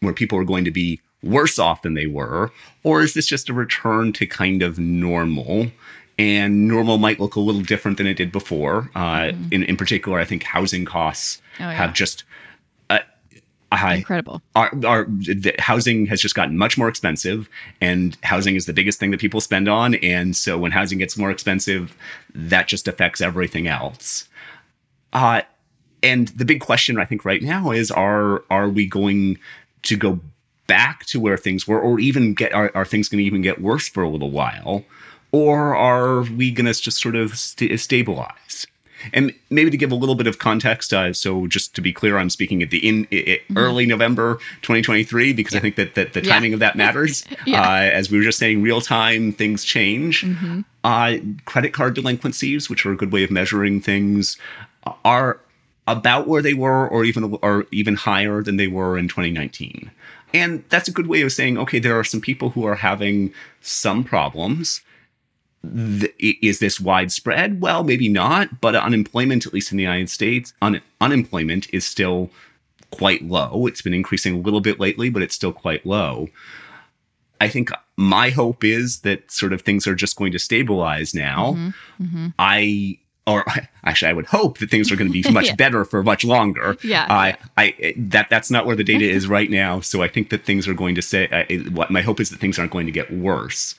where 0.00 0.12
people 0.14 0.38
are 0.38 0.44
going 0.44 0.64
to 0.64 0.70
be 0.70 1.00
worse 1.22 1.58
off 1.58 1.82
than 1.82 1.94
they 1.94 2.06
were 2.06 2.50
or 2.82 3.02
is 3.02 3.14
this 3.14 3.26
just 3.26 3.48
a 3.48 3.52
return 3.54 4.12
to 4.12 4.26
kind 4.26 4.62
of 4.62 4.78
normal 4.78 5.68
and 6.18 6.66
normal 6.68 6.98
might 6.98 7.18
look 7.20 7.34
a 7.36 7.40
little 7.40 7.60
different 7.62 7.96
than 7.98 8.06
it 8.06 8.14
did 8.14 8.30
before 8.32 8.90
uh, 8.94 9.30
in, 9.50 9.62
in 9.64 9.76
particular 9.76 10.18
i 10.18 10.24
think 10.24 10.42
housing 10.42 10.84
costs 10.84 11.40
Oh, 11.60 11.64
yeah. 11.64 11.72
have 11.72 11.94
just 11.94 12.24
Incredible. 13.98 14.42
our, 14.54 14.70
our 14.86 15.06
housing 15.58 16.06
has 16.06 16.20
just 16.20 16.34
gotten 16.34 16.56
much 16.56 16.78
more 16.78 16.88
expensive 16.88 17.48
and 17.80 18.16
housing 18.22 18.56
is 18.56 18.66
the 18.66 18.72
biggest 18.72 18.98
thing 18.98 19.10
that 19.10 19.20
people 19.20 19.40
spend 19.40 19.68
on 19.68 19.94
and 19.96 20.36
so 20.36 20.58
when 20.58 20.72
housing 20.72 20.98
gets 20.98 21.16
more 21.16 21.30
expensive 21.30 21.96
that 22.34 22.68
just 22.68 22.88
affects 22.88 23.20
everything 23.20 23.66
else. 23.66 24.28
Uh, 25.12 25.42
and 26.04 26.28
the 26.28 26.44
big 26.44 26.60
question 26.60 26.98
i 26.98 27.04
think 27.04 27.24
right 27.24 27.42
now 27.42 27.70
is 27.70 27.90
are 27.90 28.44
are 28.50 28.68
we 28.68 28.86
going 28.86 29.38
to 29.82 29.96
go 29.96 30.20
back 30.66 31.04
to 31.06 31.18
where 31.18 31.36
things 31.36 31.66
were 31.66 31.80
or 31.80 31.98
even 31.98 32.34
get 32.34 32.52
are, 32.54 32.70
are 32.74 32.84
things 32.84 33.08
going 33.08 33.18
to 33.18 33.24
even 33.24 33.42
get 33.42 33.60
worse 33.60 33.88
for 33.88 34.02
a 34.02 34.08
little 34.08 34.30
while 34.30 34.84
or 35.32 35.74
are 35.74 36.22
we 36.22 36.50
going 36.50 36.66
to 36.66 36.80
just 36.80 37.00
sort 37.00 37.16
of 37.16 37.36
st- 37.36 37.78
stabilize 37.80 38.66
and 39.12 39.32
maybe 39.50 39.70
to 39.70 39.76
give 39.76 39.92
a 39.92 39.94
little 39.94 40.14
bit 40.14 40.26
of 40.26 40.38
context, 40.38 40.92
uh, 40.92 41.12
so 41.12 41.46
just 41.46 41.74
to 41.74 41.80
be 41.80 41.92
clear, 41.92 42.16
I'm 42.18 42.30
speaking 42.30 42.62
at 42.62 42.70
the 42.70 42.78
in, 42.86 43.06
i 43.12 43.38
i- 43.38 43.40
early 43.56 43.86
November 43.86 44.36
2023 44.62 45.32
because 45.32 45.54
I 45.54 45.60
think 45.60 45.76
that, 45.76 45.94
that 45.94 46.12
the 46.12 46.20
Mm-hmm. 46.20 46.28
Yeah. 46.28 46.34
timing 46.34 46.54
of 46.54 46.60
that 46.60 46.76
matters. 46.76 47.24
Yeah. 47.46 47.60
uh, 47.62 47.90
as 47.92 48.10
we 48.10 48.18
were 48.18 48.24
just 48.24 48.38
saying, 48.38 48.62
real 48.62 48.80
time 48.80 49.32
things 49.32 49.64
change. 49.64 50.22
Mm-hmm. 50.22 50.60
Uh, 50.84 51.16
credit 51.44 51.72
card 51.72 51.94
delinquencies, 51.94 52.70
which 52.70 52.86
are 52.86 52.92
a 52.92 52.96
good 52.96 53.12
way 53.12 53.24
of 53.24 53.30
measuring 53.30 53.80
things, 53.80 54.38
are 55.04 55.38
about 55.86 56.26
where 56.26 56.40
they 56.42 56.54
were, 56.54 56.88
or 56.88 57.04
even 57.04 57.38
or 57.42 57.66
even 57.70 57.94
higher 57.94 58.42
than 58.42 58.56
they 58.56 58.66
were 58.68 58.96
in 58.96 59.06
2019. 59.08 59.90
And 60.32 60.64
that's 60.70 60.88
a 60.88 60.92
good 60.92 61.06
way 61.06 61.20
of 61.22 61.30
saying, 61.32 61.58
okay, 61.58 61.78
there 61.78 61.98
are 61.98 62.04
some 62.04 62.20
people 62.20 62.50
who 62.50 62.64
are 62.66 62.74
having 62.74 63.32
some 63.60 64.02
problems 64.02 64.80
th- 66.00 66.14
is 66.42 66.58
this 66.58 66.80
widespread? 66.80 67.60
Well, 67.60 67.84
maybe 67.84 68.08
not, 68.08 68.60
but 68.60 68.74
unemployment, 68.74 69.46
at 69.46 69.52
least 69.54 69.70
in 69.72 69.76
the 69.78 69.82
United 69.84 70.10
States, 70.10 70.52
un- 70.62 70.80
unemployment 71.00 71.72
is 71.72 71.84
still 71.86 72.30
quite 72.90 73.22
low. 73.24 73.66
It's 73.66 73.82
been 73.82 73.94
increasing 73.94 74.34
a 74.36 74.38
little 74.38 74.60
bit 74.60 74.78
lately, 74.80 75.10
but 75.10 75.22
it's 75.22 75.34
still 75.34 75.52
quite 75.52 75.84
low. 75.84 76.28
I 77.40 77.48
think 77.48 77.70
my 77.96 78.30
hope 78.30 78.64
is 78.64 79.00
that 79.00 79.30
sort 79.30 79.52
of 79.52 79.62
things 79.62 79.86
are 79.86 79.94
just 79.94 80.16
going 80.16 80.32
to 80.32 80.38
stabilize 80.38 81.14
now. 81.14 81.54
Mm-hmm. 82.00 82.28
I 82.38 82.98
or 83.26 83.44
actually 83.84 84.10
I 84.10 84.12
would 84.12 84.26
hope 84.26 84.58
that 84.58 84.70
things 84.70 84.92
are 84.92 84.96
going 84.96 85.10
to 85.12 85.22
be 85.22 85.28
much 85.32 85.46
Yeah. 85.46 85.54
better 85.56 85.84
for 85.84 86.02
much 86.02 86.24
longer. 86.24 86.76
Yeah. 86.84 87.06
I, 87.10 87.36
I, 87.56 87.94
that 87.96 88.28
that's 88.30 88.50
not 88.50 88.66
where 88.66 88.76
the 88.76 88.84
data 88.84 89.04
is 89.04 89.26
right 89.26 89.50
now. 89.50 89.80
So 89.80 90.02
I 90.02 90.08
think 90.08 90.30
that 90.30 90.44
things 90.44 90.68
are 90.68 90.74
going 90.74 90.94
to 90.94 91.02
say. 91.02 91.28
It- 91.48 91.72
what 91.72 91.90
my 91.90 92.02
hope 92.02 92.20
is 92.20 92.30
that 92.30 92.38
things 92.38 92.58
aren't 92.58 92.70
going 92.72 92.86
to 92.86 92.92
get 92.92 93.12
worse. 93.12 93.74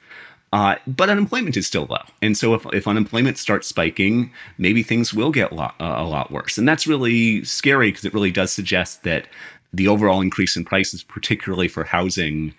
Uh, 0.55 0.77
but 0.87 1.09
unemployment 1.09 1.57
is 1.57 1.67
still 1.67 1.85
low, 1.89 2.01
and 2.21 2.37
so 2.37 2.53
if, 2.53 2.65
if 2.71 2.87
unemployment 2.87 3.37
starts 3.37 3.67
spiking, 3.67 4.31
maybe 4.57 4.83
things 4.83 5.13
will 5.13 5.29
get 5.29 5.51
a 5.51 5.55
lot, 5.55 5.75
uh, 5.81 5.95
a 5.97 6.07
lot 6.07 6.31
worse, 6.31 6.57
and 6.57 6.65
that's 6.65 6.87
really 6.87 7.43
scary 7.43 7.89
because 7.89 8.05
it 8.05 8.13
really 8.13 8.31
does 8.31 8.53
suggest 8.53 9.03
that 9.03 9.27
the 9.73 9.89
overall 9.89 10.21
increase 10.21 10.55
in 10.55 10.63
prices, 10.63 11.03
particularly 11.03 11.67
for 11.67 11.83
housing, 11.83 12.53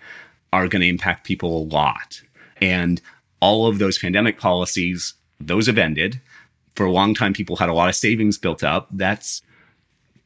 are 0.53 0.67
going 0.67 0.83
to 0.83 0.87
impact 0.87 1.25
people 1.25 1.63
a 1.63 1.65
lot. 1.73 2.21
And 2.61 3.01
all 3.39 3.65
of 3.65 3.79
those 3.79 3.97
pandemic 3.97 4.39
policies, 4.39 5.15
those 5.39 5.65
have 5.65 5.79
ended. 5.79 6.21
For 6.75 6.85
a 6.85 6.91
long 6.91 7.15
time, 7.15 7.33
people 7.33 7.55
had 7.55 7.69
a 7.69 7.73
lot 7.73 7.89
of 7.89 7.95
savings 7.95 8.37
built 8.37 8.63
up. 8.63 8.89
That's 8.91 9.41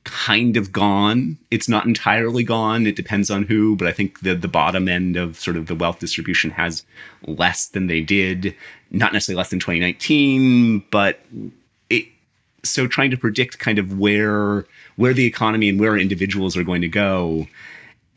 kind 0.03 0.57
of 0.57 0.71
gone. 0.71 1.37
It's 1.51 1.69
not 1.69 1.85
entirely 1.85 2.43
gone. 2.43 2.87
It 2.87 2.95
depends 2.95 3.29
on 3.29 3.43
who, 3.43 3.75
but 3.75 3.87
I 3.87 3.91
think 3.91 4.21
the 4.21 4.33
the 4.33 4.47
bottom 4.47 4.87
end 4.87 5.15
of 5.15 5.39
sort 5.39 5.57
of 5.57 5.67
the 5.67 5.75
wealth 5.75 5.99
distribution 5.99 6.49
has 6.51 6.83
less 7.27 7.67
than 7.67 7.87
they 7.87 8.01
did. 8.01 8.55
Not 8.89 9.13
necessarily 9.13 9.37
less 9.37 9.49
than 9.49 9.59
2019, 9.59 10.83
but 10.91 11.19
it 11.89 12.05
so 12.63 12.87
trying 12.87 13.11
to 13.11 13.17
predict 13.17 13.59
kind 13.59 13.77
of 13.77 13.99
where 13.99 14.65
where 14.95 15.13
the 15.13 15.25
economy 15.25 15.69
and 15.69 15.79
where 15.79 15.97
individuals 15.97 16.57
are 16.57 16.63
going 16.63 16.81
to 16.81 16.89
go, 16.89 17.47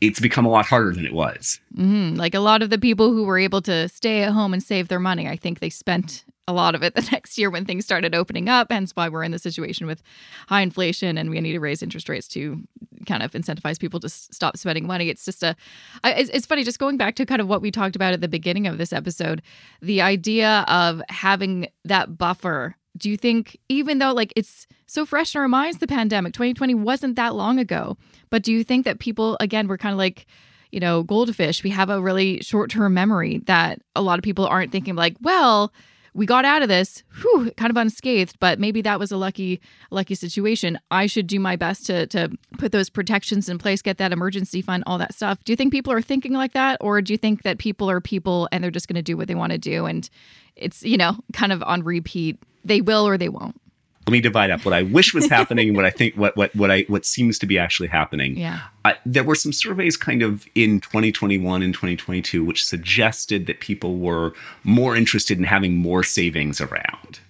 it's 0.01 0.21
become 0.21 0.47
a 0.47 0.51
lot 0.51 0.67
harder 0.67 0.93
than 0.93 1.05
it 1.05 1.13
was. 1.13 1.61
hmm 1.75 2.15
Like 2.15 2.35
a 2.35 2.41
lot 2.41 2.63
of 2.63 2.71
the 2.71 2.79
people 2.79 3.13
who 3.13 3.25
were 3.25 3.39
able 3.39 3.61
to 3.63 3.89
stay 3.89 4.23
at 4.23 4.33
home 4.33 4.55
and 4.55 4.63
save 4.63 4.89
their 4.89 5.01
money, 5.01 5.29
I 5.29 5.37
think 5.37 5.61
they 5.61 5.71
spent 5.71 6.25
a 6.47 6.53
lot 6.53 6.75
of 6.75 6.83
it 6.83 6.95
the 6.95 7.09
next 7.13 7.39
year 7.39 7.51
when 7.51 7.65
things 7.65 7.85
started 7.85 8.15
opening 8.15 8.49
up. 8.49 8.71
Hence 8.71 8.93
why 8.95 9.09
we're 9.09 9.23
in 9.23 9.33
the 9.33 9.39
situation 9.39 9.87
with 9.87 10.03
high 10.49 10.61
inflation 10.61 11.17
and 11.19 11.31
we 11.31 11.41
need 11.41 11.53
to 11.53 11.61
raise 11.61 11.83
interest 11.83 12.09
rates 12.09 12.29
to 12.29 12.63
kind 13.07 13.23
of 13.23 13.33
incentivize 13.33 13.79
people 13.79 14.01
to 14.01 14.07
s- 14.07 14.29
stop 14.31 14.57
spending 14.57 14.87
money. 14.87 15.09
It's 15.09 15.25
just 15.25 15.43
a, 15.43 15.57
it's, 16.05 16.31
it's 16.31 16.47
funny, 16.47 16.65
just 16.65 16.79
going 16.79 16.97
back 16.97 17.15
to 17.17 17.27
kind 17.27 17.41
of 17.41 17.49
what 17.49 17.63
we 17.63 17.71
talked 17.71 17.97
about 17.97 18.13
at 18.13 18.21
the 18.21 18.29
beginning 18.29 18.67
of 18.67 18.79
this 18.79 18.93
episode, 18.93 19.43
the 19.81 20.01
idea 20.01 20.65
of 20.69 21.03
having 21.09 21.69
that 21.85 22.17
buffer. 22.17 22.77
Do 22.97 23.11
you 23.11 23.17
think, 23.17 23.59
even 23.69 23.99
though 23.99 24.13
like 24.13 24.33
it's 24.37 24.67
so 24.87 25.05
fresh 25.05 25.35
in 25.35 25.41
our 25.41 25.49
minds, 25.49 25.79
the 25.79 25.87
pandemic, 25.87 26.33
2020 26.33 26.75
wasn't 26.75 27.17
that 27.17 27.35
long 27.35 27.59
ago, 27.59 27.97
but 28.31 28.43
do 28.43 28.53
you 28.53 28.63
think 28.63 28.85
that 28.85 29.01
people, 29.01 29.37
again, 29.41 29.67
were 29.67 29.79
kind 29.79 29.93
of 29.93 29.99
like, 29.99 30.27
you 30.71 30.81
know, 30.81 31.03
goldfish, 31.03 31.63
we 31.63 31.71
have 31.71 31.91
a 31.91 32.01
really 32.01 32.41
short 32.41 32.71
term 32.71 32.95
memory 32.95 33.39
that 33.47 33.81
a 33.95 34.03
lot 34.03 34.19
of 34.19 34.25
people 34.25 34.47
aren't 34.47 34.73
thinking 34.73 34.95
like, 34.97 35.17
well, 35.21 35.73
we 36.15 36.27
got 36.27 36.45
out 36.45 36.63
of 36.63 36.69
this, 36.69 37.03
whew, 37.21 37.51
kind 37.57 37.71
of 37.71 37.77
unscathed, 37.77 38.39
but 38.39 38.61
maybe 38.61 38.81
that 38.83 39.01
was 39.01 39.11
a 39.11 39.17
lucky, 39.17 39.61
lucky 39.91 40.15
situation. 40.15 40.79
I 40.91 41.07
should 41.07 41.27
do 41.27 41.41
my 41.41 41.57
best 41.57 41.87
to 41.87 42.07
to 42.09 42.31
put 42.57 42.73
those 42.73 42.89
protections 42.89 43.49
in 43.49 43.59
place, 43.59 43.83
get 43.83 43.99
that 43.99 44.13
emergency 44.13 44.63
fund, 44.63 44.85
all 44.87 44.97
that 44.99 45.13
stuff. 45.13 45.43
Do 45.45 45.53
you 45.53 45.57
think 45.57 45.73
people 45.73 45.93
are 45.93 46.01
thinking 46.01 46.33
like 46.33 46.53
that, 46.53 46.79
or 46.81 47.03
do 47.03 47.13
you 47.13 47.19
think 47.19 47.43
that 47.43 47.59
people 47.59 47.91
are 47.91 48.01
people 48.01 48.49
and 48.53 48.63
they're 48.63 48.71
just 48.71 48.89
going 48.89 48.97
to 48.97 49.03
do 49.03 49.17
what 49.17 49.27
they 49.29 49.35
want 49.35 49.53
to 49.53 49.59
do, 49.59 49.87
and 49.87 50.09
it's 50.57 50.83
you 50.85 50.97
know 50.97 51.17
kind 51.33 51.53
of 51.53 51.63
on 51.65 51.83
repeat? 51.83 52.39
They 52.65 52.81
will 52.81 53.07
or 53.07 53.19
they 53.19 53.29
won't. 53.29 53.61
Let 54.07 54.13
me 54.13 54.21
divide 54.21 54.51
up 54.51 54.65
what 54.65 54.75
I 54.75 54.83
wish 54.83 55.15
was 55.15 55.29
happening 55.31 55.69
and 55.69 55.77
what 55.77 55.87
I 55.87 55.91
think 55.91 56.15
what 56.15 56.37
what 56.37 56.55
what 56.55 56.71
I 56.71 56.83
what 56.89 57.07
seems 57.07 57.39
to 57.39 57.47
be 57.47 57.59
actually 57.59 57.89
happening. 57.89 58.37
Yeah. 58.37 58.61
I, 58.85 58.97
there 59.07 59.25
were 59.25 59.35
some 59.35 59.53
surveys 59.53 59.97
kind 59.97 60.23
of 60.23 60.47
in 60.55 60.81
2021 60.81 61.63
and 61.63 61.73
2022 61.73 62.45
which 62.45 62.65
suggested 62.65 63.47
that 63.47 63.61
people 63.61 63.97
were 63.97 64.35
more 64.63 64.95
interested 64.95 65.39
in 65.39 65.45
having 65.45 65.77
more 65.77 66.03
savings 66.03 66.61
around. 66.61 67.21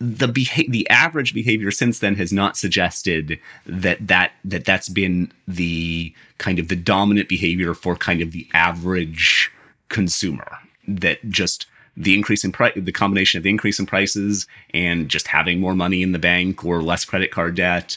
The 0.00 0.26
beha- 0.26 0.68
the 0.68 0.90
average 0.90 1.32
behavior 1.32 1.70
since 1.70 2.00
then 2.00 2.16
has 2.16 2.32
not 2.32 2.56
suggested 2.56 3.38
that 3.64 4.04
that 4.06 4.32
that 4.44 4.64
that's 4.64 4.88
been 4.88 5.30
the 5.46 6.12
kind 6.38 6.58
of 6.58 6.66
the 6.66 6.76
dominant 6.76 7.28
behavior 7.28 7.74
for 7.74 7.94
kind 7.94 8.20
of 8.20 8.32
the 8.32 8.48
average 8.54 9.52
consumer 9.88 10.58
that 10.88 11.26
just 11.30 11.66
the 11.96 12.14
increase 12.14 12.44
in 12.44 12.52
price 12.52 12.72
the 12.76 12.92
combination 12.92 13.38
of 13.38 13.44
the 13.44 13.50
increase 13.50 13.78
in 13.78 13.86
prices 13.86 14.46
and 14.72 15.08
just 15.08 15.28
having 15.28 15.60
more 15.60 15.74
money 15.74 16.02
in 16.02 16.12
the 16.12 16.18
bank 16.18 16.64
or 16.64 16.82
less 16.82 17.04
credit 17.04 17.30
card 17.30 17.54
debt 17.54 17.96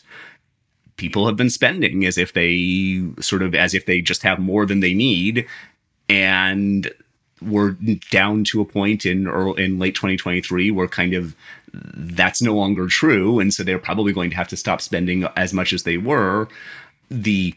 people 0.98 1.28
have 1.28 1.36
been 1.36 1.50
spending 1.50 2.06
as 2.06 2.18
if 2.18 2.34
they 2.34 3.04
sort 3.20 3.42
of 3.42 3.56
as 3.56 3.74
if 3.74 3.86
they 3.86 4.02
just 4.02 4.24
have 4.24 4.40
more 4.40 4.66
than 4.66 4.80
they 4.80 4.94
need 4.94 5.46
and 6.10 6.92
we're 7.42 7.72
down 8.10 8.44
to 8.44 8.62
a 8.62 8.66
point 8.66 9.06
in 9.06 9.28
early, 9.28 9.64
in 9.64 9.80
late 9.80 9.96
2023 9.96 10.72
where 10.72 10.88
kind 10.88 11.14
of 11.14 11.36
that's 11.74 12.42
no 12.42 12.56
longer 12.56 12.88
true. 12.88 13.40
And 13.40 13.54
so 13.54 13.64
they're 13.64 13.80
probably 13.80 14.14
going 14.14 14.30
to 14.32 14.36
have 14.36 14.48
to 14.50 14.58
stop 14.58 14.82
spending 14.82 15.26
as 15.36 15.54
much 15.54 15.74
as 15.74 15.84
they 15.84 15.98
were. 15.98 16.48
The 17.10 17.54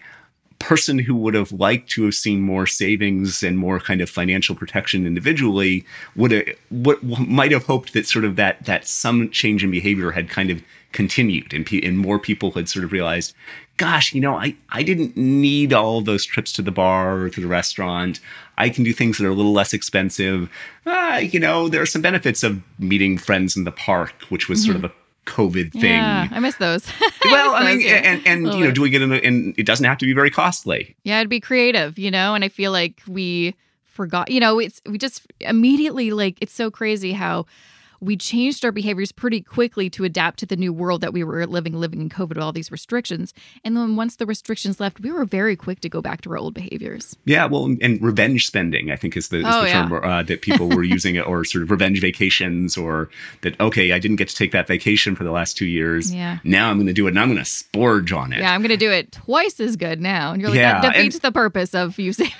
person 0.61 0.99
who 0.99 1.17
would 1.17 1.35
have 1.35 1.51
liked 1.53 1.91
to 1.91 2.05
have 2.05 2.15
seen 2.15 2.41
more 2.41 2.67
savings 2.67 3.43
and 3.43 3.59
more 3.59 3.81
kind 3.81 4.01
of 4.01 4.09
financial 4.09 4.55
protection 4.55 5.07
individually 5.07 5.85
would 6.15 6.31
have 6.31 6.47
what 6.69 7.03
might 7.03 7.51
have 7.51 7.65
hoped 7.65 7.95
that 7.95 8.07
sort 8.07 8.25
of 8.25 8.37
that 8.37 8.65
that 8.67 8.87
some 8.87 9.29
change 9.31 9.65
in 9.65 9.71
behavior 9.71 10.11
had 10.11 10.29
kind 10.29 10.51
of 10.51 10.63
continued 10.93 11.53
and, 11.55 11.67
pe- 11.67 11.81
and 11.81 11.99
more 11.99 12.19
people 12.19 12.51
had 12.51 12.69
sort 12.69 12.85
of 12.85 12.93
realized 12.93 13.33
gosh 13.79 14.13
you 14.13 14.21
know 14.21 14.37
i 14.37 14.55
i 14.71 14.83
didn't 14.83 15.17
need 15.17 15.73
all 15.73 16.03
those 16.03 16.27
trips 16.27 16.53
to 16.53 16.63
the 16.63 16.71
bar 16.71 17.23
or 17.23 17.31
to 17.31 17.41
the 17.41 17.49
restaurant. 17.49 18.21
I 18.59 18.69
can 18.69 18.85
do 18.85 18.93
things 18.93 19.17
that 19.17 19.27
are 19.27 19.31
a 19.31 19.35
little 19.35 19.55
less 19.55 19.73
expensive. 19.73 20.51
Ah, 20.85 21.17
you 21.17 21.41
know 21.41 21.69
there 21.69 21.81
are 21.81 21.87
some 21.87 22.03
benefits 22.03 22.43
of 22.43 22.61
meeting 22.79 23.17
friends 23.17 23.57
in 23.57 23.65
the 23.65 23.73
park 23.73 24.13
which 24.29 24.49
was 24.51 24.63
sort 24.63 24.77
of 24.77 24.85
a 24.85 24.93
covid 25.27 25.73
thing 25.73 25.85
Yeah, 25.93 26.29
I 26.31 26.41
miss 26.41 26.57
those. 26.57 26.87
well 27.25 27.53
miss 27.53 27.61
i 27.62 27.64
mean 27.64 27.79
those, 27.79 27.85
yeah. 27.87 27.97
and 27.97 28.27
and 28.27 28.43
you 28.47 28.61
know 28.61 28.66
bit. 28.66 28.75
doing 28.75 28.93
it 28.95 29.03
in 29.03 29.12
a, 29.12 29.16
and 29.16 29.55
it 29.59 29.66
doesn't 29.66 29.85
have 29.87 29.99
to 29.99 30.07
be 30.07 30.12
very 30.12 30.31
costly 30.31 30.97
Yeah, 31.05 31.18
it'd 31.18 31.29
be 31.29 31.41
creative, 31.41 31.99
you 31.99 32.11
know, 32.11 32.35
and 32.35 32.43
I 32.45 32.49
feel 32.49 32.73
like 32.73 33.01
we 33.07 33.55
forgot, 33.85 34.31
you 34.31 34.41
know, 34.41 34.59
it's 34.59 34.81
we 34.87 34.97
just 34.99 35.27
immediately 35.41 36.11
like 36.11 36.39
it's 36.41 36.55
so 36.55 36.71
crazy 36.71 37.12
how 37.12 37.47
we 38.01 38.16
changed 38.16 38.64
our 38.64 38.72
behaviors 38.72 39.12
pretty 39.12 39.40
quickly 39.42 39.90
to 39.90 40.05
adapt 40.05 40.38
to 40.40 40.46
the 40.46 40.57
new 40.57 40.72
world 40.72 41.01
that 41.03 41.12
we 41.12 41.22
were 41.22 41.46
living, 41.46 41.74
living 41.74 42.01
in 42.01 42.09
COVID 42.09 42.30
with 42.30 42.38
all 42.38 42.53
these 42.53 42.70
restrictions. 42.72 43.34
And 43.64 43.76
then 43.76 43.96
once 43.96 44.16
the 44.16 44.26
restrictions 44.26 44.80
left, 44.80 45.01
we 45.01 45.12
were 45.12 45.24
very 45.24 45.55
quick 45.57 45.80
to 45.80 45.88
go 45.88 46.01
back 46.01 46.22
to 46.22 46.30
our 46.30 46.38
old 46.38 46.55
behaviors. 46.55 47.16
Yeah, 47.26 47.44
well, 47.46 47.66
and 47.82 48.01
revenge 48.01 48.46
spending, 48.46 48.90
I 48.90 48.96
think, 48.96 49.16
is 49.16 49.28
the, 49.28 49.38
is 49.40 49.44
Oh, 49.46 49.62
the 49.62 49.68
yeah. 49.68 49.88
term 49.88 49.92
uh, 50.05 50.22
that 50.22 50.40
people 50.42 50.68
were 50.68 50.82
using 50.82 51.18
or 51.18 51.44
sort 51.44 51.62
of 51.62 51.70
revenge 51.70 52.01
vacations, 52.01 52.76
or 52.78 53.11
that, 53.42 53.59
okay, 53.61 53.92
I 53.92 53.98
didn't 53.98 54.16
get 54.16 54.28
to 54.28 54.34
take 54.34 54.53
that 54.53 54.66
vacation 54.66 55.14
for 55.14 55.24
the 55.24 55.30
last 55.32 55.57
two 55.59 55.66
years. 55.66 56.12
Yeah. 56.14 56.38
Now 56.44 56.70
I'm 56.70 56.76
going 56.76 56.86
to 56.86 56.92
do 56.92 57.07
it 57.07 57.11
and 57.11 57.20
I'm 57.20 57.28
going 57.28 57.38
to 57.38 57.44
splurge 57.44 58.12
on 58.12 58.32
it. 58.32 58.40
Yeah, 58.40 58.55
I'm 58.55 58.61
going 58.62 58.70
to 58.70 58.76
do 58.76 58.90
it 58.90 59.12
twice 59.12 59.61
as 59.61 59.76
good 59.76 60.01
now. 60.01 60.32
And 60.32 60.40
you're 60.40 60.51
like, 60.51 60.59
Yeah, 60.59 60.80
that 60.80 60.94
defeats 60.94 61.16
and- 61.16 61.22
the 61.22 61.32
purpose 61.32 61.74
of 61.74 61.98
you 61.98 62.12
saving. 62.14 62.32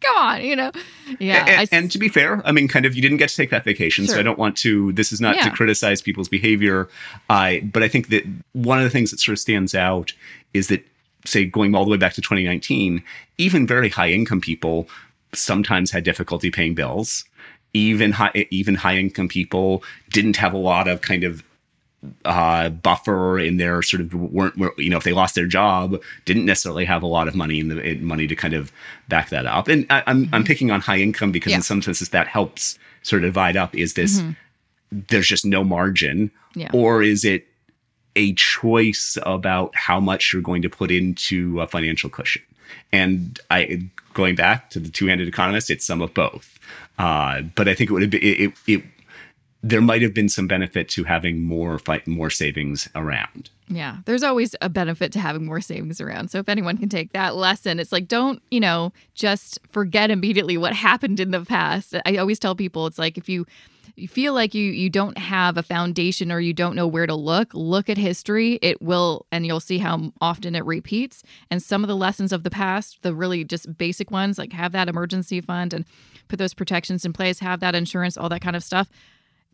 Come 0.00 0.16
on, 0.16 0.42
you 0.44 0.56
know? 0.56 0.72
Yeah. 1.18 1.44
and, 1.46 1.60
I 1.60 1.66
and 1.76 1.90
to 1.92 1.98
be 1.98 2.08
fair, 2.08 2.42
I 2.46 2.52
mean, 2.52 2.66
kind 2.68 2.84
of, 2.86 2.94
you 2.94 3.02
didn't 3.02 3.18
get 3.18 3.28
to 3.30 3.36
take 3.36 3.50
that 3.50 3.64
vacation, 3.64 4.06
so 4.06 4.18
I 4.18 4.22
don't 4.22 4.38
want 4.38 4.56
to. 4.58 4.69
This 4.92 5.12
is 5.12 5.20
not 5.20 5.36
Yeah. 5.36 5.44
to 5.44 5.50
criticize 5.50 6.00
people's 6.02 6.28
behavior, 6.28 6.88
I. 7.28 7.60
But 7.72 7.82
I 7.82 7.88
think 7.88 8.08
that 8.08 8.24
one 8.52 8.78
of 8.78 8.84
the 8.84 8.90
things 8.90 9.10
that 9.10 9.20
sort 9.20 9.34
of 9.34 9.38
stands 9.38 9.74
out 9.74 10.12
is 10.54 10.68
that, 10.68 10.82
say, 11.24 11.44
going 11.44 11.74
all 11.74 11.84
the 11.84 11.90
way 11.90 11.96
back 11.96 12.14
to 12.14 12.20
2019, 12.20 13.02
even 13.38 13.66
very 13.66 13.88
high 13.88 14.10
income 14.10 14.40
people 14.40 14.88
sometimes 15.32 15.90
had 15.90 16.02
difficulty 16.04 16.50
paying 16.50 16.74
bills. 16.74 17.24
Even 17.72 18.10
high, 18.10 18.46
even 18.50 18.74
high 18.74 18.96
income 18.96 19.28
people 19.28 19.82
didn't 20.10 20.36
have 20.36 20.52
a 20.52 20.58
lot 20.58 20.88
of 20.88 21.02
kind 21.02 21.22
of 21.22 21.42
uh, 22.24 22.70
buffer 22.70 23.38
in 23.38 23.58
their 23.58 23.82
sort 23.82 24.00
of 24.00 24.14
weren't 24.14 24.54
you 24.78 24.88
know 24.90 24.96
if 24.96 25.04
they 25.04 25.12
lost 25.12 25.34
their 25.34 25.46
job 25.46 26.00
didn't 26.24 26.46
necessarily 26.46 26.84
have 26.86 27.02
a 27.02 27.06
lot 27.06 27.28
of 27.28 27.34
money 27.34 27.60
in 27.60 27.68
the 27.68 27.78
in 27.90 28.02
money 28.04 28.26
to 28.26 28.34
kind 28.34 28.54
of 28.54 28.72
back 29.08 29.28
that 29.28 29.44
up 29.44 29.68
and 29.68 29.84
I, 29.90 30.02
I'm 30.06 30.26
I'm 30.32 30.42
picking 30.42 30.70
on 30.70 30.80
high 30.80 30.98
income 30.98 31.30
because 31.30 31.50
Mm-hmm. 31.50 31.50
Yeah. 31.50 31.56
in 31.58 31.62
some 31.62 31.82
senses 31.82 32.08
that 32.08 32.26
helps 32.26 32.78
sort 33.02 33.22
of 33.22 33.28
divide 33.28 33.56
up 33.56 33.74
is 33.76 33.92
this 33.94 34.22
there's 34.90 35.28
just 35.28 35.44
no 35.44 35.64
margin. 35.64 36.30
Yeah. 36.54 36.70
or 36.74 37.00
is 37.00 37.24
it 37.24 37.46
a 38.16 38.34
choice 38.34 39.16
about 39.22 39.74
how 39.76 40.00
much 40.00 40.32
you're 40.32 40.42
going 40.42 40.62
to 40.62 40.68
put 40.68 40.90
into 40.90 41.60
a 41.60 41.66
financial 41.68 42.10
cushion 42.10 42.42
and 42.92 43.38
I 43.50 43.88
going 44.14 44.34
back 44.34 44.70
to 44.70 44.80
the 44.80 44.90
two-handed 44.90 45.28
economist 45.28 45.70
it's 45.70 45.86
some 45.86 46.02
of 46.02 46.12
both 46.12 46.58
uh, 46.98 47.42
but 47.54 47.68
I 47.68 47.74
think 47.74 47.90
it 47.90 47.92
would 47.92 48.02
have 48.02 48.10
been 48.10 48.22
it, 48.22 48.40
it, 48.40 48.52
it 48.66 48.82
there 49.62 49.80
might 49.80 50.02
have 50.02 50.14
been 50.14 50.28
some 50.28 50.46
benefit 50.46 50.88
to 50.88 51.04
having 51.04 51.42
more 51.42 51.78
fight 51.78 52.06
more 52.06 52.30
savings 52.30 52.88
around. 52.94 53.50
Yeah, 53.68 53.98
there's 54.06 54.22
always 54.22 54.56
a 54.60 54.68
benefit 54.68 55.12
to 55.12 55.20
having 55.20 55.44
more 55.44 55.60
savings 55.60 56.00
around. 56.00 56.30
So 56.30 56.38
if 56.38 56.48
anyone 56.48 56.78
can 56.78 56.88
take 56.88 57.12
that 57.12 57.36
lesson, 57.36 57.78
it's 57.78 57.92
like 57.92 58.08
don't, 58.08 58.42
you 58.50 58.60
know, 58.60 58.92
just 59.14 59.58
forget 59.70 60.10
immediately 60.10 60.56
what 60.56 60.72
happened 60.72 61.20
in 61.20 61.30
the 61.30 61.44
past. 61.44 61.94
I 62.06 62.16
always 62.16 62.38
tell 62.38 62.54
people 62.54 62.86
it's 62.86 62.98
like 62.98 63.18
if 63.18 63.28
you 63.28 63.46
you 63.96 64.08
feel 64.08 64.32
like 64.32 64.54
you 64.54 64.70
you 64.70 64.88
don't 64.88 65.18
have 65.18 65.58
a 65.58 65.62
foundation 65.62 66.32
or 66.32 66.40
you 66.40 66.54
don't 66.54 66.74
know 66.74 66.86
where 66.86 67.06
to 67.06 67.14
look, 67.14 67.52
look 67.52 67.90
at 67.90 67.98
history. 67.98 68.58
It 68.62 68.80
will 68.80 69.26
and 69.30 69.46
you'll 69.46 69.60
see 69.60 69.78
how 69.78 70.12
often 70.22 70.54
it 70.54 70.64
repeats. 70.64 71.22
And 71.50 71.62
some 71.62 71.84
of 71.84 71.88
the 71.88 71.96
lessons 71.96 72.32
of 72.32 72.44
the 72.44 72.50
past, 72.50 73.02
the 73.02 73.14
really 73.14 73.44
just 73.44 73.76
basic 73.76 74.10
ones, 74.10 74.38
like 74.38 74.54
have 74.54 74.72
that 74.72 74.88
emergency 74.88 75.42
fund 75.42 75.74
and 75.74 75.84
put 76.28 76.38
those 76.38 76.54
protections 76.54 77.04
in 77.04 77.12
place, 77.12 77.40
have 77.40 77.60
that 77.60 77.74
insurance, 77.74 78.16
all 78.16 78.30
that 78.30 78.40
kind 78.40 78.56
of 78.56 78.64
stuff 78.64 78.88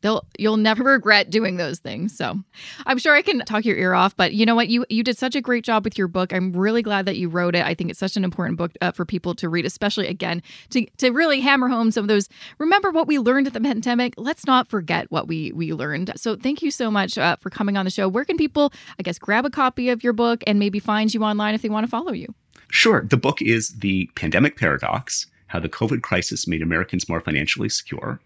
they'll 0.01 0.27
you'll 0.39 0.57
never 0.57 0.83
regret 0.85 1.31
doing 1.31 1.57
those 1.57 1.79
things. 1.79 2.17
So 2.17 2.39
i'm 2.87 2.99
sure 2.99 3.15
i 3.15 3.23
can 3.23 3.41
talk 3.41 3.65
your 3.65 3.77
ear 3.77 3.95
off 3.95 4.17
but 4.17 4.35
you 4.35 4.47
know 4.47 4.55
what? 4.55 4.69
You 4.69 4.85
you 4.89 5.03
did 5.03 5.19
such 5.19 5.35
a 5.35 5.41
great 5.41 5.65
job 5.65 5.85
with 5.85 5.99
your 5.99 6.09
book. 6.09 6.33
I'm 6.33 6.53
really 6.53 6.83
glad 6.83 7.07
that 7.07 7.17
you 7.17 7.29
wrote 7.29 7.55
it. 7.55 7.65
I 7.65 7.75
think 7.75 7.91
it's 7.91 7.99
such 7.99 8.17
an 8.17 8.25
important 8.25 8.59
book 8.59 8.73
uh, 8.81 8.93
for 8.93 9.05
people 9.05 9.35
to 9.37 9.49
read 9.49 9.65
especially 9.65 10.07
again 10.09 10.43
to 10.71 10.87
to 10.99 11.11
really 11.11 11.41
hammer 11.41 11.69
home 11.69 11.91
some 11.91 12.05
of 12.05 12.09
those 12.09 12.29
remember 12.59 12.91
what 12.91 13.07
we 13.07 13.19
learned 13.19 13.47
at 13.47 13.53
the 13.53 13.61
pandemic? 13.61 14.15
Let's 14.17 14.47
not 14.47 14.69
forget 14.69 15.11
what 15.11 15.29
we 15.29 15.53
we 15.53 15.73
learned. 15.73 16.13
So 16.17 16.37
thank 16.37 16.63
you 16.63 16.71
so 16.71 16.91
much 16.91 17.19
uh, 17.19 17.37
for 17.37 17.51
coming 17.51 17.77
on 17.77 17.85
the 17.85 17.91
show. 17.91 18.09
Where 18.09 18.25
can 18.25 18.37
people 18.37 18.73
i 18.99 19.03
guess 19.03 19.19
grab 19.19 19.45
a 19.45 19.51
copy 19.51 19.89
of 19.89 20.03
your 20.03 20.13
book 20.13 20.43
and 20.47 20.59
maybe 20.59 20.79
find 20.79 21.13
you 21.13 21.23
online 21.23 21.55
if 21.55 21.63
they 21.63 21.69
want 21.69 21.85
to 21.85 21.91
follow 21.91 22.13
you? 22.13 22.35
Sure, 22.69 23.03
the 23.03 23.17
book 23.17 23.41
is 23.41 23.71
The 23.79 24.11
Pandemic 24.17 24.57
Paradox 24.57 25.27
How 25.49 25.61
the 25.61 25.69
COVID 25.69 26.03
Crisis 26.03 26.47
Made 26.47 26.63
Americans 26.63 27.09
More 27.09 27.21
Financially 27.21 27.69
Secure. 27.69 28.19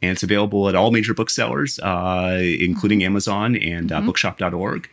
And 0.00 0.12
it's 0.12 0.22
available 0.22 0.68
at 0.68 0.74
all 0.74 0.90
major 0.90 1.14
booksellers, 1.14 1.78
uh, 1.80 2.40
including 2.40 3.02
Amazon 3.02 3.56
and 3.56 3.90
uh, 3.90 4.00
bookshop.org. 4.00 4.88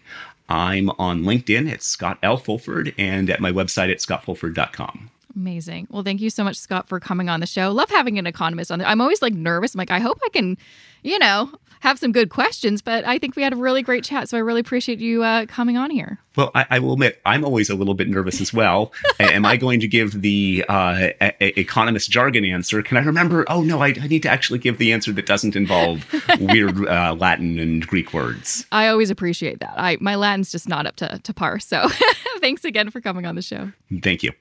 I'm 0.49 0.89
on 0.91 1.23
LinkedIn 1.23 1.71
at 1.71 1.81
Scott 1.81 2.19
L. 2.21 2.37
Fulford 2.37 2.93
and 2.97 3.29
at 3.29 3.39
my 3.39 3.51
website 3.51 3.91
at 3.91 4.01
scottfulford.com. 4.01 5.09
Amazing. 5.35 5.87
Well, 5.89 6.03
thank 6.03 6.21
you 6.21 6.29
so 6.29 6.43
much, 6.43 6.55
Scott, 6.55 6.87
for 6.87 6.99
coming 6.99 7.27
on 7.27 7.41
the 7.41 7.47
show. 7.47 7.71
Love 7.71 7.89
having 7.89 8.17
an 8.17 8.25
economist 8.25 8.71
on 8.71 8.79
there. 8.79 8.87
I'm 8.87 9.01
always 9.01 9.21
like 9.21 9.33
nervous. 9.33 9.75
I'm 9.75 9.79
like, 9.79 9.91
I 9.91 9.99
hope 9.99 10.19
I 10.23 10.29
can, 10.29 10.57
you 11.03 11.19
know, 11.19 11.51
have 11.85 11.99
some 11.99 12.11
good 12.11 12.29
questions, 12.29 12.81
but 12.81 13.05
I 13.05 13.19
think 13.19 13.35
we 13.35 13.43
had 13.43 13.53
a 13.53 13.55
really 13.55 13.83
great 13.83 14.03
chat. 14.03 14.27
So 14.27 14.37
I 14.37 14.41
really 14.41 14.59
appreciate 14.59 14.97
you 14.97 15.23
uh, 15.23 15.45
coming 15.45 15.77
on 15.77 15.91
here. 15.91 16.17
Well, 16.35 16.49
I, 16.55 16.65
I 16.71 16.79
will 16.79 16.93
admit, 16.93 17.21
I'm 17.27 17.45
always 17.45 17.69
a 17.69 17.75
little 17.75 17.93
bit 17.93 18.09
nervous 18.09 18.41
as 18.41 18.51
well. 18.51 18.91
Am 19.19 19.45
I 19.45 19.55
going 19.55 19.79
to 19.81 19.87
give 19.87 20.21
the 20.21 20.65
uh, 20.67 21.09
e- 21.21 21.25
e- 21.39 21.53
economist 21.57 22.09
jargon 22.09 22.43
answer? 22.43 22.81
Can 22.81 22.97
I 22.97 23.01
remember? 23.01 23.45
Oh, 23.47 23.61
no, 23.61 23.81
I, 23.81 23.89
I 24.01 24.07
need 24.07 24.23
to 24.23 24.29
actually 24.29 24.57
give 24.57 24.79
the 24.79 24.93
answer 24.93 25.11
that 25.11 25.27
doesn't 25.27 25.55
involve 25.55 26.03
weird 26.39 26.87
uh, 26.87 27.15
Latin 27.17 27.59
and 27.59 27.85
Greek 27.85 28.13
words. 28.13 28.65
I 28.71 28.87
always 28.87 29.11
appreciate 29.11 29.59
that. 29.59 29.75
I 29.77 29.97
my 30.01 30.15
Latin's 30.15 30.51
just 30.51 30.67
not 30.67 30.87
up 30.87 30.95
to, 30.97 31.19
to 31.19 31.33
par. 31.33 31.59
So 31.59 31.87
thanks 32.39 32.65
again 32.65 32.89
for 32.89 32.99
coming 32.99 33.27
on 33.27 33.35
the 33.35 33.43
show. 33.43 33.71
Thank 34.01 34.23
you. 34.23 34.31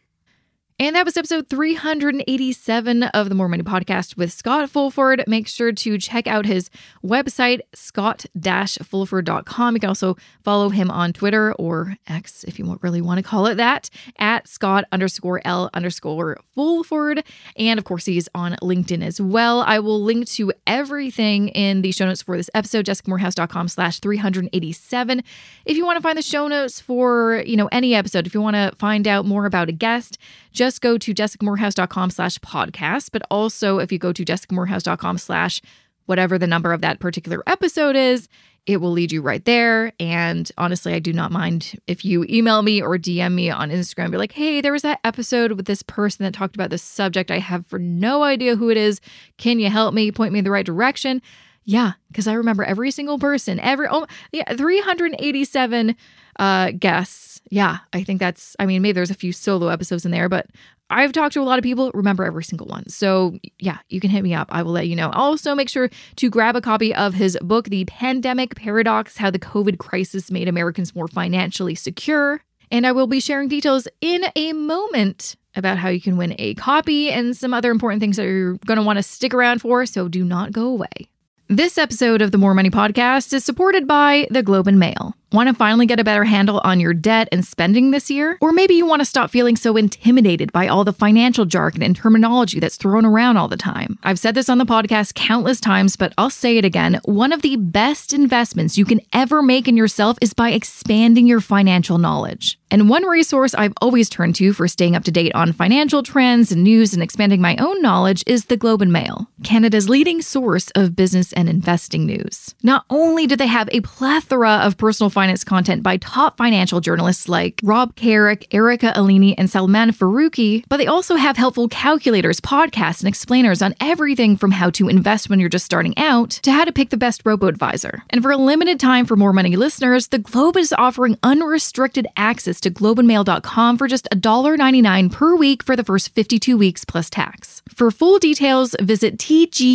And 0.81 0.97
that 0.97 1.05
was 1.05 1.17
episode 1.17 1.49
387 1.49 3.05
of 3.05 3.29
the 3.29 3.37
More 3.37 3.49
Money 3.49 3.63
Podcast 3.63 4.17
with 4.17 4.33
Scott 4.33 4.69
Fulford. 4.69 5.23
Make 5.29 5.47
sure 5.47 5.71
to 5.71 5.99
check 5.99 6.27
out 6.27 6.47
his 6.47 6.69
website, 7.05 7.61
scott-fulford.com. 7.75 9.75
You 9.75 9.81
can 9.81 9.89
also 9.89 10.17
follow 10.43 10.71
him 10.71 10.91
on 10.91 11.13
Twitter 11.13 11.53
or 11.53 11.97
X, 12.09 12.43
if 12.43 12.59
you 12.59 12.77
really 12.83 13.01
want 13.01 13.19
to 13.19 13.23
call 13.23 13.47
it 13.47 13.55
that, 13.55 13.89
at 14.19 14.49
Scott 14.49 14.85
underscore 14.91 15.41
L 15.45 15.71
underscore 15.75 16.39
Fulford. 16.57 17.23
And 17.57 17.79
of 17.79 17.85
course, 17.85 18.07
he's 18.07 18.29
on 18.35 18.57
LinkedIn 18.61 19.05
as 19.05 19.21
well. 19.21 19.61
I 19.61 19.79
will 19.79 20.03
link 20.03 20.27
to 20.31 20.53
everything 20.67 21.51
in 21.51 21.83
the 21.83 21.93
show 21.93 22.07
notes 22.07 22.23
for 22.23 22.37
this 22.37 22.51
episode, 22.53 22.87
jessicamoorhouse.com 22.87 23.69
slash 23.69 24.01
387. 24.01 25.23
If 25.67 25.77
you 25.77 25.87
want 25.87 25.99
to 25.99 26.03
find 26.03 26.19
the 26.19 26.23
show 26.23 26.49
notes 26.49 26.81
for, 26.81 27.45
you 27.47 27.57
know, 27.57 27.69
any 27.71 27.95
episode, 27.95 28.27
if 28.27 28.35
you 28.35 28.41
want 28.41 28.57
to 28.57 28.73
find 28.77 29.07
out 29.07 29.25
more 29.25 29.47
about 29.47 29.69
a 29.69 29.73
guest, 29.73 30.19
just 30.51 30.64
go 30.81 30.99
to 30.99 31.15
jessicamoorhouse.com 31.15 32.11
slash 32.11 32.39
podcast. 32.39 33.11
But 33.13 33.23
also, 33.31 33.79
if 33.79 33.93
you 33.93 33.99
go 33.99 34.13
to 34.13 34.25
jessicamoorhouse.com 34.25 35.19
slash 35.19 35.61
whatever 36.07 36.39
the 36.39 36.47
number 36.47 36.73
of 36.73 36.81
that 36.83 37.01
particular 37.01 37.43
episode 37.47 37.97
is, 37.97 38.29
it 38.67 38.79
will 38.79 38.93
lead 38.93 39.13
you 39.13 39.21
right 39.21 39.45
there. 39.45 39.93
And 40.01 40.51
honestly, 40.57 40.95
I 40.95 40.99
do 40.99 41.13
not 41.13 41.31
mind 41.31 41.79
if 41.87 42.05
you 42.05 42.25
email 42.29 42.63
me 42.63 42.81
or 42.81 42.97
DM 42.97 43.33
me 43.33 43.51
on 43.51 43.71
Instagram. 43.71 44.11
Be 44.11 44.17
like, 44.17 44.33
hey, 44.33 44.61
there 44.61 44.73
was 44.73 44.83
that 44.83 45.01
episode 45.05 45.53
with 45.53 45.67
this 45.67 45.83
person 45.83 46.25
that 46.25 46.33
talked 46.33 46.55
about 46.55 46.71
this 46.71 46.83
subject. 46.83 47.31
I 47.31 47.39
have 47.39 47.67
for 47.67 47.79
no 47.79 48.23
idea 48.23 48.57
who 48.57 48.71
it 48.71 48.77
is. 48.77 49.01
Can 49.37 49.59
you 49.59 49.69
help 49.69 49.93
me? 49.93 50.11
Point 50.11 50.33
me 50.33 50.39
in 50.39 50.45
the 50.45 50.51
right 50.51 50.65
direction. 50.65 51.21
Yeah, 51.65 51.93
because 52.09 52.27
I 52.27 52.35
remember 52.35 52.63
every 52.63 52.91
single 52.91 53.19
person, 53.19 53.59
every 53.61 53.87
oh 53.91 54.07
yeah, 54.33 54.55
387 54.55 55.97
uh 56.39 56.73
guests. 56.73 57.41
Yeah, 57.51 57.79
I 57.93 58.03
think 58.03 58.21
that's 58.21 58.57
I 58.59 58.67
mean, 58.67 58.83
maybe 58.83 58.93
there's 58.93 59.11
a 59.11 59.15
few 59.15 59.33
solo 59.33 59.69
episodes 59.69 60.05
in 60.05 60.11
there, 60.11 60.29
but 60.29 60.47
I've 60.91 61.13
talked 61.13 61.33
to 61.35 61.41
a 61.41 61.45
lot 61.45 61.59
of 61.59 61.63
people, 61.63 61.91
remember 61.95 62.25
every 62.25 62.45
single 62.45 62.67
one. 62.67 62.89
So 62.89 63.39
yeah, 63.59 63.79
you 63.89 64.01
can 64.01 64.11
hit 64.11 64.23
me 64.23 64.35
up. 64.35 64.49
I 64.51 64.63
will 64.63 64.73
let 64.73 64.87
you 64.87 64.97
know. 64.97 65.11
Also, 65.11 65.55
make 65.55 65.69
sure 65.69 65.89
to 66.17 66.31
grab 66.31 66.57
a 66.57 66.61
copy 66.61 66.95
of 66.95 67.15
his 67.15 67.39
book, 67.43 67.69
The 67.69 67.85
Pandemic 67.87 68.55
Paradox: 68.55 69.17
How 69.17 69.31
the 69.31 69.39
COVID 69.39 69.79
Crisis 69.79 70.31
Made 70.31 70.49
Americans 70.49 70.95
More 70.95 71.09
Financially 71.09 71.75
Secure. 71.75 72.43
And 72.71 72.87
I 72.87 72.93
will 72.93 73.07
be 73.07 73.21
sharing 73.21 73.49
details 73.49 73.87
in 74.01 74.25
a 74.35 74.53
moment 74.53 75.37
about 75.57 75.79
how 75.79 75.89
you 75.89 76.01
can 76.01 76.17
win 76.17 76.35
a 76.39 76.55
copy 76.55 77.11
and 77.11 77.37
some 77.37 77.55
other 77.55 77.71
important 77.71 78.01
things 78.01 78.17
that 78.17 78.25
you're 78.25 78.55
going 78.67 78.79
to 78.79 78.83
want 78.83 78.97
to 78.97 79.03
stick 79.03 79.33
around 79.33 79.61
for, 79.61 79.87
so 79.87 80.09
do 80.09 80.25
not 80.25 80.53
go 80.53 80.67
away. 80.67 81.09
This 81.49 81.77
episode 81.77 82.23
of 82.23 82.31
the 82.31 82.39
More 82.39 82.55
Money 82.55 82.71
Podcast 82.71 83.35
is 83.35 83.45
supported 83.45 83.87
by 83.87 84.27
the 84.31 84.43
Globe 84.43 84.67
and 84.67 84.79
Mail. 84.79 85.15
Want 85.35 85.49
to 85.49 85.55
finally 85.55 85.85
get 85.85 85.99
a 85.99 86.05
better 86.05 86.23
handle 86.23 86.61
on 86.63 86.79
your 86.79 86.95
debt 86.95 87.29
and 87.33 87.45
spending 87.45 87.91
this 87.91 88.09
year? 88.09 88.39
Or 88.41 88.53
maybe 88.53 88.75
you 88.75 88.87
want 88.87 89.01
to 89.01 89.05
stop 89.05 89.31
feeling 89.31 89.57
so 89.57 89.77
intimidated 89.77 90.53
by 90.53 90.69
all 90.69 90.85
the 90.85 90.93
financial 90.93 91.45
jargon 91.45 91.83
and 91.83 91.97
terminology 91.97 92.61
that's 92.61 92.77
thrown 92.77 93.05
around 93.05 93.37
all 93.37 93.49
the 93.49 93.57
time. 93.57 93.99
I've 94.05 94.21
said 94.21 94.37
this 94.37 94.49
on 94.49 94.59
the 94.59 94.65
podcast 94.65 95.15
countless 95.15 95.61
times, 95.61 95.97
but 95.97 96.15
I'll 96.17 96.31
say 96.31 96.57
it 96.57 96.65
again. 96.65 97.01
One 97.05 97.33
of 97.33 97.43
the 97.43 97.57
best 97.57 98.13
investments 98.13 98.79
you 98.79 98.85
can 98.85 99.01
ever 99.13 99.43
make 99.43 99.67
in 99.67 99.77
yourself 99.77 100.17
is 100.23 100.35
by 100.35 100.53
expanding 100.53 101.27
your 101.27 101.41
financial 101.41 101.99
knowledge. 101.99 102.61
And 102.71 102.89
one 102.89 103.05
resource 103.05 103.55
I've 103.55 103.75
always 103.81 104.09
turned 104.09 104.37
to 104.37 104.53
for 104.53 104.69
staying 104.69 104.95
up 104.95 105.03
to 105.05 105.11
date 105.11 105.35
on 105.35 105.53
financial 105.53 106.05
trends 106.05 106.53
and 106.53 106.63
news 106.63 106.95
and 106.95 107.03
expanding 107.03 107.41
my 107.41 107.57
own 107.57 107.83
knowledge 107.83 108.23
is 108.27 108.45
the 108.45 108.57
Globe 108.57 108.83
and 108.83 108.93
Mail, 108.93 109.29
Canada's 109.43 109.89
leading 109.89 110.23
source 110.23 110.71
of 110.77 110.95
business 110.95 111.33
and 111.33 111.44
investing 111.49 112.07
news. 112.07 112.55
Not 112.63 112.85
only 112.89 113.27
do 113.27 113.37
they 113.37 113.47
have 113.47 113.69
a 113.73 113.81
plethora 113.81 114.61
of 114.63 114.79
personal 114.79 115.11
finance 115.11 115.35
finance 115.35 115.43
content 115.43 115.83
by 115.83 115.97
top 115.97 116.37
financial 116.37 116.81
journalists 116.81 117.29
like 117.29 117.61
Rob 117.65 117.97
Carrick, 117.97 118.47
Erica 118.55 118.93
Alini, 118.95 119.35
and 119.37 119.49
Salmaan 119.49 119.91
Farooqui, 119.91 120.65
but 120.69 120.77
they 120.77 120.87
also 120.87 121.17
have 121.17 121.37
helpful 121.37 121.67
calculators, 121.69 122.41
podcasts, 122.41 123.01
and 123.01 123.09
explainers 123.09 123.63
on 123.63 123.75
everything 123.81 124.37
from 124.37 124.51
how 124.51 124.71
to 124.71 124.89
invest 124.89 125.29
when 125.29 125.41
you're 125.41 125.49
just 125.49 125.65
starting 125.65 125.97
out 125.97 126.31
to 126.43 126.53
how 126.53 126.65
to 126.65 126.73
pick 126.73 126.91
the 126.91 126.97
best 126.97 127.23
robo 127.25 127.47
advisor. 127.47 128.03
And 128.11 128.23
for 128.23 128.31
a 128.31 128.37
limited 128.37 128.79
time 128.79 129.07
for 129.07 129.17
more 129.17 129.33
money 129.33 129.57
listeners, 129.57 130.09
the 130.09 130.19
Globe 130.19 130.57
is 130.57 130.75
offering 130.77 131.19
unrestricted 131.23 132.07
access 132.17 132.61
to 132.61 132.71
globeandmail.com 132.71 133.79
for 133.79 133.89
just 133.89 134.07
$1.99 134.13 135.11
per 135.11 135.37
week 135.37 135.63
for 135.63 135.75
the 135.75 135.85
first 135.85 136.15
52 136.15 136.59
weeks 136.59 136.85
plus 136.85 137.09
tax. 137.11 137.63
For 137.75 137.91
full 137.91 138.19
details, 138.19 138.77
visit 138.81 139.17
tgam.ca 139.19 139.75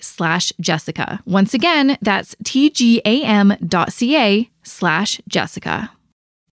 slash 0.00 0.52
Jessica. 0.60 1.20
Once 1.24 1.54
again, 1.54 1.98
that's 2.00 2.34
tgam.ca 2.44 3.60
slash 4.62 5.20
Jessica. 5.28 5.90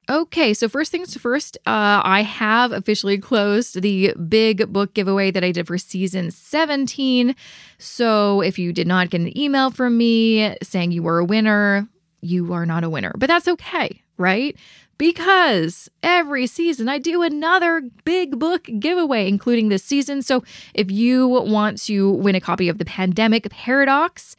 Okay, 0.09 0.53
so 0.53 0.67
first 0.67 0.91
things 0.91 1.15
first, 1.15 1.57
uh, 1.65 2.01
I 2.03 2.23
have 2.23 2.73
officially 2.73 3.17
closed 3.17 3.81
the 3.81 4.13
big 4.27 4.71
book 4.73 4.93
giveaway 4.93 5.31
that 5.31 5.45
I 5.45 5.53
did 5.53 5.65
for 5.65 5.77
season 5.77 6.29
17. 6.29 7.33
So 7.77 8.41
if 8.41 8.59
you 8.59 8.73
did 8.73 8.85
not 8.85 9.09
get 9.09 9.21
an 9.21 9.37
email 9.37 9.71
from 9.71 9.97
me 9.97 10.57
saying 10.61 10.91
you 10.91 11.03
were 11.03 11.19
a 11.19 11.25
winner, 11.25 11.87
you 12.19 12.51
are 12.51 12.65
not 12.65 12.83
a 12.83 12.89
winner. 12.89 13.13
But 13.17 13.27
that's 13.27 13.47
okay, 13.47 14.01
right? 14.17 14.57
Because 14.97 15.89
every 16.01 16.47
season 16.47 16.87
I 16.87 16.97
do 16.97 17.21
another 17.21 17.81
big 18.05 18.39
book 18.39 18.69
giveaway, 18.79 19.27
including 19.27 19.69
this 19.69 19.83
season. 19.83 20.21
So 20.21 20.43
if 20.73 20.91
you 20.91 21.27
want 21.27 21.81
to 21.83 22.11
win 22.11 22.35
a 22.35 22.41
copy 22.41 22.69
of 22.69 22.77
The 22.77 22.85
Pandemic 22.85 23.49
Paradox, 23.49 24.35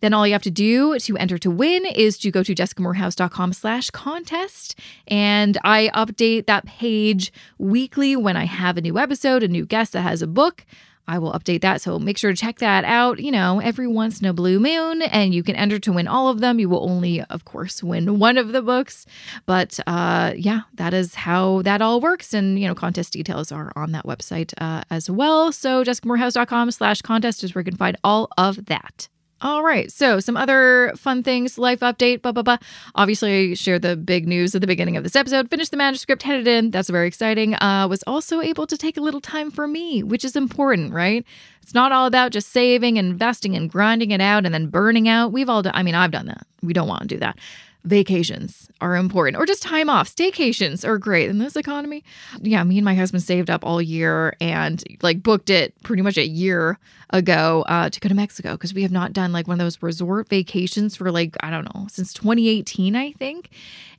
then 0.00 0.12
all 0.12 0.26
you 0.26 0.34
have 0.34 0.42
to 0.42 0.50
do 0.50 0.98
to 0.98 1.16
enter 1.16 1.38
to 1.38 1.50
win 1.50 1.86
is 1.86 2.18
to 2.18 2.30
go 2.30 2.42
to 2.42 2.54
jessicamoorhouse.com 2.54 3.54
slash 3.54 3.88
contest. 3.90 4.78
And 5.08 5.56
I 5.64 5.90
update 5.94 6.44
that 6.46 6.66
page 6.66 7.32
weekly 7.58 8.14
when 8.14 8.36
I 8.36 8.44
have 8.44 8.76
a 8.76 8.82
new 8.82 8.98
episode, 8.98 9.42
a 9.42 9.48
new 9.48 9.64
guest 9.64 9.94
that 9.94 10.02
has 10.02 10.20
a 10.20 10.26
book. 10.26 10.66
I 11.06 11.18
will 11.18 11.32
update 11.32 11.60
that. 11.60 11.80
So 11.80 11.98
make 11.98 12.18
sure 12.18 12.32
to 12.32 12.36
check 12.36 12.58
that 12.58 12.84
out, 12.84 13.20
you 13.20 13.30
know, 13.30 13.60
every 13.60 13.86
once 13.86 14.20
in 14.20 14.26
a 14.26 14.32
blue 14.32 14.58
moon, 14.58 15.02
and 15.02 15.34
you 15.34 15.42
can 15.42 15.56
enter 15.56 15.78
to 15.78 15.92
win 15.92 16.08
all 16.08 16.28
of 16.28 16.40
them. 16.40 16.58
You 16.58 16.68
will 16.68 16.88
only, 16.88 17.20
of 17.22 17.44
course, 17.44 17.82
win 17.82 18.18
one 18.18 18.38
of 18.38 18.52
the 18.52 18.62
books. 18.62 19.06
But 19.46 19.78
uh, 19.86 20.32
yeah, 20.36 20.62
that 20.74 20.94
is 20.94 21.14
how 21.14 21.62
that 21.62 21.82
all 21.82 22.00
works. 22.00 22.32
And, 22.32 22.58
you 22.58 22.66
know, 22.66 22.74
contest 22.74 23.12
details 23.12 23.52
are 23.52 23.72
on 23.76 23.92
that 23.92 24.06
website 24.06 24.54
uh, 24.58 24.82
as 24.90 25.10
well. 25.10 25.52
So 25.52 25.84
jessicamoorhouse.com 25.84 26.70
slash 26.70 27.02
contest 27.02 27.44
is 27.44 27.54
where 27.54 27.60
you 27.60 27.70
can 27.70 27.76
find 27.76 27.96
all 28.02 28.28
of 28.38 28.66
that. 28.66 29.08
All 29.44 29.62
right. 29.62 29.92
So, 29.92 30.20
some 30.20 30.38
other 30.38 30.94
fun 30.96 31.22
things, 31.22 31.58
life 31.58 31.80
update, 31.80 32.22
blah, 32.22 32.32
blah, 32.32 32.42
blah. 32.42 32.56
Obviously, 32.94 33.50
I 33.50 33.54
shared 33.54 33.82
the 33.82 33.94
big 33.94 34.26
news 34.26 34.54
at 34.54 34.62
the 34.62 34.66
beginning 34.66 34.96
of 34.96 35.04
this 35.04 35.14
episode. 35.14 35.50
Finished 35.50 35.70
the 35.70 35.76
manuscript, 35.76 36.22
headed 36.22 36.48
in. 36.48 36.70
That's 36.70 36.88
very 36.88 37.06
exciting. 37.06 37.54
Uh, 37.56 37.86
was 37.86 38.02
also 38.04 38.40
able 38.40 38.66
to 38.66 38.78
take 38.78 38.96
a 38.96 39.02
little 39.02 39.20
time 39.20 39.50
for 39.50 39.68
me, 39.68 40.02
which 40.02 40.24
is 40.24 40.34
important, 40.34 40.94
right? 40.94 41.26
It's 41.60 41.74
not 41.74 41.92
all 41.92 42.06
about 42.06 42.32
just 42.32 42.52
saving, 42.52 42.96
investing, 42.96 43.54
and 43.54 43.70
grinding 43.70 44.12
it 44.12 44.22
out 44.22 44.46
and 44.46 44.54
then 44.54 44.68
burning 44.68 45.08
out. 45.08 45.30
We've 45.30 45.50
all 45.50 45.60
done, 45.60 45.74
I 45.74 45.82
mean, 45.82 45.94
I've 45.94 46.10
done 46.10 46.26
that. 46.26 46.46
We 46.62 46.72
don't 46.72 46.88
want 46.88 47.02
to 47.02 47.08
do 47.08 47.18
that 47.18 47.38
vacations 47.84 48.68
are 48.80 48.96
important 48.96 49.36
or 49.36 49.46
just 49.46 49.62
time 49.62 49.88
off. 49.88 50.08
Staycations 50.08 50.86
are 50.86 50.98
great 50.98 51.28
in 51.28 51.38
this 51.38 51.56
economy. 51.56 52.02
Yeah 52.40 52.64
me 52.64 52.78
and 52.78 52.84
my 52.84 52.94
husband 52.94 53.22
saved 53.22 53.50
up 53.50 53.64
all 53.64 53.80
year 53.80 54.36
and 54.40 54.82
like 55.02 55.22
booked 55.22 55.50
it 55.50 55.74
pretty 55.82 56.02
much 56.02 56.16
a 56.16 56.26
year 56.26 56.78
ago 57.10 57.64
uh, 57.68 57.88
to 57.88 58.00
go 58.00 58.08
to 58.08 58.14
mexico 58.14 58.52
because 58.52 58.74
we 58.74 58.82
have 58.82 58.90
not 58.90 59.12
done 59.12 59.32
like 59.32 59.46
one 59.46 59.60
of 59.60 59.64
those 59.64 59.80
resort 59.82 60.28
vacations 60.28 60.96
for 60.96 61.12
like 61.12 61.36
i 61.40 61.50
don't 61.50 61.72
know 61.74 61.86
since 61.88 62.12
2018 62.12 62.96
i 62.96 63.12
think. 63.12 63.50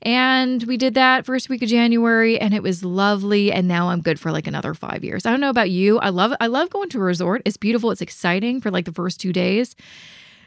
And 0.02 0.62
we 0.64 0.76
did 0.76 0.94
that 0.94 1.24
first 1.24 1.48
week 1.48 1.62
of 1.62 1.68
january 1.68 2.38
and 2.38 2.52
it 2.52 2.62
was 2.62 2.84
lovely 2.84 3.50
and 3.52 3.66
now 3.66 3.88
i'm 3.88 4.02
good 4.02 4.20
for 4.20 4.30
like 4.32 4.46
another 4.46 4.74
five 4.74 5.04
years. 5.04 5.24
I 5.24 5.30
don't 5.30 5.40
know 5.40 5.50
about 5.50 5.70
you. 5.70 5.98
I 5.98 6.10
love 6.10 6.34
i 6.40 6.46
love 6.46 6.70
going 6.70 6.90
to 6.90 6.98
a 6.98 7.02
resort. 7.02 7.42
It's 7.44 7.56
beautiful. 7.56 7.90
It's 7.90 8.02
exciting 8.02 8.60
for 8.60 8.70
like 8.70 8.84
the 8.84 8.92
first 8.92 9.20
two 9.20 9.32
days 9.32 9.74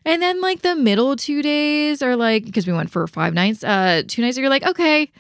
and 0.06 0.22
then 0.22 0.42
like 0.42 0.62
the 0.62 0.76
middle 0.76 1.16
two 1.16 1.42
days 1.42 2.02
are 2.02 2.16
like 2.16 2.46
because 2.46 2.68
we 2.68 2.74
went 2.74 2.90
for 2.90 3.06
five 3.08 3.34
nights, 3.34 3.64
uh, 3.64 4.04
two 4.08 4.22
nights. 4.22 4.38
You're 4.38 4.50
like, 4.50 4.66
okay, 4.66 5.12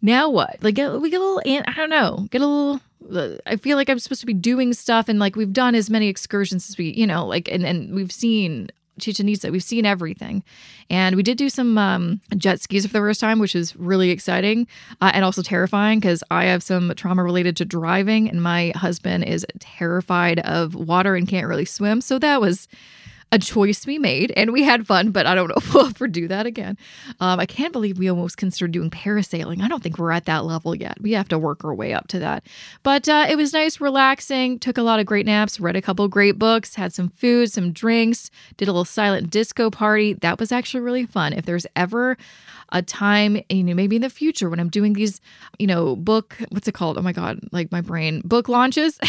now 0.00 0.28
what? 0.30 0.58
Like 0.62 0.74
get, 0.74 1.00
we 1.00 1.10
get 1.10 1.20
a 1.20 1.24
little, 1.24 1.42
I 1.66 1.72
don't 1.74 1.90
know, 1.90 2.26
get 2.30 2.40
a 2.40 2.46
little. 2.46 2.80
Uh, 3.12 3.36
I 3.46 3.56
feel 3.56 3.76
like 3.76 3.90
I'm 3.90 3.98
supposed 3.98 4.20
to 4.20 4.26
be 4.26 4.34
doing 4.34 4.72
stuff, 4.74 5.08
and 5.08 5.18
like 5.18 5.36
we've 5.36 5.52
done 5.52 5.74
as 5.74 5.90
many 5.90 6.08
excursions 6.08 6.68
as 6.68 6.78
we, 6.78 6.92
you 6.92 7.06
know, 7.06 7.26
like 7.26 7.48
and 7.50 7.66
and 7.66 7.94
we've 7.94 8.12
seen 8.12 8.70
Chichen 9.00 9.28
Itza. 9.28 9.50
We've 9.50 9.62
seen 9.62 9.86
everything. 9.86 10.42
And 10.90 11.16
we 11.16 11.22
did 11.22 11.38
do 11.38 11.48
some 11.48 11.78
um, 11.78 12.20
jet 12.36 12.60
skis 12.60 12.86
for 12.86 12.92
the 12.92 12.98
first 12.98 13.20
time, 13.20 13.38
which 13.38 13.56
is 13.56 13.74
really 13.76 14.10
exciting 14.10 14.66
uh, 15.00 15.10
and 15.14 15.24
also 15.24 15.42
terrifying 15.42 16.00
because 16.00 16.22
I 16.30 16.44
have 16.44 16.62
some 16.62 16.92
trauma 16.96 17.24
related 17.24 17.56
to 17.58 17.64
driving, 17.64 18.28
and 18.28 18.42
my 18.42 18.72
husband 18.76 19.24
is 19.24 19.46
terrified 19.58 20.40
of 20.40 20.74
water 20.74 21.16
and 21.16 21.26
can't 21.26 21.46
really 21.46 21.64
swim. 21.64 22.00
So 22.00 22.18
that 22.18 22.40
was 22.40 22.68
a 23.32 23.38
choice 23.38 23.86
we 23.86 23.98
made 23.98 24.30
and 24.36 24.52
we 24.52 24.62
had 24.62 24.86
fun, 24.86 25.10
but 25.10 25.26
I 25.26 25.34
don't 25.34 25.48
know 25.48 25.54
if 25.56 25.74
we'll 25.74 25.86
ever 25.86 26.06
do 26.06 26.28
that 26.28 26.46
again. 26.46 26.76
Um, 27.18 27.40
I 27.40 27.46
can't 27.46 27.72
believe 27.72 27.98
we 27.98 28.08
almost 28.08 28.36
considered 28.36 28.72
doing 28.72 28.90
parasailing. 28.90 29.62
I 29.62 29.68
don't 29.68 29.82
think 29.82 29.98
we're 29.98 30.12
at 30.12 30.26
that 30.26 30.44
level 30.44 30.74
yet. 30.74 31.00
We 31.00 31.12
have 31.12 31.28
to 31.28 31.38
work 31.38 31.64
our 31.64 31.74
way 31.74 31.94
up 31.94 32.08
to 32.08 32.18
that. 32.18 32.46
But 32.82 33.08
uh, 33.08 33.26
it 33.28 33.36
was 33.36 33.54
nice, 33.54 33.80
relaxing, 33.80 34.58
took 34.58 34.76
a 34.76 34.82
lot 34.82 35.00
of 35.00 35.06
great 35.06 35.24
naps, 35.24 35.58
read 35.58 35.76
a 35.76 35.82
couple 35.82 36.06
great 36.08 36.38
books, 36.38 36.74
had 36.74 36.92
some 36.92 37.08
food, 37.08 37.50
some 37.50 37.72
drinks, 37.72 38.30
did 38.58 38.68
a 38.68 38.72
little 38.72 38.84
silent 38.84 39.30
disco 39.30 39.70
party. 39.70 40.12
That 40.12 40.38
was 40.38 40.52
actually 40.52 40.80
really 40.80 41.06
fun. 41.06 41.32
If 41.32 41.46
there's 41.46 41.66
ever 41.74 42.18
a 42.72 42.82
time, 42.82 43.40
you 43.48 43.62
know, 43.62 43.74
maybe 43.74 43.96
in 43.96 44.02
the 44.02 44.10
future 44.10 44.50
when 44.50 44.58
I'm 44.58 44.68
doing 44.68 44.94
these, 44.94 45.20
you 45.58 45.66
know, 45.66 45.94
book, 45.94 46.36
what's 46.50 46.66
it 46.66 46.72
called? 46.72 46.98
Oh 46.98 47.02
my 47.02 47.12
God, 47.12 47.38
like 47.52 47.70
my 47.70 47.80
brain, 47.80 48.22
book 48.24 48.48
launches. 48.48 48.98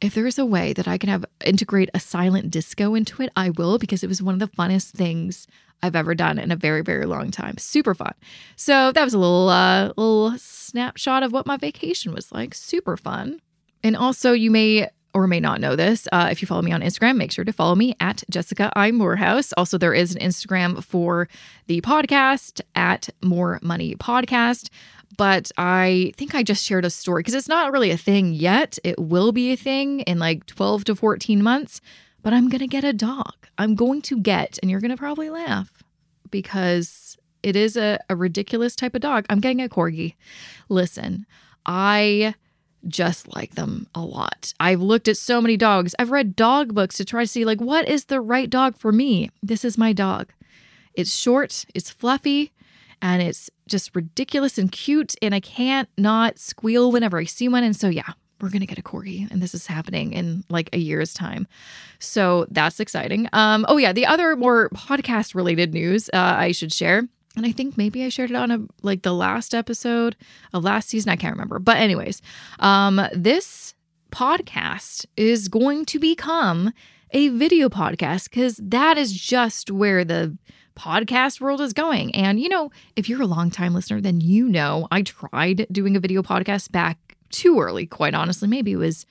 If 0.00 0.14
there 0.14 0.26
is 0.26 0.38
a 0.38 0.44
way 0.44 0.72
that 0.74 0.86
I 0.86 0.98
can 0.98 1.08
have 1.08 1.24
integrate 1.44 1.88
a 1.94 2.00
silent 2.00 2.50
disco 2.50 2.94
into 2.94 3.22
it, 3.22 3.30
I 3.36 3.50
will 3.50 3.78
because 3.78 4.02
it 4.02 4.08
was 4.08 4.20
one 4.20 4.34
of 4.34 4.40
the 4.40 4.54
funnest 4.54 4.90
things 4.90 5.46
I've 5.82 5.96
ever 5.96 6.14
done 6.14 6.38
in 6.38 6.50
a 6.50 6.56
very 6.56 6.82
very 6.82 7.06
long 7.06 7.30
time. 7.30 7.56
Super 7.58 7.94
fun. 7.94 8.12
So 8.56 8.92
that 8.92 9.04
was 9.04 9.14
a 9.14 9.18
little 9.18 9.48
uh 9.48 9.92
little 9.96 10.36
snapshot 10.36 11.22
of 11.22 11.32
what 11.32 11.46
my 11.46 11.56
vacation 11.56 12.12
was 12.12 12.32
like. 12.32 12.54
Super 12.54 12.96
fun. 12.96 13.40
And 13.82 13.96
also 13.96 14.32
you 14.32 14.50
may 14.50 14.88
or 15.14 15.26
may 15.26 15.40
not 15.40 15.60
know 15.60 15.76
this. 15.76 16.06
Uh, 16.12 16.28
if 16.30 16.42
you 16.42 16.46
follow 16.46 16.62
me 16.62 16.72
on 16.72 16.82
Instagram, 16.82 17.16
make 17.16 17.32
sure 17.32 17.44
to 17.44 17.52
follow 17.52 17.74
me 17.74 17.94
at 18.00 18.22
Jessica 18.28 18.72
I 18.76 18.90
Moorhouse. 18.90 19.52
Also, 19.56 19.78
there 19.78 19.94
is 19.94 20.14
an 20.14 20.20
Instagram 20.20 20.82
for 20.82 21.28
the 21.66 21.80
podcast 21.80 22.60
at 22.74 23.08
More 23.22 23.58
Money 23.62 23.94
Podcast 23.96 24.68
but 25.16 25.50
I 25.56 26.12
think 26.16 26.34
I 26.34 26.42
just 26.42 26.64
shared 26.64 26.84
a 26.84 26.90
story 26.90 27.20
because 27.20 27.34
it's 27.34 27.48
not 27.48 27.72
really 27.72 27.90
a 27.90 27.96
thing 27.96 28.32
yet. 28.32 28.78
It 28.84 28.98
will 28.98 29.32
be 29.32 29.52
a 29.52 29.56
thing 29.56 30.00
in 30.00 30.18
like 30.18 30.46
12 30.46 30.84
to 30.84 30.96
14 30.96 31.42
months, 31.42 31.80
but 32.22 32.32
I'm 32.32 32.48
going 32.48 32.60
to 32.60 32.66
get 32.66 32.84
a 32.84 32.92
dog. 32.92 33.34
I'm 33.58 33.74
going 33.74 34.02
to 34.02 34.18
get, 34.18 34.58
and 34.60 34.70
you're 34.70 34.80
going 34.80 34.90
to 34.90 34.96
probably 34.96 35.30
laugh 35.30 35.72
because 36.30 37.16
it 37.42 37.56
is 37.56 37.76
a, 37.76 37.98
a 38.08 38.16
ridiculous 38.16 38.74
type 38.74 38.94
of 38.94 39.02
dog. 39.02 39.26
I'm 39.30 39.40
getting 39.40 39.62
a 39.62 39.68
corgi. 39.68 40.14
Listen, 40.68 41.26
I 41.66 42.34
just 42.88 43.34
like 43.34 43.54
them 43.54 43.86
a 43.94 44.00
lot. 44.00 44.52
I've 44.60 44.80
looked 44.80 45.08
at 45.08 45.16
so 45.16 45.40
many 45.40 45.56
dogs. 45.56 45.94
I've 45.98 46.10
read 46.10 46.36
dog 46.36 46.74
books 46.74 46.96
to 46.98 47.04
try 47.04 47.22
to 47.22 47.28
see 47.28 47.44
like 47.44 47.60
what 47.60 47.88
is 47.88 48.06
the 48.06 48.20
right 48.20 48.48
dog 48.48 48.76
for 48.76 48.92
me. 48.92 49.30
This 49.42 49.64
is 49.64 49.78
my 49.78 49.92
dog. 49.92 50.32
It's 50.94 51.14
short, 51.14 51.64
it's 51.74 51.90
fluffy, 51.90 52.52
and 53.02 53.20
it's 53.20 53.50
just 53.68 53.94
ridiculous 53.94 54.58
and 54.58 54.70
cute. 54.70 55.14
And 55.20 55.34
I 55.34 55.40
can't 55.40 55.88
not 55.98 56.38
squeal 56.38 56.92
whenever 56.92 57.18
I 57.18 57.24
see 57.24 57.48
one. 57.48 57.64
And 57.64 57.74
so, 57.74 57.88
yeah, 57.88 58.12
we're 58.40 58.50
going 58.50 58.60
to 58.60 58.66
get 58.66 58.78
a 58.78 58.82
corgi 58.82 59.30
and 59.30 59.40
this 59.42 59.54
is 59.54 59.66
happening 59.66 60.12
in 60.12 60.44
like 60.48 60.68
a 60.72 60.78
year's 60.78 61.14
time. 61.14 61.46
So 61.98 62.46
that's 62.50 62.80
exciting. 62.80 63.28
Um, 63.32 63.64
oh, 63.68 63.78
yeah, 63.78 63.92
the 63.92 64.06
other 64.06 64.36
more 64.36 64.68
podcast 64.70 65.34
related 65.34 65.72
news 65.72 66.08
uh, 66.12 66.34
I 66.38 66.52
should 66.52 66.72
share. 66.72 67.08
And 67.36 67.44
I 67.44 67.52
think 67.52 67.76
maybe 67.76 68.04
I 68.04 68.08
shared 68.08 68.30
it 68.30 68.36
on 68.36 68.50
a 68.50 68.60
like 68.82 69.02
the 69.02 69.12
last 69.12 69.54
episode 69.54 70.16
of 70.52 70.64
last 70.64 70.88
season. 70.88 71.10
I 71.10 71.16
can't 71.16 71.34
remember. 71.34 71.58
But, 71.58 71.78
anyways, 71.78 72.22
um, 72.60 73.00
this 73.12 73.74
podcast 74.12 75.06
is 75.16 75.48
going 75.48 75.84
to 75.86 75.98
become 75.98 76.72
a 77.10 77.28
video 77.28 77.68
podcast 77.68 78.30
because 78.30 78.60
that 78.62 78.96
is 78.96 79.12
just 79.12 79.70
where 79.70 80.04
the 80.04 80.36
podcast 80.76 81.40
world 81.40 81.60
is 81.60 81.72
going. 81.72 82.14
And, 82.14 82.40
you 82.40 82.48
know, 82.48 82.70
if 82.96 83.08
you're 83.08 83.22
a 83.22 83.26
long-time 83.26 83.74
listener, 83.74 84.00
then 84.00 84.20
you 84.20 84.48
know 84.48 84.88
I 84.90 85.02
tried 85.02 85.66
doing 85.70 85.96
a 85.96 86.00
video 86.00 86.22
podcast 86.22 86.72
back 86.72 87.16
too 87.30 87.60
early, 87.60 87.86
quite 87.86 88.14
honestly. 88.14 88.48
Maybe 88.48 88.72
it 88.72 88.76
was, 88.76 89.06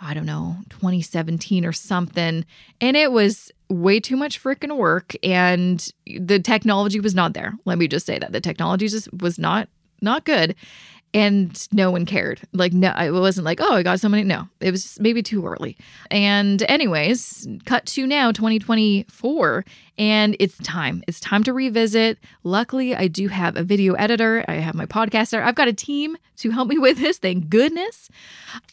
I 0.00 0.14
don't 0.14 0.26
know, 0.26 0.56
2017 0.70 1.64
or 1.64 1.72
something. 1.72 2.44
And 2.80 2.96
it 2.96 3.12
was 3.12 3.50
way 3.68 4.00
too 4.00 4.16
much 4.16 4.42
freaking 4.42 4.76
work. 4.76 5.14
And 5.22 5.86
the 6.06 6.38
technology 6.38 7.00
was 7.00 7.14
not 7.14 7.32
there. 7.32 7.54
Let 7.64 7.78
me 7.78 7.88
just 7.88 8.06
say 8.06 8.18
that 8.18 8.32
the 8.32 8.40
technology 8.40 8.88
just 8.88 9.12
was 9.12 9.38
not 9.38 9.68
not 10.00 10.24
good. 10.24 10.54
And 11.14 11.66
no 11.72 11.90
one 11.90 12.04
cared. 12.04 12.40
Like, 12.52 12.72
no, 12.72 12.92
it 12.98 13.10
wasn't 13.12 13.44
like, 13.44 13.60
oh, 13.60 13.74
I 13.74 13.82
got 13.82 14.00
somebody. 14.00 14.24
No, 14.24 14.48
it 14.60 14.70
was 14.70 14.98
maybe 15.00 15.22
too 15.22 15.46
early. 15.46 15.76
And, 16.10 16.62
anyways, 16.68 17.46
cut 17.64 17.86
to 17.86 18.06
now, 18.06 18.30
2024, 18.32 19.64
and 19.96 20.36
it's 20.38 20.56
time. 20.58 21.02
It's 21.08 21.20
time 21.20 21.42
to 21.44 21.52
revisit. 21.52 22.18
Luckily, 22.44 22.94
I 22.94 23.08
do 23.08 23.28
have 23.28 23.56
a 23.56 23.62
video 23.62 23.94
editor, 23.94 24.44
I 24.48 24.54
have 24.54 24.74
my 24.74 24.86
podcaster, 24.86 25.42
I've 25.42 25.54
got 25.54 25.68
a 25.68 25.72
team 25.72 26.16
to 26.38 26.50
help 26.50 26.68
me 26.68 26.78
with 26.78 26.98
this, 26.98 27.18
thank 27.18 27.48
goodness. 27.48 28.08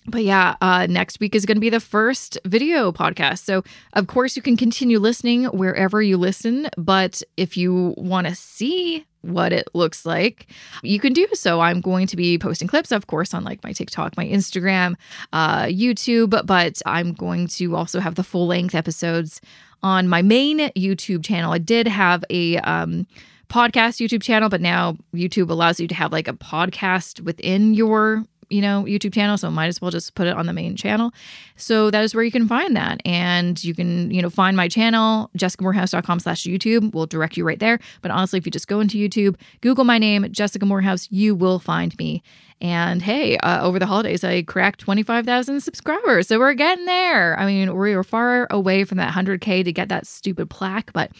But 0.05 0.23
yeah, 0.23 0.55
uh, 0.61 0.87
next 0.87 1.19
week 1.19 1.35
is 1.35 1.45
going 1.45 1.57
to 1.57 1.61
be 1.61 1.69
the 1.69 1.79
first 1.79 2.37
video 2.45 2.91
podcast. 2.91 3.39
So, 3.39 3.63
of 3.93 4.07
course, 4.07 4.35
you 4.35 4.41
can 4.41 4.57
continue 4.57 4.99
listening 4.99 5.45
wherever 5.45 6.01
you 6.01 6.17
listen. 6.17 6.69
But 6.77 7.23
if 7.37 7.57
you 7.57 7.95
want 7.97 8.27
to 8.27 8.35
see 8.35 9.05
what 9.25 9.51
it 9.53 9.67
looks 9.73 10.05
like, 10.05 10.47
you 10.83 10.99
can 10.99 11.13
do 11.13 11.27
so. 11.33 11.61
I'm 11.61 11.81
going 11.81 12.07
to 12.07 12.15
be 12.15 12.37
posting 12.37 12.67
clips, 12.67 12.91
of 12.91 13.07
course, 13.07 13.33
on 13.33 13.43
like 13.43 13.63
my 13.63 13.73
TikTok, 13.73 14.17
my 14.17 14.25
Instagram, 14.25 14.95
uh, 15.33 15.63
YouTube, 15.63 16.45
but 16.45 16.81
I'm 16.85 17.13
going 17.13 17.47
to 17.47 17.75
also 17.75 17.99
have 17.99 18.15
the 18.15 18.23
full 18.23 18.47
length 18.47 18.75
episodes 18.75 19.41
on 19.83 20.07
my 20.07 20.21
main 20.21 20.59
YouTube 20.69 21.23
channel. 21.23 21.53
I 21.53 21.59
did 21.59 21.87
have 21.87 22.23
a 22.29 22.57
um, 22.59 23.07
podcast 23.49 24.05
YouTube 24.05 24.21
channel, 24.21 24.49
but 24.49 24.61
now 24.61 24.97
YouTube 25.13 25.49
allows 25.49 25.79
you 25.79 25.87
to 25.87 25.95
have 25.95 26.11
like 26.11 26.27
a 26.27 26.33
podcast 26.33 27.21
within 27.21 27.73
your 27.73 28.25
you 28.49 28.61
know, 28.61 28.83
YouTube 28.83 29.13
channel. 29.13 29.37
So 29.37 29.49
might 29.49 29.67
as 29.67 29.81
well 29.81 29.91
just 29.91 30.15
put 30.15 30.27
it 30.27 30.35
on 30.35 30.45
the 30.45 30.53
main 30.53 30.75
channel. 30.75 31.11
So 31.55 31.91
that 31.91 32.03
is 32.03 32.13
where 32.13 32.23
you 32.23 32.31
can 32.31 32.47
find 32.47 32.75
that. 32.75 33.01
And 33.05 33.61
you 33.63 33.73
can, 33.73 34.11
you 34.11 34.21
know, 34.21 34.29
find 34.29 34.55
my 34.55 34.67
channel, 34.67 35.29
jessicamoorhouse.com 35.37 36.19
slash 36.19 36.43
YouTube 36.43 36.93
will 36.93 37.05
direct 37.05 37.37
you 37.37 37.45
right 37.45 37.59
there. 37.59 37.79
But 38.01 38.11
honestly, 38.11 38.37
if 38.37 38.45
you 38.45 38.51
just 38.51 38.67
go 38.67 38.79
into 38.79 38.97
YouTube, 38.97 39.35
Google 39.61 39.83
my 39.83 39.97
name, 39.97 40.31
Jessica 40.31 40.65
Moorhouse, 40.65 41.07
you 41.11 41.35
will 41.35 41.59
find 41.59 41.97
me. 41.97 42.23
And 42.61 43.01
hey, 43.01 43.37
uh, 43.37 43.61
over 43.63 43.79
the 43.79 43.85
holidays, 43.85 44.23
I 44.23 44.41
cracked 44.41 44.79
25,000 44.79 45.61
subscribers. 45.61 46.27
So 46.27 46.39
we're 46.39 46.53
getting 46.53 46.85
there. 46.85 47.37
I 47.37 47.45
mean, 47.45 47.75
we 47.75 47.95
were 47.95 48.03
far 48.03 48.47
away 48.49 48.85
from 48.85 48.97
that 48.97 49.13
100K 49.13 49.65
to 49.65 49.73
get 49.73 49.89
that 49.89 50.07
stupid 50.07 50.49
plaque, 50.49 50.93
but 50.93 51.11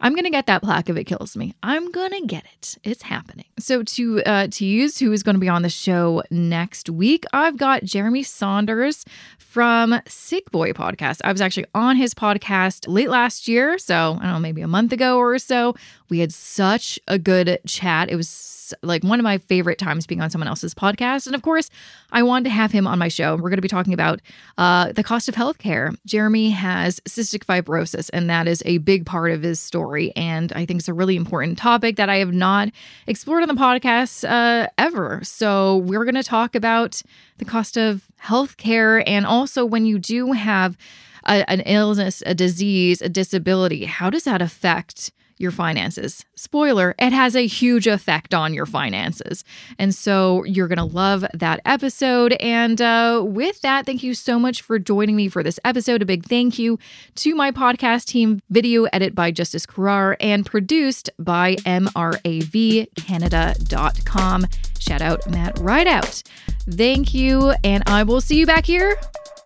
I'm 0.00 0.14
gonna 0.14 0.30
get 0.30 0.46
that 0.46 0.62
plaque 0.62 0.88
if 0.88 0.96
it 0.96 1.04
kills 1.04 1.36
me. 1.36 1.54
I'm 1.62 1.90
gonna 1.90 2.22
get 2.22 2.44
it. 2.44 2.78
It's 2.84 3.02
happening. 3.02 3.46
So 3.58 3.82
to 3.82 4.22
uh, 4.24 4.48
to 4.48 4.64
use 4.64 4.98
who 4.98 5.12
is 5.12 5.22
to 5.22 5.34
be 5.38 5.48
on 5.48 5.62
the 5.62 5.68
show 5.68 6.22
next 6.30 6.88
week, 6.88 7.24
I've 7.32 7.56
got 7.56 7.84
Jeremy 7.84 8.22
Saunders 8.22 9.04
from 9.38 10.00
Sick 10.06 10.50
Boy 10.50 10.72
Podcast. 10.72 11.20
I 11.24 11.32
was 11.32 11.40
actually 11.40 11.66
on 11.74 11.96
his 11.96 12.14
podcast 12.14 12.86
late 12.86 13.10
last 13.10 13.48
year, 13.48 13.78
so 13.78 14.18
I 14.20 14.24
don't 14.24 14.32
know, 14.34 14.38
maybe 14.38 14.62
a 14.62 14.68
month 14.68 14.92
ago 14.92 15.18
or 15.18 15.38
so. 15.38 15.74
We 16.08 16.20
had 16.20 16.32
such 16.32 16.98
a 17.08 17.18
good 17.18 17.58
chat. 17.66 18.10
It 18.10 18.16
was 18.16 18.58
like 18.82 19.02
one 19.02 19.18
of 19.18 19.24
my 19.24 19.38
favorite 19.38 19.78
times 19.78 20.06
being 20.06 20.20
on 20.20 20.30
someone 20.30 20.48
else's 20.48 20.74
podcast. 20.74 21.26
And 21.26 21.34
of 21.34 21.42
course, 21.42 21.70
I 22.12 22.22
wanted 22.22 22.44
to 22.44 22.50
have 22.50 22.72
him 22.72 22.86
on 22.86 22.98
my 22.98 23.08
show. 23.08 23.36
We're 23.36 23.50
to 23.58 23.62
be 23.62 23.68
talking 23.68 23.94
about 23.94 24.20
uh, 24.56 24.92
the 24.92 25.02
cost 25.02 25.28
of 25.28 25.34
healthcare. 25.34 25.96
Jeremy 26.06 26.50
has 26.50 27.00
cystic 27.00 27.44
fibrosis, 27.44 28.10
and 28.12 28.28
that 28.30 28.46
is 28.46 28.62
a 28.66 28.78
big 28.78 29.06
part 29.06 29.32
of 29.32 29.42
his 29.42 29.60
story. 29.88 30.12
And 30.16 30.52
I 30.52 30.66
think 30.66 30.80
it's 30.80 30.88
a 30.88 30.94
really 30.94 31.16
important 31.16 31.56
topic 31.56 31.96
that 31.96 32.10
I 32.10 32.16
have 32.16 32.32
not 32.32 32.68
explored 33.06 33.42
on 33.42 33.48
the 33.48 33.54
podcast 33.54 34.28
uh, 34.28 34.68
ever. 34.76 35.20
So 35.24 35.78
we're 35.78 36.04
going 36.04 36.14
to 36.14 36.22
talk 36.22 36.54
about 36.54 37.00
the 37.38 37.46
cost 37.46 37.78
of 37.78 38.04
healthcare 38.22 39.02
and 39.06 39.24
also 39.24 39.64
when 39.64 39.86
you 39.86 39.98
do 39.98 40.32
have 40.32 40.76
a, 41.24 41.48
an 41.50 41.60
illness, 41.60 42.22
a 42.26 42.34
disease, 42.34 43.00
a 43.00 43.08
disability, 43.08 43.86
how 43.86 44.10
does 44.10 44.24
that 44.24 44.42
affect 44.42 45.10
your 45.38 45.50
finances. 45.50 46.24
Spoiler, 46.34 46.94
it 46.98 47.12
has 47.12 47.36
a 47.36 47.46
huge 47.46 47.86
effect 47.86 48.32
on 48.34 48.54
your 48.54 48.66
finances. 48.66 49.44
And 49.78 49.94
so 49.94 50.44
you're 50.44 50.68
going 50.68 50.78
to 50.78 50.84
love 50.84 51.24
that 51.34 51.60
episode. 51.64 52.32
And 52.40 52.80
uh, 52.80 53.22
with 53.26 53.60
that, 53.62 53.86
thank 53.86 54.02
you 54.02 54.14
so 54.14 54.38
much 54.38 54.62
for 54.62 54.78
joining 54.78 55.16
me 55.16 55.28
for 55.28 55.42
this 55.42 55.58
episode. 55.64 56.02
A 56.02 56.06
big 56.06 56.24
thank 56.24 56.58
you 56.58 56.78
to 57.16 57.34
my 57.34 57.50
podcast 57.50 58.06
team, 58.06 58.40
video 58.50 58.84
edit 58.84 59.14
by 59.14 59.30
Justice 59.30 59.66
Carrar 59.66 60.16
and 60.20 60.46
produced 60.46 61.10
by 61.18 61.56
MRAVCanada.com. 61.56 64.46
Shout 64.78 65.02
out 65.02 65.30
Matt 65.30 65.58
Rideout. 65.58 66.22
Thank 66.70 67.14
you. 67.14 67.52
And 67.64 67.82
I 67.86 68.02
will 68.02 68.20
see 68.20 68.38
you 68.38 68.46
back 68.46 68.64
here 68.64 68.96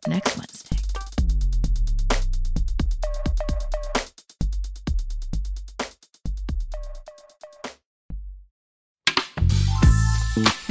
next 0.06 0.36
Wednesday. 0.36 0.61